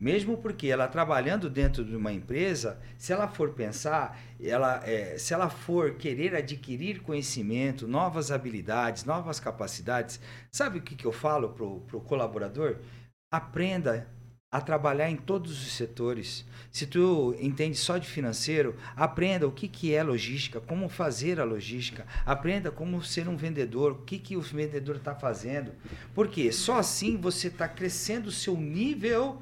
Mesmo 0.00 0.38
porque 0.38 0.68
ela 0.68 0.88
trabalhando 0.88 1.50
dentro 1.50 1.84
de 1.84 1.94
uma 1.94 2.10
empresa, 2.10 2.80
se 2.96 3.12
ela 3.12 3.28
for 3.28 3.52
pensar, 3.52 4.18
ela, 4.40 4.80
é, 4.88 5.18
se 5.18 5.34
ela 5.34 5.50
for 5.50 5.96
querer 5.96 6.34
adquirir 6.34 7.02
conhecimento, 7.02 7.86
novas 7.86 8.30
habilidades, 8.30 9.04
novas 9.04 9.38
capacidades, 9.38 10.18
sabe 10.50 10.78
o 10.78 10.82
que, 10.82 10.96
que 10.96 11.04
eu 11.04 11.12
falo 11.12 11.50
para 11.50 11.66
o 11.66 12.00
colaborador? 12.00 12.78
Aprenda 13.30 14.08
a 14.50 14.60
trabalhar 14.60 15.08
em 15.08 15.16
todos 15.16 15.62
os 15.62 15.72
setores. 15.72 16.44
Se 16.72 16.86
tu 16.86 17.36
entende 17.40 17.76
só 17.76 17.98
de 17.98 18.08
financeiro, 18.08 18.76
aprenda 18.96 19.46
o 19.46 19.52
que, 19.52 19.68
que 19.68 19.94
é 19.94 20.02
logística, 20.02 20.60
como 20.60 20.88
fazer 20.88 21.38
a 21.38 21.44
logística, 21.44 22.06
aprenda 22.26 22.70
como 22.70 23.02
ser 23.02 23.28
um 23.28 23.36
vendedor, 23.36 23.92
o 23.92 24.02
que, 24.02 24.18
que 24.18 24.36
o 24.36 24.40
vendedor 24.40 24.96
está 24.96 25.14
fazendo. 25.14 25.72
Porque 26.14 26.50
só 26.50 26.78
assim 26.78 27.16
você 27.16 27.46
está 27.48 27.68
crescendo 27.68 28.26
o 28.26 28.32
seu 28.32 28.56
nível 28.56 29.40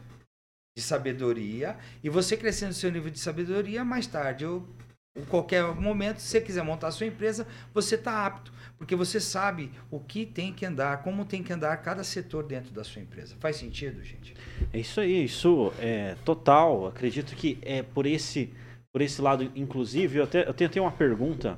de 0.77 0.83
sabedoria 0.83 1.77
e 2.05 2.11
você 2.11 2.37
crescendo 2.37 2.71
o 2.71 2.75
seu 2.75 2.93
nível 2.93 3.11
de 3.11 3.19
sabedoria, 3.19 3.85
mais 3.85 4.07
tarde, 4.07 4.45
ou 4.45 4.69
em 5.17 5.25
qualquer 5.25 5.65
momento, 5.75 6.21
se 6.21 6.29
você 6.29 6.41
quiser 6.41 6.63
montar 6.63 6.89
a 6.89 6.93
sua 6.93 7.07
empresa, 7.07 7.47
você 7.73 7.95
está 7.95 8.27
apto 8.27 8.53
porque 8.79 8.95
você 8.95 9.19
sabe 9.19 9.73
o 9.91 9.99
que 9.99 10.25
tem 10.25 10.53
que 10.53 10.65
andar, 10.65 11.03
como 11.03 11.25
tem 11.25 11.43
que 11.43 11.53
andar 11.53 11.77
cada 11.79 12.05
setor 12.05 12.45
dentro 12.45 12.71
da 12.71 12.85
sua 12.85 13.03
empresa. 13.03 13.35
Faz 13.41 13.57
sentido, 13.57 14.03
gente? 14.05 14.35
É 14.73 14.79
isso 14.79 15.01
aí, 15.01 15.25
isso 15.25 15.73
é 15.79 16.15
total. 16.25 16.87
Acredito 16.87 17.35
que 17.35 17.59
é 17.63 17.83
por 17.83 18.07
esse, 18.07 18.53
por 18.93 19.01
esse 19.01 19.21
lado, 19.21 19.51
inclusive, 19.55 20.19
eu, 20.19 20.25
até, 20.25 20.49
eu 20.49 20.55
tenho 20.55 20.85
uma 20.85 20.93
pergunta 20.93 21.57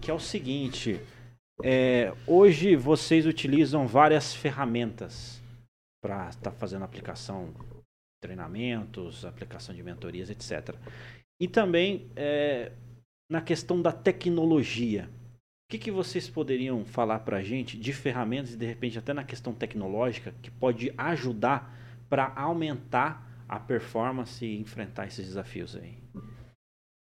que 0.00 0.10
é 0.10 0.14
o 0.14 0.20
seguinte: 0.20 1.00
é, 1.62 2.12
hoje 2.26 2.76
vocês 2.76 3.26
utilizam 3.26 3.86
várias 3.86 4.34
ferramentas 4.34 5.40
para 6.02 6.28
estar 6.28 6.50
tá 6.50 6.56
fazendo 6.56 6.84
aplicação 6.84 7.52
treinamentos, 8.20 9.24
aplicação 9.24 9.74
de 9.74 9.82
mentorias, 9.82 10.30
etc. 10.30 10.74
E 11.40 11.46
também 11.46 12.10
é, 12.16 12.72
na 13.30 13.40
questão 13.40 13.80
da 13.80 13.92
tecnologia. 13.92 15.08
O 15.66 15.68
que, 15.68 15.78
que 15.78 15.90
vocês 15.90 16.28
poderiam 16.28 16.84
falar 16.84 17.20
para 17.20 17.38
a 17.38 17.42
gente 17.42 17.76
de 17.76 17.92
ferramentas 17.92 18.54
e 18.54 18.56
de 18.56 18.64
repente 18.64 18.98
até 18.98 19.12
na 19.12 19.24
questão 19.24 19.52
tecnológica 19.52 20.32
que 20.40 20.50
pode 20.50 20.92
ajudar 20.96 21.76
para 22.08 22.32
aumentar 22.34 23.26
a 23.48 23.58
performance 23.58 24.44
e 24.44 24.58
enfrentar 24.58 25.06
esses 25.06 25.26
desafios 25.26 25.76
aí? 25.76 25.98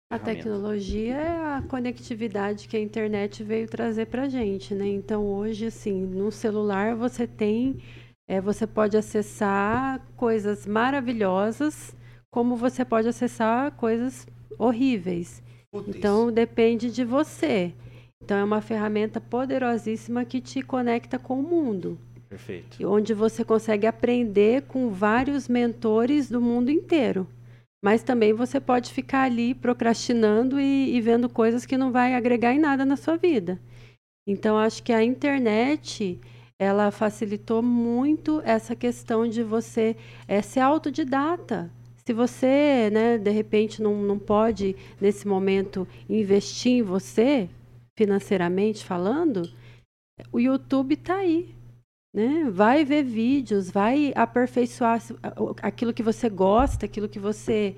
A 0.10 0.18
tecnologia 0.18 1.16
é 1.16 1.58
a 1.58 1.62
conectividade 1.62 2.68
que 2.68 2.78
a 2.78 2.80
internet 2.80 3.44
veio 3.44 3.68
trazer 3.68 4.06
para 4.08 4.24
a 4.24 4.30
gente, 4.30 4.74
né? 4.74 4.88
Então 4.88 5.26
hoje, 5.26 5.66
assim, 5.66 6.02
no 6.02 6.32
celular 6.32 6.96
você 6.96 7.28
tem, 7.28 7.82
é, 8.28 8.40
você 8.40 8.66
pode 8.66 8.96
acessar 8.96 10.02
coisas 10.16 10.66
maravilhosas, 10.66 11.94
como 12.32 12.56
você 12.56 12.86
pode 12.86 13.08
acessar 13.10 13.72
coisas 13.72 14.26
horríveis. 14.58 15.44
Então 15.88 16.32
depende 16.32 16.90
de 16.90 17.04
você. 17.04 17.74
Então, 18.24 18.38
é 18.38 18.44
uma 18.44 18.62
ferramenta 18.62 19.22
poderosíssima 19.22 20.26
que 20.26 20.42
te 20.42 20.62
conecta 20.62 21.20
com 21.20 21.40
o 21.40 21.44
mundo. 21.44 21.98
Perfeito. 22.30 22.86
Onde 22.86 23.14
você 23.14 23.44
consegue 23.44 23.88
aprender 23.88 24.64
com 24.64 24.90
vários 24.90 25.48
mentores 25.48 26.30
do 26.30 26.42
mundo 26.42 26.70
inteiro. 26.70 27.28
Mas 27.84 28.04
também 28.04 28.34
você 28.34 28.60
pode 28.60 28.92
ficar 28.92 29.24
ali 29.24 29.54
procrastinando 29.54 30.60
e, 30.60 30.96
e 30.96 31.02
vendo 31.02 31.30
coisas 31.30 31.66
que 31.66 31.78
não 31.78 31.92
vai 31.92 32.16
agregar 32.16 32.54
em 32.54 32.60
nada 32.60 32.84
na 32.84 32.98
sua 32.98 33.16
vida. 33.16 33.60
Então, 34.28 34.58
acho 34.58 34.84
que 34.84 34.92
a 34.92 35.04
internet 35.04 36.20
ela 36.60 36.92
facilitou 36.92 37.62
muito 37.62 38.42
essa 38.44 38.76
questão 38.76 39.28
de 39.28 39.44
você 39.44 39.96
é, 40.28 40.42
ser 40.42 40.60
autodidata. 40.60 41.72
Se 42.06 42.14
você, 42.14 42.90
né, 42.92 43.18
de 43.18 43.30
repente, 43.32 43.82
não, 43.82 44.02
não 44.02 44.18
pode, 44.18 44.76
nesse 45.00 45.28
momento, 45.28 45.88
investir 46.10 46.74
em 46.74 46.82
você, 46.82 47.48
financeiramente 47.98 48.84
falando, 48.84 49.44
o 50.32 50.40
YouTube 50.40 50.94
está 50.94 51.18
aí. 51.18 51.54
Né? 52.14 52.50
Vai 52.50 52.84
ver 52.84 53.04
vídeos, 53.04 53.70
vai 53.70 54.12
aperfeiçoar 54.16 55.02
aquilo 55.62 55.94
que 55.94 56.04
você 56.04 56.30
gosta, 56.30 56.86
aquilo 56.86 57.10
que 57.10 57.20
você 57.20 57.76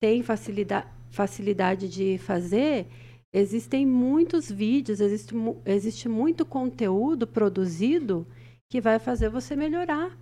tem 0.00 0.22
facilidade, 0.22 0.86
facilidade 1.10 1.88
de 1.88 2.18
fazer. 2.18 2.86
Existem 3.32 3.86
muitos 3.86 4.50
vídeos, 4.50 5.00
existe, 5.00 5.34
existe 5.64 6.08
muito 6.08 6.44
conteúdo 6.44 7.26
produzido 7.26 8.26
que 8.70 8.80
vai 8.80 8.98
fazer 8.98 9.28
você 9.28 9.54
melhorar. 9.54 10.16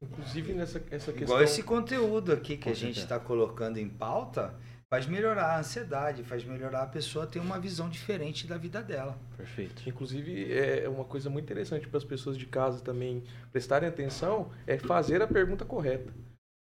Inclusive 0.00 0.52
nessa 0.52 0.78
essa 0.90 1.12
questão. 1.12 1.22
Igual 1.22 1.42
esse 1.42 1.62
conteúdo 1.62 2.32
aqui 2.32 2.56
que 2.56 2.68
a 2.68 2.74
gente 2.74 3.00
está 3.00 3.18
colocando 3.18 3.78
em 3.78 3.88
pauta, 3.88 4.54
faz 4.90 5.06
melhorar 5.06 5.56
a 5.56 5.58
ansiedade, 5.58 6.24
faz 6.24 6.44
melhorar 6.44 6.82
a 6.82 6.86
pessoa 6.86 7.26
ter 7.26 7.40
uma 7.40 7.58
visão 7.60 7.88
diferente 7.88 8.46
da 8.46 8.56
vida 8.56 8.82
dela. 8.82 9.18
Perfeito. 9.36 9.82
Inclusive, 9.86 10.52
é 10.52 10.88
uma 10.88 11.04
coisa 11.04 11.28
muito 11.28 11.44
interessante 11.44 11.86
para 11.86 11.98
as 11.98 12.04
pessoas 12.04 12.36
de 12.38 12.46
casa 12.46 12.82
também 12.82 13.22
prestarem 13.52 13.88
atenção, 13.88 14.50
é 14.66 14.78
fazer 14.78 15.20
a 15.20 15.26
pergunta 15.26 15.64
correta. 15.64 16.12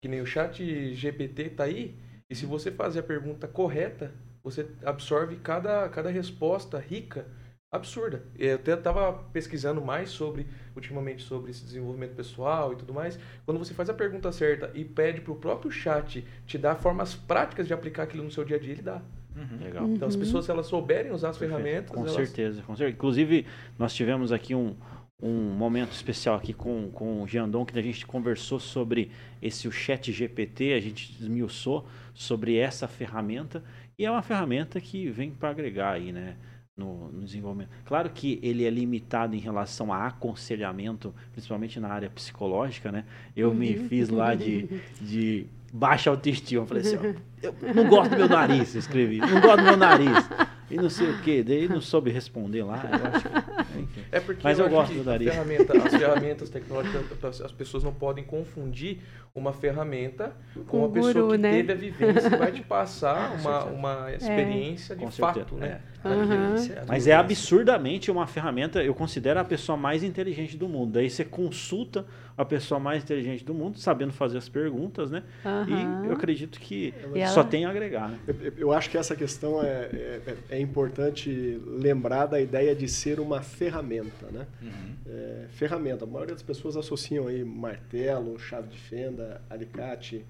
Que 0.01 0.09
nem 0.09 0.21
o 0.21 0.25
chat 0.25 0.93
GPT 0.95 1.43
está 1.43 1.65
aí, 1.65 1.95
e 2.29 2.35
se 2.35 2.45
você 2.45 2.71
fazer 2.71 2.99
a 2.99 3.03
pergunta 3.03 3.47
correta, 3.47 4.11
você 4.43 4.67
absorve 4.83 5.37
cada, 5.37 5.87
cada 5.89 6.09
resposta 6.09 6.79
rica 6.79 7.27
absurda. 7.71 8.23
Eu 8.37 8.55
até 8.55 8.73
estava 8.73 9.13
pesquisando 9.33 9.81
mais 9.81 10.09
sobre, 10.09 10.45
ultimamente, 10.75 11.23
sobre 11.23 11.51
esse 11.51 11.63
desenvolvimento 11.63 12.15
pessoal 12.15 12.73
e 12.73 12.75
tudo 12.75 12.93
mais. 12.93 13.19
Quando 13.45 13.57
você 13.57 13.73
faz 13.73 13.89
a 13.89 13.93
pergunta 13.93 14.31
certa 14.31 14.71
e 14.73 14.83
pede 14.83 15.21
para 15.21 15.33
o 15.33 15.35
próprio 15.35 15.71
chat 15.71 16.25
te 16.45 16.57
dar 16.57 16.75
formas 16.75 17.15
práticas 17.15 17.67
de 17.67 17.73
aplicar 17.73 18.03
aquilo 18.03 18.23
no 18.23 18.31
seu 18.31 18.43
dia 18.43 18.57
a 18.57 18.59
dia, 18.59 18.71
ele 18.71 18.81
dá. 18.81 19.01
Uhum. 19.35 19.63
Legal. 19.63 19.83
Uhum. 19.83 19.95
Então, 19.95 20.07
as 20.07 20.15
pessoas, 20.15 20.45
se 20.45 20.51
elas 20.51 20.67
souberem 20.67 21.11
usar 21.11 21.29
as 21.29 21.37
Perfeito. 21.37 21.61
ferramentas... 21.61 21.91
Com 21.91 22.01
elas... 22.01 22.13
certeza, 22.13 22.61
com 22.61 22.75
certeza. 22.75 22.95
Inclusive, 22.95 23.45
nós 23.77 23.93
tivemos 23.93 24.31
aqui 24.31 24.55
um, 24.55 24.75
um 25.21 25.51
momento 25.51 25.91
especial 25.91 26.35
aqui 26.35 26.53
com, 26.53 26.89
com 26.91 27.21
o 27.21 27.27
Giandon, 27.27 27.65
que 27.65 27.77
a 27.77 27.81
gente 27.81 28.05
conversou 28.05 28.59
sobre 28.59 29.11
esse 29.41 29.67
o 29.67 29.71
chat 29.71 30.11
GPT, 30.11 30.73
a 30.73 30.79
gente 30.79 31.11
desmiuçou 31.13 31.85
sobre 32.13 32.57
essa 32.57 32.87
ferramenta, 32.87 33.63
e 33.97 34.05
é 34.05 34.11
uma 34.11 34.21
ferramenta 34.21 34.79
que 34.79 35.09
vem 35.09 35.31
para 35.31 35.49
agregar 35.49 35.93
aí, 35.93 36.11
né? 36.11 36.35
No, 36.77 37.09
no, 37.09 37.23
desenvolvimento. 37.23 37.69
Claro 37.85 38.09
que 38.09 38.37
ele 38.43 38.65
é 38.65 38.69
limitado 38.69 39.33
em 39.33 39.39
relação 39.39 39.93
a 39.93 40.07
aconselhamento, 40.07 41.15
principalmente 41.31 41.79
na 41.79 41.87
área 41.87 42.09
psicológica, 42.09 42.91
né? 42.91 43.05
Eu 43.33 43.53
me 43.53 43.77
fiz 43.87 44.09
lá 44.09 44.35
de, 44.35 44.67
de 44.99 45.47
baixa 45.71 46.09
autoestima. 46.09 46.63
Eu 46.63 46.67
falei 46.67 46.83
assim, 46.83 46.97
ó, 46.97 47.45
eu 47.65 47.73
não 47.73 47.87
gosto 47.87 48.11
do 48.11 48.17
meu 48.17 48.27
nariz, 48.27 48.75
eu 48.75 48.79
escrevi. 48.79 49.19
Não 49.19 49.39
gosto 49.39 49.57
do 49.57 49.63
meu 49.63 49.77
nariz. 49.77 50.29
E 50.69 50.75
não 50.75 50.89
sei 50.89 51.11
o 51.11 51.21
que, 51.21 51.43
daí 51.43 51.69
não 51.69 51.79
soube 51.79 52.11
responder 52.11 52.63
lá. 52.63 52.83
Eu 52.91 53.07
acho 53.07 53.29
que, 53.29 53.79
enfim. 53.79 54.01
É 54.11 54.19
porque 54.19 54.41
Mas 54.43 54.59
eu, 54.59 54.65
acho 54.65 54.73
gosto 54.75 54.91
que 54.91 54.97
do 54.99 55.05
nariz. 55.05 55.29
ferramenta- 55.29 55.77
as 55.77 55.91
ferramentas 55.95 56.49
tecnológicas, 56.49 57.41
as 57.41 57.51
pessoas 57.53 57.83
não 57.83 57.93
podem 57.93 58.23
confundir 58.25 58.99
uma 59.35 59.51
ferramenta 59.51 60.31
com 60.53 60.63
Com 60.63 60.77
uma 60.79 60.87
um 60.87 60.91
pessoa 60.91 61.13
guru, 61.13 61.31
que 61.31 61.37
né? 61.37 61.51
teve 61.51 61.71
a 61.73 61.75
vivência 61.75 62.27
e 62.33 62.37
vai 62.37 62.51
te 62.53 62.61
passar 62.63 63.33
uma, 63.37 63.65
uma 63.65 64.13
experiência 64.13 64.95
de 64.95 65.03
Com 65.03 65.11
fato, 65.11 65.39
certeza, 65.39 65.59
né? 65.59 65.81
é. 65.91 65.95
É 66.05 66.85
Mas 66.87 67.07
é 67.07 67.13
absurdamente 67.15 68.11
uma 68.11 68.27
ferramenta, 68.27 68.83
eu 68.83 68.93
considero 68.93 69.39
a 69.39 69.43
pessoa 69.43 69.75
mais 69.75 70.03
inteligente 70.03 70.55
do 70.55 70.69
mundo. 70.69 70.91
Daí 70.93 71.09
você 71.09 71.25
consulta 71.25 72.05
a 72.37 72.45
pessoa 72.45 72.79
mais 72.79 73.01
inteligente 73.03 73.43
do 73.43 73.55
mundo, 73.55 73.79
sabendo 73.79 74.13
fazer 74.13 74.37
as 74.37 74.47
perguntas, 74.47 75.09
né? 75.09 75.23
Aham. 75.43 75.65
E 76.03 76.07
eu 76.07 76.13
acredito 76.13 76.59
que 76.59 76.93
E 77.15 77.25
só 77.27 77.39
ela- 77.41 77.49
tem 77.49 77.65
a 77.65 77.71
agregar, 77.71 78.07
né? 78.09 78.19
Eu, 78.27 78.53
eu 78.55 78.71
acho 78.71 78.87
que 78.91 78.99
essa 78.99 79.15
questão 79.15 79.63
é, 79.63 79.89
é, 79.91 80.35
é 80.51 80.59
importante 80.59 81.59
lembrar 81.65 82.27
da 82.27 82.39
ideia 82.39 82.75
de 82.75 82.87
ser 82.87 83.19
uma 83.19 83.41
ferramenta, 83.41 84.27
né? 84.31 84.45
Uhum. 84.61 84.69
É, 85.07 85.45
ferramenta. 85.49 86.03
A 86.05 86.07
maioria 86.07 86.35
das 86.35 86.43
pessoas 86.43 86.77
associam 86.77 87.25
aí 87.27 87.43
martelo, 87.43 88.37
chave 88.37 88.67
de 88.67 88.77
fenda, 88.77 89.24
alicate. 89.49 90.25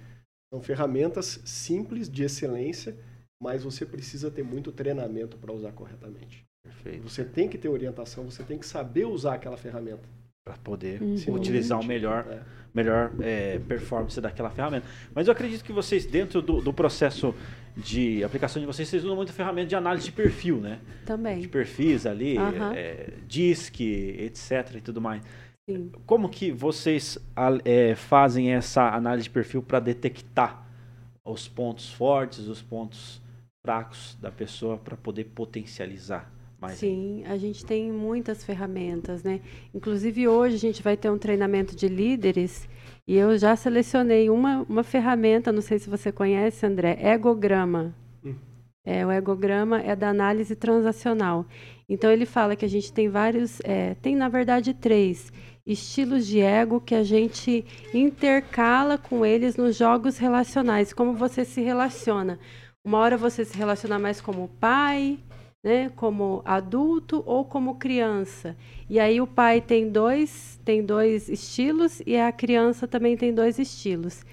São 0.54 0.62
ferramentas 0.62 1.42
simples, 1.44 2.10
de 2.10 2.24
excelência, 2.24 2.96
mas 3.42 3.64
você 3.64 3.86
precisa 3.86 4.30
ter 4.32 4.44
muito 4.44 4.72
treinamento 4.72 5.38
para 5.38 5.52
usar 5.52 5.72
corretamente. 5.72 6.44
Perfeito. 6.64 7.04
Você 7.04 7.24
tem 7.24 7.48
que 7.50 7.58
ter 7.58 7.70
orientação, 7.70 8.24
você 8.26 8.44
tem 8.44 8.58
que 8.58 8.66
saber 8.66 9.06
usar 9.06 9.36
aquela 9.36 9.58
ferramenta. 9.58 10.04
Para 10.46 10.58
poder 10.58 11.02
Uhum. 11.02 11.34
utilizar 11.34 11.80
o 11.80 11.84
melhor, 11.84 12.26
É. 12.30 12.42
melhor 12.74 13.12
é, 13.22 13.60
performance 13.68 14.20
daquela 14.22 14.50
ferramenta. 14.52 14.86
Mas 15.14 15.28
eu 15.28 15.32
acredito 15.34 15.64
que 15.64 15.74
vocês, 15.74 16.06
dentro 16.06 16.42
do, 16.42 16.62
do 16.62 16.72
processo 16.72 17.34
de 17.76 18.24
aplicação 18.24 18.60
de 18.62 18.66
vocês, 18.66 18.88
vocês 18.88 19.04
usam 19.04 19.16
muito 19.16 19.34
ferramenta 19.34 19.68
de 19.68 19.76
análise 19.76 20.06
de 20.06 20.12
perfil, 20.12 20.58
né? 20.62 20.80
De 21.00 21.06
Também. 21.06 21.48
perfis 21.48 22.06
ali, 22.06 22.38
Aham. 22.38 22.74
é, 22.76 23.10
DISC, 23.28 23.82
etc. 23.82 24.76
e 24.78 24.82
tudo 24.82 25.02
mais. 25.02 25.22
Sim. 25.68 25.92
Como 26.06 26.30
que 26.30 26.52
vocês 26.52 27.18
é, 27.64 27.96
fazem 27.96 28.54
essa 28.54 28.90
análise 28.90 29.24
de 29.24 29.32
perfil 29.32 29.64
para 29.64 29.80
detectar 29.80 30.64
os 31.26 31.48
pontos 31.48 31.92
fortes, 31.92 32.48
os 32.48 32.62
pontos 32.62 33.20
fracos 33.66 34.16
da 34.22 34.32
pessoa 34.32 34.78
para 34.78 34.96
poder 34.96 35.26
potencializar 35.26 36.32
mais? 36.62 36.78
Sim, 36.78 37.24
a 37.26 37.36
gente 37.36 37.66
tem 37.66 37.92
muitas 37.92 38.44
ferramentas, 38.44 39.24
né? 39.24 39.42
Inclusive 39.74 40.28
hoje 40.28 40.56
a 40.56 40.60
gente 40.60 40.84
vai 40.84 40.96
ter 40.96 41.10
um 41.10 41.18
treinamento 41.18 41.76
de 41.76 41.88
líderes 41.88 42.70
e 43.08 43.16
eu 43.16 43.36
já 43.36 43.56
selecionei 43.56 44.30
uma, 44.30 44.64
uma 44.70 44.84
ferramenta, 44.84 45.52
não 45.52 45.62
sei 45.62 45.80
se 45.80 45.90
você 45.90 46.12
conhece, 46.12 46.64
André, 46.64 46.96
Egograma. 47.02 47.96
Hum. 48.24 48.36
É, 48.86 49.04
o 49.04 49.12
Egograma 49.12 49.82
é 49.82 49.96
da 49.96 50.10
análise 50.10 50.56
transacional. 50.56 51.48
Então 51.90 52.12
ele 52.12 52.28
fala 52.28 52.56
que 52.56 52.66
a 52.66 52.70
gente 52.70 52.94
tem 52.94 53.10
vários, 53.10 53.60
é, 53.62 53.96
tem 53.96 54.16
na 54.16 54.30
verdade 54.30 54.72
três 54.76 55.32
estilos 55.66 56.28
de 56.28 56.40
ego 56.40 56.80
que 56.80 56.94
a 56.94 57.04
gente 57.04 57.66
intercala 57.94 58.98
com 58.98 59.26
eles 59.26 59.56
nos 59.56 59.76
jogos 59.76 60.18
relacionais, 60.18 60.94
como 60.94 61.14
você 61.14 61.44
se 61.44 61.62
relaciona. 61.62 62.40
Uma 62.86 63.00
hora 63.00 63.18
você 63.18 63.44
se 63.44 63.58
relaciona 63.58 63.98
mais 63.98 64.22
como 64.22 64.48
pai, 64.60 65.18
né, 65.64 65.90
como 65.96 66.44
adulto 66.46 67.24
ou 67.26 67.44
como 67.44 67.76
criança. 67.76 68.56
E 68.88 69.00
aí 69.00 69.20
o 69.20 69.26
pai 69.26 69.60
tem 69.60 69.90
dois, 69.90 70.60
tem 70.64 70.86
dois 70.86 71.28
estilos 71.28 72.02
e 72.06 72.16
a 72.16 72.32
criança 72.32 72.88
também 72.88 73.18
tem 73.18 73.34
dois 73.34 73.58
estilos. 73.58 74.24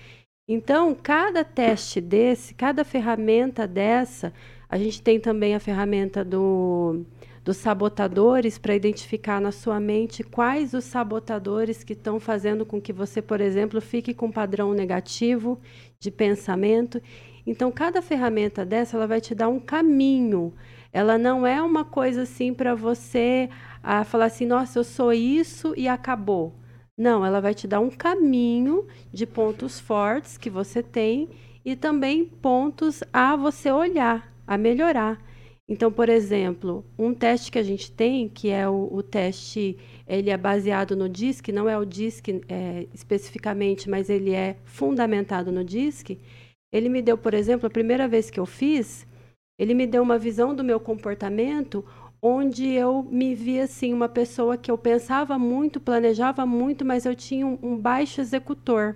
Então, 0.47 0.95
cada 0.95 1.43
teste 1.43 2.01
desse, 2.01 2.53
cada 2.53 2.85
ferramenta 2.85 3.67
dessa, 3.67 4.35
a 4.69 4.77
gente 4.77 5.01
tem 5.01 5.19
também 5.19 5.55
a 5.55 5.61
ferramenta 5.61 6.23
do, 6.23 7.07
dos 7.45 7.57
sabotadores 7.57 8.57
para 8.57 8.75
identificar 8.75 9.41
na 9.41 9.51
sua 9.51 9.81
mente 9.81 10.23
quais 10.23 10.75
os 10.75 10.85
sabotadores 10.85 11.83
que 11.83 11.93
estão 11.93 12.21
fazendo 12.21 12.65
com 12.65 12.81
que 12.81 12.93
você, 12.93 13.21
por 13.21 13.41
exemplo, 13.41 13.81
fique 13.81 14.15
com 14.15 14.27
um 14.27 14.33
padrão 14.33 14.73
negativo 14.73 15.61
de 15.99 16.11
pensamento. 16.11 17.03
Então, 17.47 17.73
cada 17.73 18.01
ferramenta 18.01 18.65
dessa, 18.65 18.97
ela 18.97 19.07
vai 19.07 19.21
te 19.21 19.35
dar 19.35 19.49
um 19.49 19.59
caminho. 19.59 20.55
Ela 20.93 21.19
não 21.19 21.47
é 21.47 21.61
uma 21.61 21.85
coisa 21.85 22.23
assim 22.23 22.55
para 22.55 22.75
você 22.75 23.49
ah, 23.83 24.05
falar 24.05 24.27
assim, 24.27 24.47
nossa, 24.47 24.79
eu 24.79 24.85
sou 24.85 25.13
isso 25.13 25.75
e 25.77 25.89
acabou. 25.89 26.55
Não, 26.97 27.25
ela 27.25 27.41
vai 27.41 27.55
te 27.55 27.67
dar 27.67 27.81
um 27.81 27.91
caminho 27.91 28.87
de 29.13 29.27
pontos 29.27 29.81
fortes 29.81 30.39
que 30.39 30.51
você 30.51 30.83
tem 30.83 31.29
e 31.65 31.75
também 31.75 32.25
pontos 32.25 33.03
a 33.13 33.35
você 33.35 33.73
olhar, 33.73 34.33
a 34.47 34.57
melhorar. 34.57 35.19
Então, 35.73 35.91
por 35.91 36.11
exemplo, 36.11 36.85
um 36.99 37.15
teste 37.15 37.51
que 37.51 37.59
a 37.59 37.63
gente 37.63 37.91
tem, 37.91 38.29
que 38.29 38.51
é 38.51 38.69
o, 38.69 38.91
o 38.93 39.03
teste, 39.03 39.79
ele 40.07 40.29
é 40.29 40.37
baseado 40.37 40.95
no 40.95 41.09
DISC, 41.09 41.51
não 41.51 41.67
é 41.67 41.79
o 41.79 41.87
DISC 41.87 42.43
é, 42.47 42.87
especificamente, 42.93 43.89
mas 43.89 44.11
ele 44.11 44.33
é 44.35 44.59
fundamentado 44.65 45.51
no 45.51 45.65
DISC. 45.65 46.21
Ele 46.71 46.91
me 46.91 47.01
deu, 47.01 47.17
por 47.17 47.33
exemplo, 47.33 47.67
a 47.67 47.71
primeira 47.71 48.07
vez 48.07 48.29
que 48.29 48.39
eu 48.39 48.45
fiz, 48.45 49.07
ele 49.59 49.73
me 49.73 49.87
deu 49.87 50.03
uma 50.03 50.19
visão 50.19 50.55
do 50.55 50.63
meu 50.63 50.79
comportamento 50.79 51.83
onde 52.21 52.69
eu 52.69 53.03
me 53.05 53.35
via 53.35 53.65
assim 53.65 53.95
uma 53.95 54.11
pessoa 54.11 54.59
que 54.59 54.71
eu 54.71 54.77
pensava 54.77 55.39
muito, 55.39 55.81
planejava 55.81 56.45
muito, 56.45 56.85
mas 56.85 57.07
eu 57.07 57.17
tinha 57.17 57.47
um, 57.47 57.59
um 57.63 57.79
baixo 57.79 58.21
executor. 58.21 58.95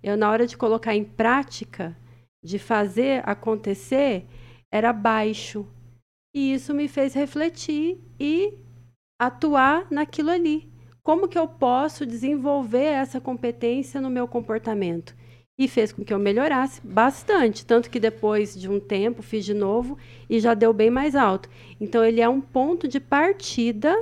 Eu 0.00 0.16
na 0.16 0.30
hora 0.30 0.46
de 0.46 0.56
colocar 0.56 0.94
em 0.94 1.02
prática, 1.02 1.96
de 2.40 2.56
fazer 2.60 3.28
acontecer, 3.28 4.24
era 4.72 4.92
baixo. 4.92 5.66
E 6.34 6.54
isso 6.54 6.72
me 6.72 6.88
fez 6.88 7.12
refletir 7.12 8.00
e 8.18 8.54
atuar 9.20 9.86
naquilo 9.90 10.30
ali. 10.30 10.72
Como 11.02 11.28
que 11.28 11.38
eu 11.38 11.46
posso 11.46 12.06
desenvolver 12.06 12.84
essa 12.84 13.20
competência 13.20 14.00
no 14.00 14.08
meu 14.08 14.26
comportamento? 14.26 15.14
E 15.58 15.68
fez 15.68 15.92
com 15.92 16.02
que 16.02 16.14
eu 16.14 16.18
melhorasse 16.18 16.80
bastante, 16.82 17.66
tanto 17.66 17.90
que 17.90 18.00
depois 18.00 18.58
de 18.58 18.70
um 18.70 18.80
tempo 18.80 19.22
fiz 19.22 19.44
de 19.44 19.52
novo 19.52 19.98
e 20.30 20.40
já 20.40 20.54
deu 20.54 20.72
bem 20.72 20.90
mais 20.90 21.14
alto. 21.14 21.50
Então 21.78 22.02
ele 22.02 22.22
é 22.22 22.28
um 22.28 22.40
ponto 22.40 22.88
de 22.88 22.98
partida 22.98 23.94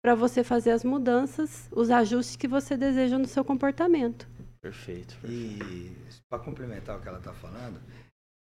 para 0.00 0.14
você 0.14 0.44
fazer 0.44 0.70
as 0.70 0.84
mudanças, 0.84 1.68
os 1.72 1.90
ajustes 1.90 2.36
que 2.36 2.46
você 2.46 2.76
deseja 2.76 3.18
no 3.18 3.26
seu 3.26 3.44
comportamento. 3.44 4.28
Perfeito. 4.62 5.16
perfeito. 5.20 5.62
E 5.62 5.92
para 6.28 6.38
complementar 6.38 6.96
o 6.96 7.00
que 7.00 7.08
ela 7.08 7.18
está 7.18 7.32
falando, 7.32 7.80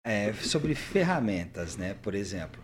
é, 0.04 0.32
sobre 0.32 0.74
ferramentas, 0.74 1.76
né? 1.76 1.94
Por 2.02 2.14
exemplo, 2.14 2.60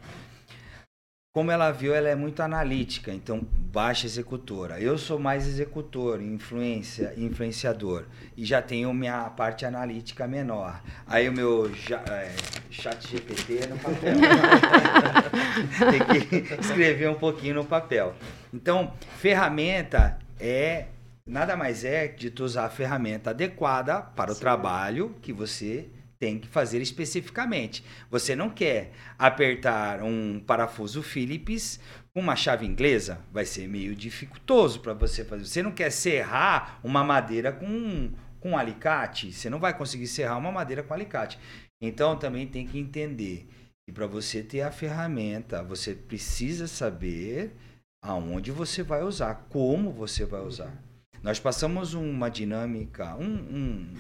como 1.32 1.50
ela 1.52 1.70
viu, 1.70 1.94
ela 1.94 2.08
é 2.08 2.14
muito 2.16 2.42
analítica, 2.42 3.12
então 3.12 3.40
baixa 3.40 4.06
executora. 4.06 4.80
Eu 4.80 4.98
sou 4.98 5.18
mais 5.20 5.46
executor, 5.46 6.20
influência, 6.20 7.14
influenciador 7.16 8.06
e 8.36 8.44
já 8.44 8.60
tenho 8.60 8.92
minha 8.92 9.28
parte 9.30 9.64
analítica 9.64 10.26
menor. 10.26 10.82
Aí 11.06 11.28
o 11.28 11.32
meu 11.32 11.72
ja- 11.74 12.02
é, 12.08 12.34
chat 12.70 13.06
GPT 13.08 13.58
é 13.58 13.66
no 13.68 13.78
papel. 13.78 14.14
Tem 15.90 16.28
que 16.30 16.54
escrever 16.60 17.08
um 17.08 17.14
pouquinho 17.14 17.54
no 17.56 17.64
papel. 17.64 18.14
Então, 18.52 18.92
ferramenta 19.18 20.18
é 20.40 20.86
nada 21.24 21.56
mais 21.56 21.84
é 21.84 22.08
de 22.08 22.30
tu 22.30 22.42
usar 22.42 22.64
a 22.64 22.70
ferramenta 22.70 23.30
adequada 23.30 24.00
para 24.00 24.32
o 24.32 24.34
Sim. 24.34 24.40
trabalho 24.40 25.14
que 25.20 25.32
você 25.32 25.88
tem 26.18 26.38
que 26.38 26.48
fazer 26.48 26.80
especificamente. 26.80 27.84
Você 28.10 28.34
não 28.34 28.50
quer 28.50 28.92
apertar 29.18 30.02
um 30.02 30.40
parafuso 30.40 31.02
Phillips 31.02 31.78
com 32.12 32.20
uma 32.20 32.34
chave 32.36 32.66
inglesa, 32.66 33.20
vai 33.32 33.44
ser 33.44 33.68
meio 33.68 33.94
dificultoso 33.94 34.80
para 34.80 34.94
você 34.94 35.24
fazer. 35.24 35.46
Você 35.46 35.62
não 35.62 35.72
quer 35.72 35.90
serrar 35.90 36.80
uma 36.82 37.04
madeira 37.04 37.52
com 37.52 38.10
com 38.40 38.56
alicate, 38.56 39.32
você 39.32 39.50
não 39.50 39.58
vai 39.58 39.76
conseguir 39.76 40.06
serrar 40.06 40.38
uma 40.38 40.52
madeira 40.52 40.82
com 40.82 40.94
alicate. 40.94 41.38
Então 41.80 42.16
também 42.16 42.46
tem 42.46 42.66
que 42.66 42.78
entender 42.78 43.48
que 43.84 43.92
para 43.92 44.06
você 44.06 44.42
ter 44.42 44.60
a 44.60 44.70
ferramenta, 44.70 45.62
você 45.62 45.94
precisa 45.94 46.68
saber 46.68 47.52
aonde 48.02 48.52
você 48.52 48.82
vai 48.82 49.02
usar, 49.02 49.46
como 49.48 49.90
você 49.90 50.24
vai 50.24 50.40
usar. 50.40 50.72
Nós 51.22 51.40
passamos 51.40 51.94
uma 51.94 52.30
dinâmica, 52.30 53.16
um, 53.16 53.24
um, 53.24 53.94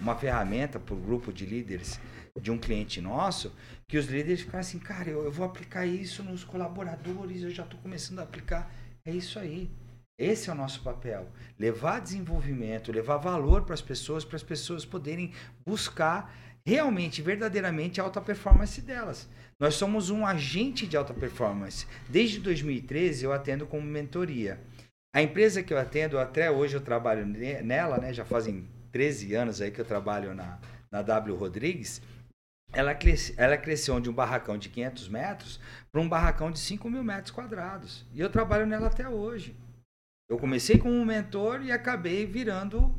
uma 0.00 0.14
ferramenta 0.14 0.78
para 0.78 0.94
o 0.94 0.98
grupo 0.98 1.32
de 1.32 1.46
líderes 1.46 1.98
de 2.40 2.50
um 2.50 2.58
cliente 2.58 3.00
nosso, 3.00 3.52
que 3.86 3.96
os 3.96 4.06
líderes 4.06 4.40
ficaram 4.40 4.60
assim, 4.60 4.78
cara, 4.78 5.08
eu, 5.08 5.24
eu 5.24 5.32
vou 5.32 5.46
aplicar 5.46 5.86
isso 5.86 6.22
nos 6.22 6.44
colaboradores, 6.44 7.42
eu 7.42 7.50
já 7.50 7.64
estou 7.64 7.80
começando 7.80 8.20
a 8.20 8.22
aplicar. 8.22 8.72
É 9.04 9.10
isso 9.10 9.38
aí. 9.38 9.70
Esse 10.18 10.50
é 10.50 10.52
o 10.52 10.56
nosso 10.56 10.82
papel. 10.82 11.28
Levar 11.58 12.00
desenvolvimento, 12.00 12.92
levar 12.92 13.16
valor 13.18 13.62
para 13.62 13.74
as 13.74 13.80
pessoas, 13.80 14.24
para 14.24 14.36
as 14.36 14.42
pessoas 14.42 14.84
poderem 14.84 15.32
buscar 15.64 16.34
realmente, 16.66 17.22
verdadeiramente 17.22 18.00
a 18.00 18.04
alta 18.04 18.20
performance 18.20 18.80
delas. 18.82 19.28
Nós 19.58 19.74
somos 19.74 20.10
um 20.10 20.26
agente 20.26 20.86
de 20.86 20.96
alta 20.96 21.14
performance. 21.14 21.86
Desde 22.08 22.40
2013 22.40 23.24
eu 23.24 23.32
atendo 23.32 23.66
como 23.66 23.86
mentoria. 23.86 24.60
A 25.14 25.22
empresa 25.22 25.62
que 25.62 25.72
eu 25.72 25.78
atendo, 25.78 26.18
até 26.18 26.50
hoje 26.50 26.76
eu 26.76 26.80
trabalho 26.80 27.26
nela, 27.26 27.98
né? 27.98 28.12
Já 28.12 28.24
fazem 28.24 28.68
13 28.92 29.34
anos 29.34 29.60
aí 29.60 29.70
que 29.70 29.80
eu 29.80 29.84
trabalho 29.84 30.34
na, 30.34 30.58
na 30.90 31.02
W 31.02 31.34
Rodrigues. 31.34 32.02
Ela, 32.72 32.94
cresce, 32.94 33.34
ela 33.38 33.56
cresceu 33.56 33.98
de 33.98 34.10
um 34.10 34.12
barracão 34.12 34.58
de 34.58 34.68
500 34.68 35.08
metros 35.08 35.60
para 35.90 36.00
um 36.00 36.08
barracão 36.08 36.50
de 36.50 36.58
5 36.58 36.90
mil 36.90 37.02
metros 37.02 37.30
quadrados. 37.30 38.04
E 38.12 38.20
eu 38.20 38.28
trabalho 38.28 38.66
nela 38.66 38.88
até 38.88 39.08
hoje. 39.08 39.56
Eu 40.28 40.36
comecei 40.36 40.76
como 40.76 40.94
um 40.94 41.06
mentor 41.06 41.62
e 41.62 41.72
acabei 41.72 42.26
virando 42.26 42.94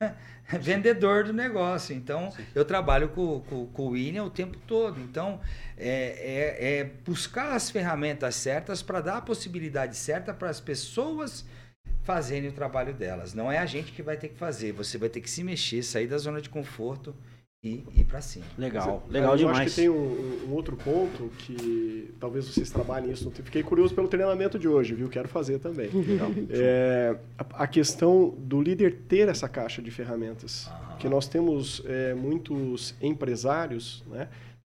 vendedor 0.60 1.24
do 1.24 1.32
negócio. 1.32 1.94
Então, 1.94 2.30
Sim. 2.30 2.44
eu 2.54 2.64
trabalho 2.64 3.08
com, 3.10 3.40
com, 3.40 3.66
com, 3.66 3.82
o 3.82 3.90
William 3.90 4.24
o 4.24 4.30
tempo 4.30 4.58
todo. 4.66 5.00
Então, 5.00 5.40
é, 5.76 6.58
é, 6.58 6.78
é 6.78 6.84
buscar 6.84 7.54
as 7.54 7.70
ferramentas 7.70 8.34
certas 8.34 8.82
para 8.82 9.00
dar 9.00 9.18
a 9.18 9.20
possibilidade 9.20 9.96
certa 9.96 10.32
para 10.32 10.50
as 10.50 10.60
pessoas 10.60 11.44
fazerem 12.02 12.48
o 12.48 12.52
trabalho 12.52 12.94
delas. 12.94 13.34
Não 13.34 13.50
é 13.50 13.58
a 13.58 13.66
gente 13.66 13.92
que 13.92 14.02
vai 14.02 14.16
ter 14.16 14.28
que 14.28 14.36
fazer. 14.36 14.72
Você 14.72 14.98
vai 14.98 15.08
ter 15.08 15.20
que 15.20 15.30
se 15.30 15.44
mexer, 15.44 15.82
sair 15.82 16.06
da 16.06 16.18
zona 16.18 16.40
de 16.40 16.48
conforto 16.48 17.14
e 17.62 17.84
ir 17.94 18.04
para 18.04 18.22
cima. 18.22 18.46
Legal, 18.56 19.04
é, 19.08 19.12
legal 19.12 19.32
eu 19.32 19.38
demais. 19.38 19.58
Eu 19.58 19.62
acho 19.64 19.70
que 19.70 19.80
tem 19.80 19.88
um, 19.90 20.48
um, 20.48 20.54
outro 20.54 20.76
ponto 20.76 21.30
que 21.40 22.14
talvez 22.18 22.46
vocês 22.46 22.70
trabalhem 22.70 23.12
isso. 23.12 23.30
Fiquei 23.30 23.62
curioso 23.62 23.94
pelo 23.94 24.08
treinamento 24.08 24.58
de 24.58 24.66
hoje, 24.66 24.94
viu? 24.94 25.08
Quero 25.08 25.28
fazer 25.28 25.58
também. 25.58 25.90
é, 26.48 27.16
a, 27.38 27.64
a, 27.64 27.66
questão 27.66 28.34
do 28.38 28.62
líder 28.62 29.02
ter 29.08 29.28
essa 29.28 29.48
caixa 29.48 29.82
de 29.82 29.90
ferramentas. 29.90 30.68
Aham. 30.68 30.96
Que 30.96 31.08
nós 31.08 31.28
temos 31.28 31.82
é, 31.84 32.14
muitos 32.14 32.94
empresários, 33.00 34.02
né? 34.06 34.28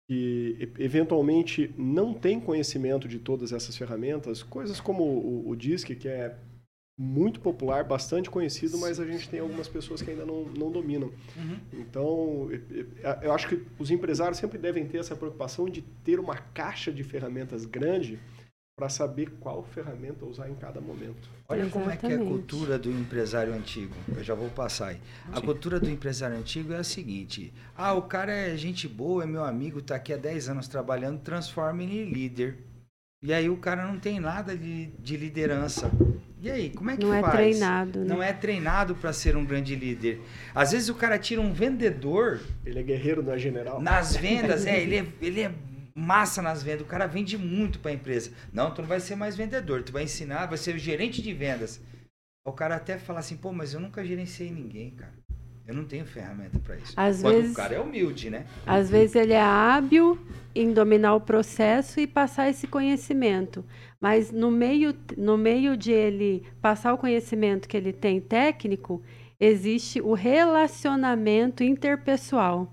que 0.09 0.73
eventualmente 0.79 1.71
não 1.77 2.15
têm 2.15 2.41
conhecimento 2.41 3.07
de 3.07 3.19
todas 3.19 3.53
essas 3.53 3.77
ferramentas, 3.77 4.43
coisas 4.43 4.81
como 4.81 5.05
o, 5.05 5.51
o 5.51 5.55
DISC, 5.55 5.95
que 5.95 6.09
é 6.09 6.35
muito 6.99 7.39
popular, 7.39 7.85
bastante 7.85 8.29
conhecido, 8.29 8.77
mas 8.77 8.99
a 8.99 9.07
gente 9.07 9.29
tem 9.29 9.39
algumas 9.39 9.69
pessoas 9.69 10.03
que 10.03 10.11
ainda 10.11 10.27
não, 10.27 10.45
não 10.47 10.73
dominam. 10.73 11.13
Uhum. 11.37 11.59
Então, 11.73 12.49
eu 13.23 13.33
acho 13.33 13.47
que 13.49 13.65
os 13.79 13.91
empresários 13.93 14.39
sempre 14.39 14.59
devem 14.59 14.85
ter 14.85 14.99
essa 14.99 15.15
preocupação 15.15 15.67
de 15.67 15.83
ter 16.03 16.19
uma 16.19 16.37
caixa 16.37 16.91
de 16.91 17.05
ferramentas 17.05 17.65
grande 17.65 18.19
para 18.77 18.89
saber 18.89 19.31
qual 19.41 19.63
ferramenta 19.63 20.25
usar 20.25 20.49
em 20.49 20.55
cada 20.55 20.81
momento. 20.81 21.29
Olha 21.49 21.63
Exatamente. 21.63 21.73
como 21.73 21.91
é 21.91 21.97
que 21.97 22.07
é 22.07 22.15
a 22.15 22.19
cultura 22.19 22.79
do 22.79 22.91
empresário 22.91 23.53
antigo. 23.53 23.95
Eu 24.17 24.23
já 24.23 24.35
vou 24.35 24.49
passar 24.51 24.89
aí. 24.89 25.01
A 25.33 25.41
cultura 25.41 25.81
do 25.81 25.91
empresário 25.91 26.37
antigo 26.37 26.73
é 26.73 26.77
a 26.77 26.85
seguinte: 26.85 27.53
ah, 27.77 27.95
o 27.95 28.03
cara 28.03 28.33
é 28.33 28.57
gente 28.57 28.87
boa, 28.87 29.25
é 29.25 29.27
meu 29.27 29.45
amigo, 29.45 29.81
está 29.81 29.97
aqui 29.97 30.13
há 30.13 30.17
10 30.17 30.51
anos 30.51 30.69
trabalhando, 30.69 31.21
transforma 31.21 31.83
ele 31.83 32.03
em 32.03 32.11
líder. 32.11 32.59
E 33.21 33.33
aí 33.33 33.49
o 33.51 33.57
cara 33.57 33.85
não 33.85 33.99
tem 33.99 34.21
nada 34.21 34.57
de, 34.57 34.87
de 34.87 35.17
liderança. 35.17 35.91
E 36.41 36.51
aí, 36.51 36.71
como 36.71 36.91
é 36.91 36.97
que 36.97 37.05
não 37.05 37.13
é 37.13 37.21
faz? 37.21 37.33
Não 37.35 37.41
é 37.41 37.43
treinado, 37.43 37.99
né? 38.01 38.07
Não 38.07 38.23
é 38.23 38.33
treinado 38.33 38.95
para 38.95 39.13
ser 39.13 39.37
um 39.37 39.45
grande 39.45 39.75
líder. 39.75 40.21
Às 40.55 40.73
vezes 40.73 40.89
o 40.89 40.95
cara 40.95 41.19
tira 41.19 41.41
um 41.41 41.53
vendedor. 41.53 42.41
Ele 42.65 42.79
é 42.79 42.83
guerreiro, 42.83 43.23
não 43.23 43.33
é 43.33 43.39
general. 43.39 43.81
Nas 43.81 44.15
vendas, 44.17 44.65
é, 44.65 44.81
ele 44.81 44.99
é, 44.99 45.07
ele 45.21 45.41
é 45.41 45.53
massa 45.95 46.41
nas 46.41 46.63
vendas. 46.63 46.83
O 46.83 46.85
cara 46.87 47.07
vende 47.07 47.37
muito 47.37 47.81
para 47.81 47.91
a 47.91 47.95
empresa. 47.95 48.31
Não, 48.53 48.71
tu 48.73 48.83
não 48.83 48.89
vai 48.89 49.01
ser 49.01 49.17
mais 49.17 49.37
vendedor, 49.37 49.83
tu 49.83 49.93
vai 49.93 50.05
ensinar, 50.05 50.47
vai 50.47 50.59
ser 50.59 50.77
o 50.77 50.79
gerente 50.79 51.21
de 51.21 51.33
vendas. 51.33 51.81
O 52.47 52.53
cara 52.53 52.77
até 52.77 52.99
fala 52.99 53.19
assim, 53.19 53.37
pô, 53.37 53.53
mas 53.53 53.75
eu 53.75 53.81
nunca 53.81 54.05
gerenciei 54.05 54.51
ninguém, 54.51 54.93
cara. 54.93 55.13
Eu 55.69 55.75
não 55.75 55.85
tenho 55.85 56.07
ferramenta 56.07 56.59
para 56.59 56.77
isso. 56.77 56.95
Às 56.97 57.21
Quando 57.21 57.35
vezes, 57.35 57.53
o 57.53 57.57
cara 57.57 57.75
é 57.75 57.79
humilde, 57.79 58.31
né? 58.31 58.47
Às 58.67 58.89
vezes 58.89 59.15
ele 59.15 59.35
é 59.35 59.43
hábil 59.43 60.19
em 60.55 60.73
dominar 60.73 61.15
o 61.15 61.21
processo 61.21 62.01
e 62.01 62.07
passar 62.07 62.49
esse 62.49 62.67
conhecimento. 62.67 63.63
Mas 64.01 64.33
no 64.33 64.51
meio, 64.51 64.97
no 65.15 65.37
meio 65.37 65.77
de 65.77 65.93
ele 65.93 66.43
passar 66.63 66.95
o 66.95 66.99
conhecimento 66.99 67.69
que 67.69 67.77
ele 67.77 67.93
tem 67.93 68.19
técnico, 68.19 69.03
existe 69.39 70.01
o 70.01 70.15
relacionamento 70.15 71.63
interpessoal. 71.63 72.73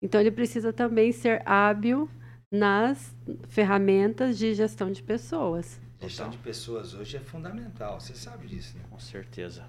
Então 0.00 0.20
ele 0.20 0.30
precisa 0.30 0.72
também 0.72 1.10
ser 1.10 1.42
hábil 1.44 2.08
nas 2.48 3.12
ferramentas 3.48 4.38
de 4.38 4.54
gestão 4.54 4.92
de 4.92 5.02
pessoas. 5.02 5.80
Gestão 6.00 6.30
de 6.30 6.38
pessoas 6.38 6.94
hoje 6.94 7.16
é 7.16 7.20
fundamental, 7.20 7.98
você 7.98 8.14
sabe 8.14 8.46
disso, 8.46 8.76
né? 8.76 8.84
Com 8.88 9.00
certeza. 9.00 9.64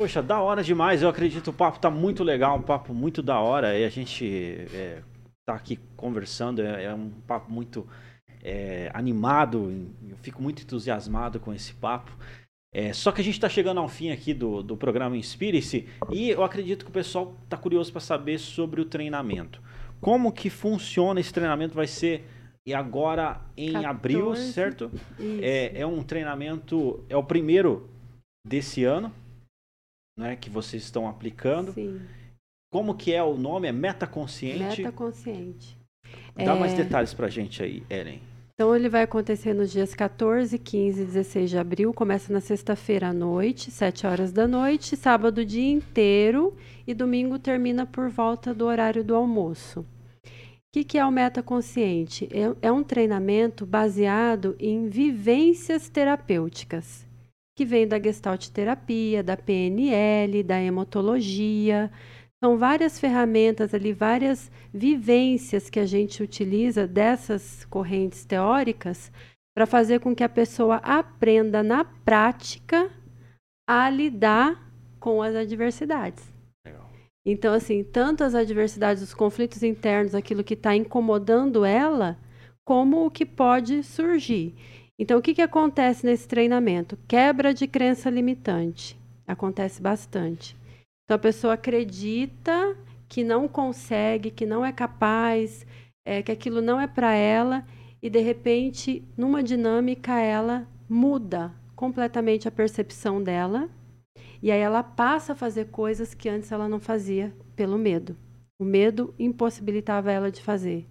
Poxa, 0.00 0.22
da 0.22 0.40
hora 0.40 0.62
demais. 0.62 1.02
Eu 1.02 1.10
acredito 1.10 1.48
o 1.48 1.52
papo 1.52 1.78
tá 1.78 1.90
muito 1.90 2.24
legal, 2.24 2.56
um 2.56 2.62
papo 2.62 2.94
muito 2.94 3.22
da 3.22 3.38
hora. 3.38 3.78
E 3.78 3.84
a 3.84 3.88
gente 3.90 4.66
é, 4.72 5.02
tá 5.44 5.52
aqui 5.52 5.78
conversando, 5.94 6.62
é, 6.62 6.84
é 6.84 6.94
um 6.94 7.10
papo 7.10 7.52
muito 7.52 7.86
é, 8.42 8.90
animado. 8.94 9.70
Eu 10.08 10.16
fico 10.22 10.40
muito 10.40 10.62
entusiasmado 10.62 11.38
com 11.38 11.52
esse 11.52 11.74
papo. 11.74 12.16
É, 12.72 12.94
só 12.94 13.12
que 13.12 13.20
a 13.20 13.24
gente 13.24 13.34
está 13.34 13.46
chegando 13.46 13.78
ao 13.78 13.88
fim 13.88 14.10
aqui 14.10 14.32
do, 14.32 14.62
do 14.62 14.74
programa 14.74 15.18
Inspire-se 15.18 15.86
e 16.10 16.30
eu 16.30 16.42
acredito 16.42 16.86
que 16.86 16.90
o 16.90 16.94
pessoal 16.94 17.36
está 17.44 17.58
curioso 17.58 17.92
para 17.92 18.00
saber 18.00 18.38
sobre 18.38 18.80
o 18.80 18.86
treinamento. 18.86 19.60
Como 20.00 20.32
que 20.32 20.48
funciona 20.48 21.20
esse 21.20 21.30
treinamento? 21.30 21.74
Vai 21.74 21.86
ser 21.86 22.26
e 22.66 22.72
agora 22.72 23.42
em 23.54 23.72
14, 23.72 23.86
abril, 23.86 24.34
certo? 24.34 24.90
É, 25.42 25.78
é 25.82 25.86
um 25.86 26.02
treinamento, 26.02 27.04
é 27.06 27.16
o 27.18 27.22
primeiro 27.22 27.90
desse 28.46 28.82
ano 28.82 29.12
né, 30.20 30.36
que 30.36 30.50
vocês 30.50 30.82
estão 30.82 31.08
aplicando. 31.08 31.72
Sim. 31.72 32.00
Como 32.70 32.94
que 32.94 33.12
é 33.12 33.22
o 33.22 33.36
nome? 33.36 33.66
É 33.66 33.72
Metaconsciente? 33.72 34.82
Metaconsciente. 34.82 35.76
Dá 36.36 36.54
é... 36.54 36.58
mais 36.58 36.74
detalhes 36.74 37.12
pra 37.12 37.28
gente 37.28 37.62
aí, 37.62 37.82
Ellen. 37.90 38.20
Então, 38.54 38.76
ele 38.76 38.90
vai 38.90 39.02
acontecer 39.02 39.54
nos 39.54 39.72
dias 39.72 39.94
14, 39.94 40.58
15 40.58 41.00
e 41.00 41.04
16 41.06 41.50
de 41.50 41.58
abril. 41.58 41.94
Começa 41.94 42.30
na 42.30 42.40
sexta-feira 42.40 43.08
à 43.08 43.12
noite, 43.12 43.70
7 43.70 44.06
horas 44.06 44.32
da 44.32 44.46
noite. 44.46 44.96
Sábado 44.96 45.38
o 45.38 45.44
dia 45.44 45.72
inteiro. 45.72 46.54
E 46.86 46.92
domingo 46.92 47.38
termina 47.38 47.86
por 47.86 48.10
volta 48.10 48.52
do 48.52 48.66
horário 48.66 49.02
do 49.02 49.16
almoço. 49.16 49.80
O 49.80 49.86
que, 50.72 50.84
que 50.84 50.98
é 50.98 51.04
o 51.04 51.10
Metaconsciente? 51.10 52.28
É, 52.30 52.68
é 52.68 52.70
um 52.70 52.84
treinamento 52.84 53.64
baseado 53.64 54.54
em 54.60 54.88
vivências 54.88 55.88
terapêuticas 55.88 57.09
que 57.60 57.64
vem 57.66 57.86
da 57.86 58.00
Gestalt 58.00 58.48
terapia, 58.48 59.22
da 59.22 59.36
PNL, 59.36 60.42
da 60.42 60.58
hemotologia. 60.58 61.90
São 62.42 62.56
várias 62.56 62.98
ferramentas 62.98 63.74
ali, 63.74 63.92
várias 63.92 64.50
vivências 64.72 65.68
que 65.68 65.78
a 65.78 65.84
gente 65.84 66.22
utiliza 66.22 66.86
dessas 66.86 67.66
correntes 67.66 68.24
teóricas 68.24 69.12
para 69.54 69.66
fazer 69.66 70.00
com 70.00 70.14
que 70.14 70.24
a 70.24 70.28
pessoa 70.28 70.76
aprenda 70.76 71.62
na 71.62 71.84
prática 71.84 72.90
a 73.68 73.90
lidar 73.90 74.72
com 74.98 75.22
as 75.22 75.34
adversidades. 75.34 76.24
Então, 77.26 77.52
assim, 77.52 77.84
tanto 77.84 78.24
as 78.24 78.34
adversidades, 78.34 79.02
os 79.02 79.12
conflitos 79.12 79.62
internos, 79.62 80.14
aquilo 80.14 80.42
que 80.42 80.54
está 80.54 80.74
incomodando 80.74 81.62
ela, 81.62 82.16
como 82.64 83.04
o 83.04 83.10
que 83.10 83.26
pode 83.26 83.82
surgir. 83.82 84.54
Então, 85.00 85.18
o 85.18 85.22
que, 85.22 85.32
que 85.34 85.40
acontece 85.40 86.04
nesse 86.04 86.28
treinamento? 86.28 86.98
Quebra 87.08 87.54
de 87.54 87.66
crença 87.66 88.10
limitante. 88.10 88.98
Acontece 89.26 89.80
bastante. 89.80 90.54
Então, 91.04 91.16
a 91.16 91.18
pessoa 91.18 91.54
acredita 91.54 92.76
que 93.08 93.24
não 93.24 93.48
consegue, 93.48 94.30
que 94.30 94.44
não 94.44 94.62
é 94.62 94.70
capaz, 94.72 95.66
é, 96.06 96.22
que 96.22 96.30
aquilo 96.30 96.60
não 96.60 96.78
é 96.78 96.86
para 96.86 97.14
ela, 97.14 97.66
e 98.02 98.10
de 98.10 98.20
repente, 98.20 99.02
numa 99.16 99.42
dinâmica, 99.42 100.20
ela 100.20 100.68
muda 100.88 101.50
completamente 101.74 102.46
a 102.46 102.50
percepção 102.50 103.22
dela 103.22 103.70
E 104.42 104.50
aí 104.50 104.60
ela 104.60 104.82
passa 104.82 105.32
a 105.32 105.36
fazer 105.36 105.66
coisas 105.68 106.14
que 106.14 106.28
antes 106.28 106.52
ela 106.52 106.68
não 106.68 106.80
fazia 106.80 107.34
pelo 107.56 107.78
medo. 107.78 108.16
O 108.60 108.64
medo 108.64 109.14
impossibilitava 109.18 110.12
ela 110.12 110.30
de 110.30 110.42
fazer. 110.42 110.86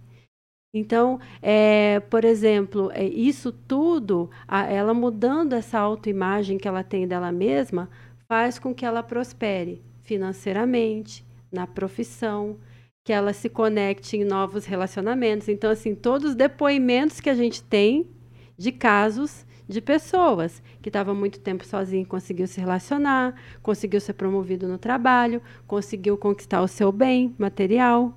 Então, 0.72 1.18
é, 1.42 1.98
por 2.00 2.24
exemplo, 2.24 2.90
é, 2.94 3.04
isso 3.04 3.50
tudo, 3.50 4.30
a, 4.46 4.66
ela 4.66 4.94
mudando 4.94 5.54
essa 5.54 5.78
autoimagem 5.78 6.58
que 6.58 6.68
ela 6.68 6.84
tem 6.84 7.08
dela 7.08 7.32
mesma, 7.32 7.90
faz 8.28 8.58
com 8.58 8.72
que 8.72 8.84
ela 8.86 9.02
prospere 9.02 9.82
financeiramente, 10.02 11.24
na 11.50 11.66
profissão, 11.66 12.58
que 13.04 13.12
ela 13.12 13.32
se 13.32 13.48
conecte 13.48 14.16
em 14.16 14.24
novos 14.24 14.64
relacionamentos. 14.64 15.48
Então, 15.48 15.70
assim, 15.70 15.94
todos 15.94 16.30
os 16.30 16.36
depoimentos 16.36 17.20
que 17.20 17.30
a 17.30 17.34
gente 17.34 17.62
tem 17.62 18.08
de 18.56 18.70
casos 18.70 19.44
de 19.68 19.80
pessoas 19.80 20.62
que 20.82 20.88
estavam 20.88 21.14
muito 21.14 21.40
tempo 21.40 21.64
sozinho, 21.64 22.06
conseguiu 22.06 22.46
se 22.46 22.60
relacionar, 22.60 23.34
conseguiu 23.62 24.00
ser 24.00 24.14
promovido 24.14 24.66
no 24.68 24.78
trabalho, 24.78 25.40
conseguiu 25.66 26.16
conquistar 26.18 26.60
o 26.60 26.68
seu 26.68 26.90
bem 26.90 27.34
material, 27.38 28.12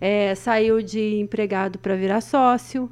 é, 0.00 0.34
saiu 0.34 0.82
de 0.82 1.18
empregado 1.18 1.78
para 1.78 1.96
virar 1.96 2.20
sócio. 2.20 2.90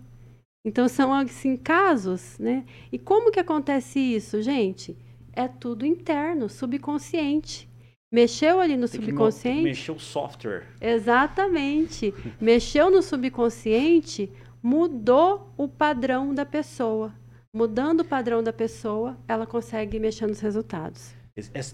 Então 0.65 0.89
são 0.89 1.13
assim 1.13 1.57
casos, 1.57 2.39
né? 2.39 2.65
E 2.91 2.99
como 2.99 3.31
que 3.31 3.39
acontece 3.39 4.01
isso, 4.01 4.43
gente? 4.43 4.97
É 5.33 5.47
tudo 5.47 5.87
interno, 5.87 6.49
subconsciente. 6.49 7.69
Mexeu 8.13 8.61
ali 8.61 8.77
no 8.77 8.89
Tem 8.89 9.01
subconsciente. 9.01 9.63
Mexeu 9.63 9.95
o 9.95 10.01
software. 10.01 10.65
Exatamente. 10.81 12.15
Mexeu 12.41 12.91
no 12.91 13.03
subconsciente, 13.03 14.33
mudou 14.63 15.53
o 15.57 15.69
padrão 15.69 16.35
da 16.35 16.47
pessoa. 16.47 17.13
Mudando 17.55 18.01
o 18.01 18.05
padrão 18.05 18.43
da 18.43 18.53
pessoa, 18.53 19.17
ela 19.29 19.47
consegue 19.47 19.99
mexer 19.99 20.27
nos 20.27 20.41
resultados. 20.41 21.15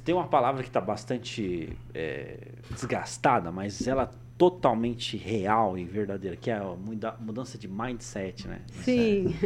Tem 0.05 0.15
uma 0.15 0.27
palavra 0.27 0.63
que 0.63 0.69
está 0.69 0.81
bastante 0.81 1.77
é, 1.95 2.53
desgastada, 2.71 3.53
mas 3.53 3.87
ela 3.87 4.11
totalmente 4.43 5.17
real 5.17 5.79
e 5.79 5.85
verdadeira, 5.85 6.37
que 6.37 6.51
é 6.51 6.55
a 6.55 6.75
mudança 7.21 7.57
de 7.57 7.69
mindset, 7.69 8.49
né? 8.49 8.63
Sim. 8.83 9.33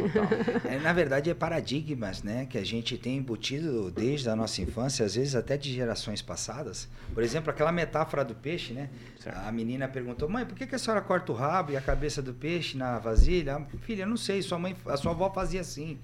É, 0.65 0.79
na 0.79 0.93
verdade, 0.93 1.29
é 1.29 1.35
paradigmas, 1.35 2.23
né? 2.23 2.47
Que 2.47 2.57
a 2.57 2.65
gente 2.65 2.97
tem 2.97 3.19
embutido 3.19 3.91
desde 3.91 4.29
a 4.31 4.35
nossa 4.35 4.63
infância, 4.63 5.05
às 5.05 5.15
vezes 5.15 5.35
até 5.35 5.57
de 5.57 5.73
gerações 5.73 6.23
passadas. 6.23 6.89
Por 7.13 7.23
exemplo, 7.23 7.51
aquela 7.51 7.71
metáfora 7.71 8.25
do 8.25 8.35
peixe, 8.35 8.73
né? 8.73 8.89
Certo. 9.21 9.37
A 9.37 9.53
menina 9.53 9.87
perguntou, 9.87 10.29
mãe, 10.29 10.47
por 10.47 10.57
que, 10.57 10.67
que 10.67 10.75
a 10.75 10.79
senhora 10.79 11.03
corta 11.03 11.31
o 11.31 11.35
rabo 11.35 11.73
e 11.73 11.77
a 11.77 11.81
cabeça 11.81 12.23
do 12.23 12.33
peixe 12.33 12.77
na 12.77 12.99
vasilha? 12.99 13.67
Filha, 13.83 14.03
eu 14.03 14.09
não 14.09 14.17
sei, 14.17 14.41
sua 14.41 14.59
mãe, 14.59 14.75
a 14.87 14.97
sua 14.97 15.13
avó 15.13 15.31
fazia 15.31 15.61
assim. 15.61 15.99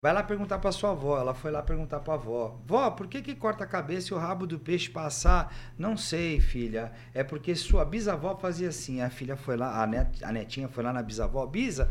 Vai 0.00 0.12
lá 0.12 0.22
perguntar 0.22 0.60
para 0.60 0.70
sua 0.70 0.92
avó. 0.92 1.18
Ela 1.18 1.34
foi 1.34 1.50
lá 1.50 1.60
perguntar 1.60 2.00
para 2.00 2.14
a 2.14 2.16
avó. 2.16 2.60
Vó, 2.64 2.90
por 2.90 3.08
que, 3.08 3.20
que 3.20 3.34
corta 3.34 3.64
a 3.64 3.66
cabeça 3.66 4.12
e 4.12 4.16
o 4.16 4.18
rabo 4.18 4.46
do 4.46 4.58
peixe 4.58 4.88
passar? 4.88 5.52
Não 5.76 5.96
sei, 5.96 6.40
filha. 6.40 6.92
É 7.12 7.24
porque 7.24 7.54
sua 7.56 7.84
bisavó 7.84 8.36
fazia 8.36 8.68
assim. 8.68 9.00
A 9.00 9.10
filha 9.10 9.36
foi 9.36 9.56
lá, 9.56 9.82
a, 9.82 9.86
net, 9.86 10.24
a 10.24 10.30
netinha 10.30 10.68
foi 10.68 10.84
lá 10.84 10.92
na 10.92 11.02
bisavó. 11.02 11.44
Bisa, 11.46 11.90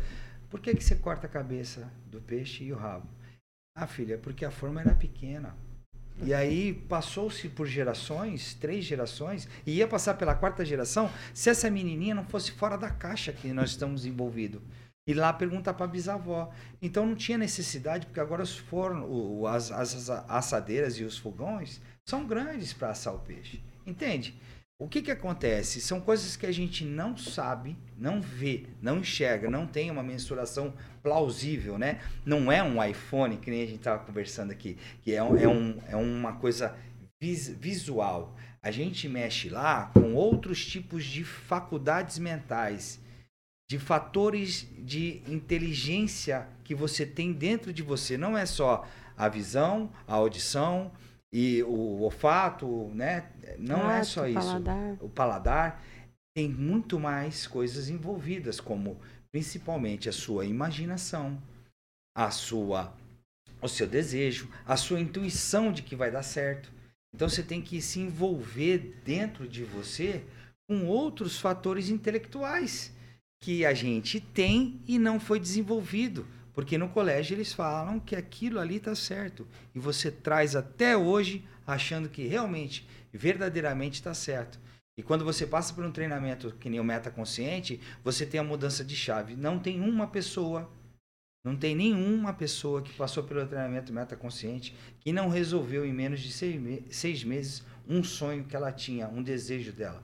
por 0.50 0.62
que, 0.62 0.74
que 0.74 0.84
você 0.84 0.96
corta 0.96 1.28
a 1.28 1.30
cabeça 1.30 1.92
do 2.06 2.22
peixe 2.22 2.64
e 2.64 2.72
o 2.72 2.78
rabo? 2.78 3.08
Ah, 3.76 3.86
filha, 3.86 4.18
porque 4.18 4.46
a 4.46 4.52
forma 4.52 4.80
era 4.80 4.96
pequena. 4.96 5.54
E 6.24 6.34
aí 6.34 6.74
passou-se 6.74 7.48
por 7.50 7.68
gerações, 7.68 8.56
três 8.56 8.86
gerações, 8.86 9.48
e 9.68 9.74
ia 9.74 9.88
passar 9.88 10.16
pela 10.16 10.34
quarta 10.34 10.66
geração 10.66 11.12
se 11.32 11.50
essa 11.50 11.70
menininha 11.70 12.16
não 12.16 12.24
fosse 12.24 12.54
fora 12.54 12.76
da 12.76 12.90
caixa 12.90 13.32
que 13.32 13.54
nós 13.54 13.70
estamos 13.70 14.04
envolvidos 14.04 14.62
e 15.08 15.14
lá 15.14 15.32
perguntar 15.32 15.74
para 15.74 15.86
a 15.86 15.90
bisavó. 15.90 16.52
Então 16.82 17.06
não 17.06 17.16
tinha 17.16 17.38
necessidade, 17.38 18.06
porque 18.06 18.20
agora 18.20 18.44
os 18.44 18.58
fornos, 18.58 19.46
as, 19.46 19.72
as, 19.72 20.10
assadeiras 20.10 21.00
e 21.00 21.06
os 21.06 21.18
fogões 21.18 21.82
são 22.06 22.28
grandes 22.28 22.74
para 22.74 22.90
assar 22.90 23.16
o 23.16 23.20
peixe. 23.20 23.64
Entende? 23.86 24.36
O 24.80 24.88
que, 24.88 25.02
que 25.02 25.10
acontece? 25.10 25.82
São 25.82 26.00
coisas 26.00 26.36
que 26.36 26.46
a 26.46 26.52
gente 26.52 26.86
não 26.86 27.18
sabe, 27.18 27.76
não 27.98 28.22
vê, 28.22 28.68
não 28.80 29.00
enxerga, 29.00 29.50
não 29.50 29.66
tem 29.66 29.90
uma 29.90 30.04
mensuração 30.04 30.72
plausível, 31.02 31.80
né? 31.80 32.00
Não 32.24 32.52
é 32.52 32.62
um 32.62 32.84
iPhone, 32.84 33.38
que 33.38 33.50
nem 33.50 33.64
a 33.64 33.66
gente 33.66 33.80
estava 33.80 34.04
conversando 34.04 34.52
aqui, 34.52 34.78
que 35.02 35.16
é, 35.16 35.24
um, 35.24 35.36
é, 35.36 35.48
um, 35.48 35.80
é 35.88 35.96
uma 35.96 36.34
coisa 36.34 36.76
vis, 37.20 37.50
visual. 37.50 38.36
A 38.62 38.70
gente 38.70 39.10
mexe 39.10 39.50
lá 39.50 39.90
com 39.96 40.14
outros 40.14 40.64
tipos 40.64 41.04
de 41.06 41.24
faculdades 41.24 42.20
mentais 42.20 43.00
de 43.70 43.78
fatores 43.78 44.68
de 44.80 45.22
inteligência 45.28 46.48
que 46.64 46.74
você 46.74 47.06
tem 47.06 47.34
dentro 47.34 47.74
de 47.74 47.84
você. 47.84 48.18
Não 48.18 48.38
é 48.38 48.46
só 48.46 48.88
a 49.18 49.28
visão, 49.28 49.92
a 50.08 50.16
audição 50.16 50.92
e 51.34 51.62
o 51.64 52.02
olfato, 52.02 52.90
né? 52.94 53.30
Não 53.60 53.92
é 53.92 54.04
só 54.04 54.26
isso. 54.28 54.40
Paladar. 54.40 54.98
O 55.02 55.10
paladar 55.10 55.84
tem 56.36 56.48
muito 56.48 57.00
mais 57.00 57.46
coisas 57.46 57.90
envolvidas, 57.90 58.62
como 58.62 58.98
principalmente 59.32 60.08
a 60.08 60.14
sua 60.14 60.46
imaginação, 60.46 61.42
a 62.16 62.32
sua 62.32 62.94
o 63.60 63.68
seu 63.68 63.88
desejo, 63.88 64.48
a 64.68 64.78
sua 64.78 65.00
intuição 65.00 65.72
de 65.72 65.82
que 65.82 65.96
vai 65.96 66.12
dar 66.12 66.22
certo. 66.22 66.72
Então 67.14 67.28
você 67.28 67.42
tem 67.42 67.60
que 67.60 67.82
se 67.82 68.00
envolver 68.00 69.02
dentro 69.04 69.48
de 69.48 69.64
você 69.64 70.24
com 70.70 70.86
outros 70.86 71.40
fatores 71.40 71.90
intelectuais 71.90 72.96
que 73.40 73.66
a 73.66 73.74
gente 73.74 74.20
tem 74.20 74.82
e 74.88 74.98
não 74.98 75.20
foi 75.20 75.40
desenvolvido. 75.40 76.26
Porque 76.54 76.78
no 76.78 76.90
colégio 76.90 77.36
eles 77.36 77.54
falam 77.54 78.00
que 78.00 78.16
aquilo 78.16 78.60
ali 78.60 78.78
está 78.78 78.96
certo. 78.96 79.48
E 79.76 79.80
você 79.80 80.10
traz 80.10 80.56
até 80.56 80.98
hoje 80.98 81.46
achando 81.66 82.10
que 82.10 82.26
realmente, 82.26 82.88
verdadeiramente 83.14 83.96
está 83.96 84.14
certo. 84.14 84.60
E 84.98 85.04
quando 85.04 85.24
você 85.24 85.46
passa 85.46 85.72
por 85.74 85.86
um 85.86 85.92
treinamento 85.92 86.52
que 86.60 86.70
nem 86.70 86.80
o 86.80 86.84
metaconsciente, 86.84 87.80
você 88.04 88.26
tem 88.26 88.40
a 88.40 88.44
mudança 88.44 88.84
de 88.84 88.96
chave. 88.96 89.36
Não 89.36 89.60
tem 89.60 89.80
uma 89.80 90.08
pessoa, 90.08 90.68
não 91.46 91.56
tem 91.56 91.76
nenhuma 91.76 92.34
pessoa 92.34 92.82
que 92.82 92.92
passou 92.94 93.24
pelo 93.24 93.46
treinamento 93.46 93.94
metaconsciente 93.94 94.76
que 95.00 95.14
não 95.14 95.30
resolveu 95.30 95.86
em 95.86 95.94
menos 95.94 96.22
de 96.22 96.32
seis 96.32 97.24
meses 97.24 97.64
um 97.88 98.04
sonho 98.04 98.46
que 98.46 98.56
ela 98.56 98.72
tinha, 98.72 99.08
um 99.08 99.22
desejo 99.22 99.72
dela 99.72 100.04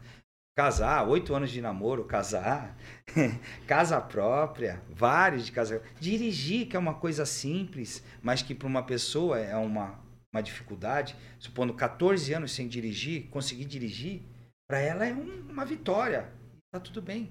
casar, 0.56 1.08
oito 1.08 1.34
anos 1.34 1.50
de 1.50 1.62
namoro, 1.62 2.06
casar, 2.06 2.78
casa 3.68 4.00
própria, 4.00 4.82
vários 4.90 5.46
de 5.46 5.52
casa, 5.52 5.82
dirigir 6.00 6.68
que 6.68 6.76
é 6.76 6.80
uma 6.80 6.94
coisa 6.94 7.26
simples, 7.26 8.04
mas 8.22 8.42
que 8.42 8.54
para 8.54 8.68
uma 8.68 8.84
pessoa 8.84 9.40
é 9.40 9.56
uma, 9.56 10.00
uma 10.32 10.42
dificuldade, 10.42 11.16
supondo 11.40 11.74
14 11.74 12.34
anos 12.34 12.52
sem 12.52 12.68
dirigir, 12.68 13.28
conseguir 13.30 13.66
dirigir, 13.66 14.22
para 14.68 14.80
ela 14.80 15.06
é 15.06 15.14
um, 15.14 15.50
uma 15.50 15.66
vitória, 15.66 16.30
tá 16.72 16.80
tudo 16.80 17.02
bem. 17.02 17.30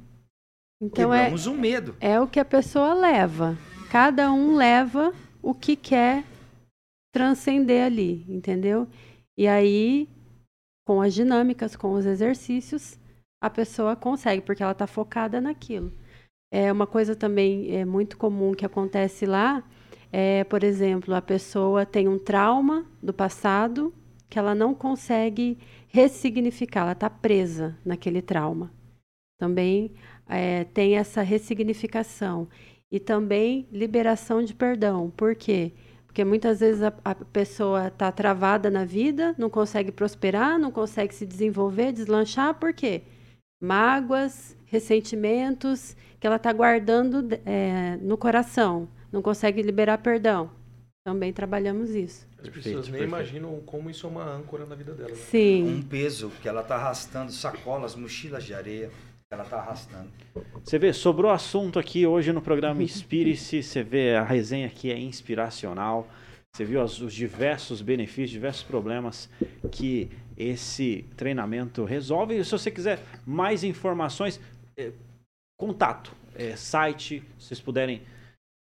Então 0.80 1.14
é 1.14 1.20
Quebramos 1.20 1.46
é, 1.46 1.50
um 1.50 1.56
medo. 1.56 1.96
É 2.00 2.20
o 2.20 2.26
que 2.26 2.40
a 2.40 2.44
pessoa 2.44 2.92
leva. 2.92 3.56
Cada 3.90 4.32
um 4.32 4.56
leva 4.56 5.14
o 5.40 5.54
que 5.54 5.76
quer 5.76 6.24
transcender 7.12 7.84
ali, 7.84 8.24
entendeu? 8.28 8.88
E 9.36 9.46
aí, 9.46 10.08
com 10.84 11.00
as 11.00 11.14
dinâmicas, 11.14 11.76
com 11.76 11.92
os 11.92 12.04
exercícios, 12.04 12.98
a 13.42 13.50
pessoa 13.50 13.96
consegue, 13.96 14.40
porque 14.40 14.62
ela 14.62 14.72
está 14.72 14.86
focada 14.86 15.40
naquilo. 15.40 15.92
É 16.50 16.70
uma 16.70 16.86
coisa 16.86 17.16
também 17.16 17.74
é 17.74 17.84
muito 17.84 18.16
comum 18.16 18.54
que 18.54 18.64
acontece 18.64 19.26
lá, 19.26 19.64
é, 20.12 20.44
por 20.44 20.62
exemplo, 20.62 21.14
a 21.14 21.22
pessoa 21.22 21.84
tem 21.84 22.06
um 22.06 22.18
trauma 22.18 22.86
do 23.02 23.12
passado 23.12 23.92
que 24.30 24.38
ela 24.38 24.54
não 24.54 24.74
consegue 24.74 25.58
ressignificar, 25.88 26.82
ela 26.82 26.92
está 26.92 27.10
presa 27.10 27.76
naquele 27.84 28.22
trauma. 28.22 28.70
Também 29.38 29.92
é, 30.28 30.64
tem 30.64 30.96
essa 30.96 31.22
ressignificação. 31.22 32.48
E 32.90 33.00
também 33.00 33.66
liberação 33.72 34.44
de 34.44 34.54
perdão. 34.54 35.10
Por 35.16 35.34
quê? 35.34 35.72
Porque 36.06 36.24
muitas 36.24 36.60
vezes 36.60 36.82
a, 36.82 36.92
a 37.04 37.14
pessoa 37.14 37.88
está 37.88 38.12
travada 38.12 38.70
na 38.70 38.84
vida, 38.84 39.34
não 39.38 39.48
consegue 39.48 39.90
prosperar, 39.90 40.58
não 40.58 40.70
consegue 40.70 41.14
se 41.14 41.26
desenvolver, 41.26 41.92
deslanchar, 41.92 42.54
por 42.54 42.74
quê? 42.74 43.02
Mágoas, 43.62 44.56
ressentimentos 44.66 45.96
que 46.18 46.26
ela 46.26 46.36
está 46.36 46.52
guardando 46.52 47.28
é, 47.46 47.96
no 48.02 48.18
coração, 48.18 48.88
não 49.12 49.22
consegue 49.22 49.62
liberar 49.62 49.98
perdão. 49.98 50.50
Também 51.04 51.32
trabalhamos 51.32 51.90
isso. 51.90 52.28
As 52.40 52.48
pessoas 52.48 52.88
nem 52.88 53.00
perfeito. 53.00 53.04
imaginam 53.04 53.60
como 53.66 53.90
isso 53.90 54.06
é 54.06 54.10
uma 54.10 54.24
âncora 54.24 54.64
na 54.66 54.74
vida 54.74 54.92
dela. 54.94 55.10
Né? 55.10 55.16
Sim. 55.16 55.78
Um 55.78 55.82
peso 55.82 56.30
que 56.40 56.48
ela 56.48 56.60
está 56.60 56.76
arrastando, 56.76 57.32
sacolas, 57.32 57.94
mochilas 57.94 58.44
de 58.44 58.54
areia 58.54 58.88
que 58.88 59.34
ela 59.34 59.42
está 59.42 59.56
arrastando. 59.56 60.10
Você 60.62 60.78
vê, 60.78 60.92
sobrou 60.92 61.30
assunto 61.30 61.78
aqui 61.78 62.06
hoje 62.06 62.32
no 62.32 62.40
programa 62.40 62.82
Inspire-se. 62.84 63.62
Você 63.62 63.82
vê, 63.82 64.14
a 64.14 64.22
resenha 64.22 64.66
aqui 64.66 64.92
é 64.92 64.98
inspiracional. 64.98 66.08
Você 66.54 66.64
viu 66.64 66.82
os, 66.82 67.00
os 67.00 67.14
diversos 67.14 67.80
benefícios, 67.80 68.30
diversos 68.30 68.62
problemas 68.62 69.28
que 69.70 70.10
esse 70.36 71.06
treinamento 71.16 71.84
resolve. 71.84 72.38
E 72.38 72.44
se 72.44 72.50
você 72.50 72.70
quiser 72.70 73.02
mais 73.26 73.64
informações, 73.64 74.38
é, 74.76 74.92
contato, 75.58 76.12
é, 76.34 76.54
site, 76.56 77.22
se 77.38 77.48
vocês 77.48 77.60
puderem. 77.60 78.02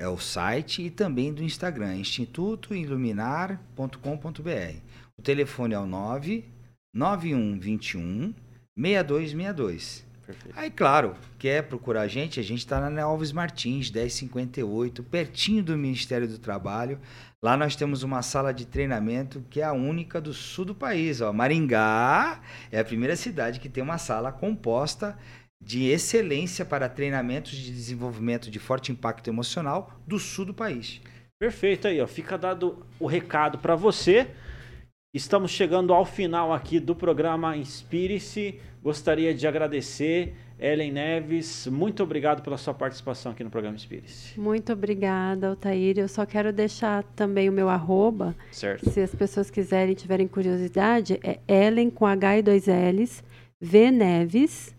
é 0.00 0.08
o 0.08 0.16
site 0.16 0.82
e 0.82 0.90
também 0.90 1.34
do 1.34 1.42
Instagram, 1.42 1.96
institutoiluminar.com.br. 1.96 4.76
O 5.18 5.22
telefone 5.22 5.74
é 5.74 5.78
o 5.78 5.86
99121 5.86 8.32
6262. 8.76 10.07
Perfeito. 10.28 10.58
Aí, 10.58 10.70
claro, 10.70 11.14
quer 11.38 11.62
procurar 11.62 12.02
a 12.02 12.06
gente? 12.06 12.38
A 12.38 12.42
gente 12.42 12.58
está 12.58 12.90
na 12.90 13.02
Alves 13.02 13.32
Martins, 13.32 13.90
1058, 13.90 15.02
pertinho 15.02 15.62
do 15.62 15.74
Ministério 15.74 16.28
do 16.28 16.38
Trabalho. 16.38 17.00
Lá 17.42 17.56
nós 17.56 17.74
temos 17.74 18.02
uma 18.02 18.20
sala 18.20 18.52
de 18.52 18.66
treinamento 18.66 19.42
que 19.48 19.62
é 19.62 19.64
a 19.64 19.72
única 19.72 20.20
do 20.20 20.34
sul 20.34 20.66
do 20.66 20.74
país. 20.74 21.22
Ó. 21.22 21.32
Maringá 21.32 22.42
é 22.70 22.78
a 22.78 22.84
primeira 22.84 23.16
cidade 23.16 23.58
que 23.58 23.70
tem 23.70 23.82
uma 23.82 23.96
sala 23.96 24.30
composta 24.30 25.16
de 25.58 25.86
excelência 25.86 26.62
para 26.62 26.90
treinamentos 26.90 27.52
de 27.52 27.72
desenvolvimento 27.72 28.50
de 28.50 28.58
forte 28.58 28.92
impacto 28.92 29.28
emocional 29.28 29.98
do 30.06 30.18
sul 30.18 30.44
do 30.44 30.52
país. 30.52 31.00
Perfeito 31.40 31.88
aí, 31.88 32.02
ó. 32.02 32.06
Fica 32.06 32.36
dado 32.36 32.86
o 33.00 33.06
recado 33.06 33.56
para 33.56 33.74
você. 33.74 34.28
Estamos 35.14 35.50
chegando 35.50 35.94
ao 35.94 36.04
final 36.04 36.52
aqui 36.52 36.78
do 36.78 36.94
programa 36.94 37.56
Inspire-se. 37.56 38.60
Gostaria 38.88 39.34
de 39.34 39.46
agradecer 39.46 40.34
Ellen 40.58 40.92
Neves, 40.92 41.66
muito 41.66 42.02
obrigado 42.02 42.40
pela 42.40 42.56
sua 42.56 42.72
participação 42.72 43.32
aqui 43.32 43.44
no 43.44 43.50
programa 43.50 43.76
Inspire-se. 43.76 44.40
Muito 44.40 44.72
obrigada, 44.72 45.48
Altair. 45.50 45.98
Eu 45.98 46.08
só 46.08 46.24
quero 46.24 46.54
deixar 46.54 47.02
também 47.14 47.50
o 47.50 47.52
meu 47.52 47.68
arroba. 47.68 48.34
Certo. 48.50 48.88
Se 48.88 49.02
as 49.02 49.14
pessoas 49.14 49.50
quiserem, 49.50 49.94
tiverem 49.94 50.26
curiosidade, 50.26 51.20
é 51.22 51.38
Ellen 51.46 51.90
com 51.90 52.06
H 52.06 52.38
e 52.38 52.42
dois 52.42 52.64
L's, 52.66 53.22
V 53.60 53.90
Neves, 53.90 54.74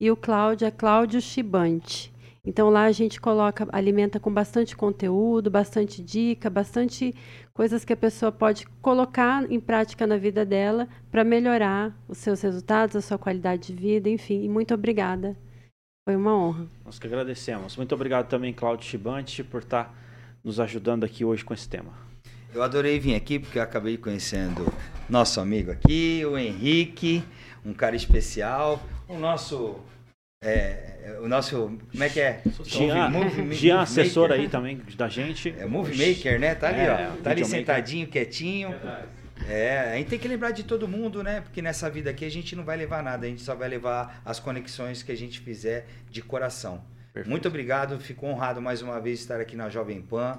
e 0.00 0.10
o 0.10 0.16
Cláudio 0.16 0.66
é 0.66 0.72
Cláudio 0.72 1.20
Chibante. 1.20 2.12
Então 2.44 2.68
lá 2.70 2.86
a 2.86 2.92
gente 2.92 3.20
coloca, 3.20 3.68
alimenta 3.70 4.18
com 4.18 4.34
bastante 4.34 4.76
conteúdo, 4.76 5.48
bastante 5.48 6.02
dica, 6.02 6.50
bastante 6.50 7.14
coisas 7.54 7.84
que 7.84 7.92
a 7.92 7.96
pessoa 7.96 8.32
pode 8.32 8.66
colocar 8.82 9.50
em 9.50 9.60
prática 9.60 10.06
na 10.06 10.16
vida 10.16 10.44
dela 10.44 10.88
para 11.10 11.22
melhorar 11.22 11.96
os 12.08 12.18
seus 12.18 12.42
resultados, 12.42 12.96
a 12.96 13.00
sua 13.00 13.16
qualidade 13.16 13.72
de 13.72 13.80
vida, 13.80 14.08
enfim. 14.08 14.42
E 14.42 14.48
muito 14.48 14.74
obrigada. 14.74 15.36
Foi 16.04 16.16
uma 16.16 16.36
honra. 16.36 16.66
Nós 16.84 16.98
que 16.98 17.06
agradecemos. 17.06 17.76
Muito 17.76 17.94
obrigado 17.94 18.28
também, 18.28 18.52
Cláudio 18.52 18.86
Chibante, 18.86 19.44
por 19.44 19.62
estar 19.62 19.96
nos 20.42 20.58
ajudando 20.58 21.04
aqui 21.04 21.24
hoje 21.24 21.44
com 21.44 21.54
esse 21.54 21.68
tema. 21.68 21.92
Eu 22.52 22.62
adorei 22.62 22.98
vir 22.98 23.14
aqui 23.14 23.38
porque 23.38 23.58
eu 23.58 23.62
acabei 23.62 23.96
conhecendo 23.96 24.66
nosso 25.08 25.40
amigo 25.40 25.70
aqui, 25.70 26.24
o 26.26 26.36
Henrique, 26.36 27.24
um 27.64 27.72
cara 27.72 27.96
especial, 27.96 28.82
o 29.08 29.16
nosso 29.16 29.76
é, 30.44 30.98
é, 31.02 31.18
o 31.20 31.28
nosso. 31.28 31.76
Como 31.90 32.04
é 32.04 32.08
que 32.08 32.20
é? 32.20 32.42
Jean, 32.64 33.08
movie, 33.08 33.54
Jean 33.54 33.80
assessor 33.80 34.30
aí 34.30 34.48
também 34.48 34.80
da 34.96 35.08
gente. 35.08 35.54
É 35.58 35.64
Movie 35.64 35.96
Maker, 35.96 36.38
né? 36.38 36.54
Tá 36.54 36.68
ali, 36.68 36.80
é, 36.80 37.10
ó. 37.12 37.22
Tá 37.22 37.30
ali 37.30 37.44
sentadinho, 37.44 38.06
quietinho. 38.06 38.74
É, 39.48 39.92
a 39.92 39.96
gente 39.96 40.08
tem 40.08 40.18
que 40.18 40.28
lembrar 40.28 40.50
de 40.50 40.62
todo 40.62 40.86
mundo, 40.86 41.22
né? 41.22 41.40
Porque 41.40 41.60
nessa 41.60 41.90
vida 41.90 42.10
aqui 42.10 42.24
a 42.24 42.30
gente 42.30 42.54
não 42.54 42.62
vai 42.62 42.76
levar 42.76 43.02
nada, 43.02 43.26
a 43.26 43.28
gente 43.28 43.42
só 43.42 43.54
vai 43.54 43.68
levar 43.68 44.20
as 44.24 44.38
conexões 44.38 45.02
que 45.02 45.10
a 45.10 45.16
gente 45.16 45.40
fizer 45.40 45.86
de 46.10 46.22
coração. 46.22 46.82
Perfeito. 47.12 47.30
Muito 47.30 47.48
obrigado, 47.48 47.98
fico 47.98 48.26
honrado 48.26 48.60
mais 48.60 48.82
uma 48.82 49.00
vez 49.00 49.20
estar 49.20 49.40
aqui 49.40 49.56
na 49.56 49.68
Jovem 49.68 50.00
Pan 50.00 50.38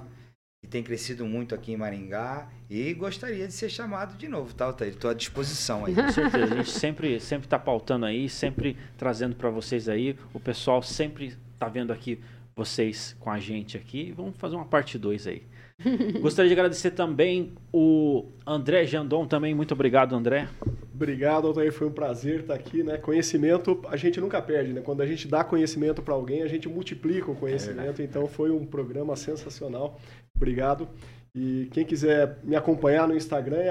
que 0.62 0.68
tem 0.68 0.82
crescido 0.82 1.24
muito 1.24 1.54
aqui 1.54 1.72
em 1.72 1.76
Maringá 1.76 2.48
e 2.68 2.92
gostaria 2.94 3.46
de 3.46 3.52
ser 3.52 3.68
chamado 3.68 4.16
de 4.16 4.28
novo, 4.28 4.52
tá, 4.54 4.66
Altair? 4.66 4.92
Estou 4.92 5.10
à 5.10 5.14
disposição 5.14 5.84
aí. 5.84 5.94
Com 5.94 6.10
certeza, 6.10 6.54
a 6.54 6.56
gente 6.56 6.70
sempre 6.70 7.20
sempre 7.20 7.46
está 7.46 7.58
pautando 7.58 8.04
aí, 8.04 8.28
sempre 8.28 8.76
trazendo 8.98 9.36
para 9.36 9.48
vocês 9.48 9.88
aí. 9.88 10.16
O 10.34 10.40
pessoal 10.40 10.82
sempre 10.82 11.36
está 11.54 11.68
vendo 11.68 11.92
aqui 11.92 12.20
vocês 12.56 13.14
com 13.20 13.30
a 13.30 13.38
gente 13.38 13.76
aqui. 13.76 14.12
Vamos 14.16 14.36
fazer 14.36 14.56
uma 14.56 14.64
parte 14.64 14.98
2 14.98 15.26
aí. 15.26 15.42
Gostaria 16.20 16.48
de 16.48 16.54
agradecer 16.54 16.92
também 16.92 17.52
o 17.70 18.24
André 18.46 18.86
Jandon 18.86 19.26
também. 19.26 19.54
Muito 19.54 19.72
obrigado, 19.72 20.16
André. 20.16 20.48
Obrigado, 20.94 21.46
Altair. 21.46 21.70
Foi 21.70 21.86
um 21.86 21.92
prazer 21.92 22.40
estar 22.40 22.54
aqui. 22.54 22.82
Né? 22.82 22.96
Conhecimento 22.96 23.82
a 23.88 23.96
gente 23.96 24.18
nunca 24.18 24.40
perde. 24.40 24.72
Né? 24.72 24.80
Quando 24.80 25.02
a 25.02 25.06
gente 25.06 25.28
dá 25.28 25.44
conhecimento 25.44 26.02
para 26.02 26.14
alguém, 26.14 26.42
a 26.42 26.48
gente 26.48 26.66
multiplica 26.66 27.30
o 27.30 27.36
conhecimento. 27.36 28.00
É 28.00 28.04
então 28.04 28.26
foi 28.26 28.50
um 28.50 28.64
programa 28.64 29.14
sensacional. 29.16 30.00
Obrigado. 30.36 30.88
E 31.34 31.68
quem 31.70 31.84
quiser 31.84 32.38
me 32.42 32.56
acompanhar 32.56 33.06
no 33.06 33.14
Instagram 33.14 33.58
é 33.58 33.70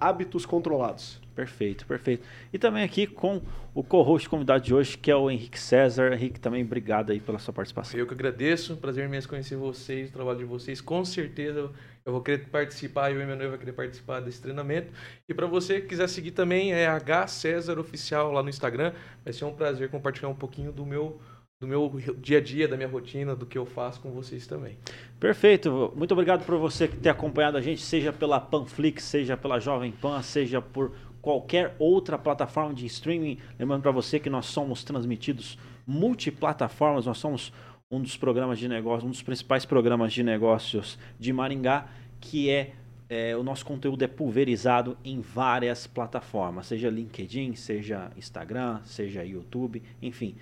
hábitos 0.00 0.44
controlados. 0.44 1.20
Perfeito, 1.32 1.86
perfeito. 1.86 2.26
E 2.52 2.58
também 2.58 2.82
aqui 2.82 3.06
com 3.06 3.40
o 3.72 3.84
co-host 3.84 4.28
convidado 4.28 4.64
de 4.64 4.74
hoje, 4.74 4.98
que 4.98 5.12
é 5.12 5.16
o 5.16 5.30
Henrique 5.30 5.58
César. 5.58 6.12
Henrique, 6.12 6.40
também 6.40 6.64
obrigado 6.64 7.12
aí 7.12 7.20
pela 7.20 7.38
sua 7.38 7.54
participação. 7.54 7.98
Eu 7.98 8.06
que 8.06 8.14
agradeço, 8.14 8.76
prazer 8.76 9.04
imenso 9.04 9.28
conhecer 9.28 9.56
vocês, 9.56 10.10
o 10.10 10.12
trabalho 10.12 10.38
de 10.38 10.44
vocês. 10.44 10.80
Com 10.80 11.04
certeza 11.04 11.70
eu 12.04 12.12
vou 12.12 12.20
querer 12.20 12.46
participar, 12.48 13.12
eu 13.12 13.20
e 13.20 13.24
meu 13.24 13.36
noivo 13.36 13.50
vai 13.50 13.58
querer 13.58 13.72
participar 13.72 14.20
desse 14.20 14.42
treinamento. 14.42 14.92
E 15.28 15.32
para 15.32 15.46
você 15.46 15.80
que 15.80 15.86
quiser 15.88 16.08
seguir 16.08 16.32
também, 16.32 16.72
é 16.72 16.86
H 16.86 17.28
César 17.28 17.78
Oficial 17.78 18.32
lá 18.32 18.42
no 18.42 18.48
Instagram. 18.48 18.92
Vai 19.24 19.32
ser 19.32 19.44
um 19.44 19.54
prazer 19.54 19.88
compartilhar 19.88 20.28
um 20.28 20.34
pouquinho 20.34 20.72
do 20.72 20.84
meu 20.84 21.20
do 21.60 21.68
meu 21.68 22.00
dia 22.18 22.38
a 22.38 22.40
dia, 22.40 22.66
da 22.66 22.76
minha 22.76 22.88
rotina, 22.88 23.34
do 23.34 23.46
que 23.46 23.56
eu 23.56 23.64
faço 23.64 24.00
com 24.00 24.10
vocês 24.10 24.46
também. 24.46 24.76
Perfeito. 25.18 25.92
Muito 25.96 26.12
obrigado 26.12 26.44
por 26.44 26.58
você 26.58 26.88
ter 26.88 27.08
acompanhado 27.08 27.56
a 27.56 27.60
gente, 27.60 27.80
seja 27.80 28.12
pela 28.12 28.40
Panflix, 28.40 29.04
seja 29.04 29.36
pela 29.36 29.58
Jovem 29.58 29.92
Pan, 29.92 30.20
seja 30.22 30.60
por 30.60 30.92
qualquer 31.22 31.74
outra 31.78 32.18
plataforma 32.18 32.74
de 32.74 32.84
streaming. 32.86 33.38
Lembrando 33.58 33.82
para 33.82 33.92
você 33.92 34.18
que 34.18 34.28
nós 34.28 34.46
somos 34.46 34.84
transmitidos 34.84 35.58
multiplataformas, 35.86 37.06
nós 37.06 37.18
somos 37.18 37.52
um 37.90 38.00
dos 38.00 38.16
programas 38.16 38.58
de 38.58 38.68
negócios, 38.68 39.04
um 39.04 39.10
dos 39.10 39.22
principais 39.22 39.64
programas 39.64 40.12
de 40.12 40.22
negócios 40.22 40.98
de 41.18 41.32
Maringá, 41.32 41.86
que 42.20 42.50
é, 42.50 42.72
é, 43.08 43.36
o 43.36 43.42
nosso 43.42 43.64
conteúdo 43.64 44.02
é 44.02 44.08
pulverizado 44.08 44.98
em 45.04 45.20
várias 45.20 45.86
plataformas, 45.86 46.66
seja 46.66 46.90
LinkedIn, 46.90 47.54
seja 47.54 48.10
Instagram, 48.16 48.80
seja 48.84 49.24
YouTube, 49.24 49.82
enfim. 50.02 50.34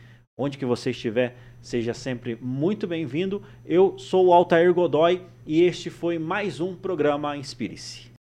Onde 0.45 0.59
que 0.59 0.67
você 0.67 0.91
estiver, 0.91 1.37
seja 1.61 1.95
sempre 1.95 2.37
muito 2.43 2.85
bem-vindo. 2.85 3.41
Eu 3.65 3.97
sou 3.97 4.27
o 4.27 4.33
Altair 4.33 4.75
Godoy 4.75 5.23
e 5.47 5.63
este 5.63 5.89
foi 5.89 6.19
mais 6.19 6.59
um 6.59 6.75
programa 6.75 7.37
Inspire-se. 7.37 8.12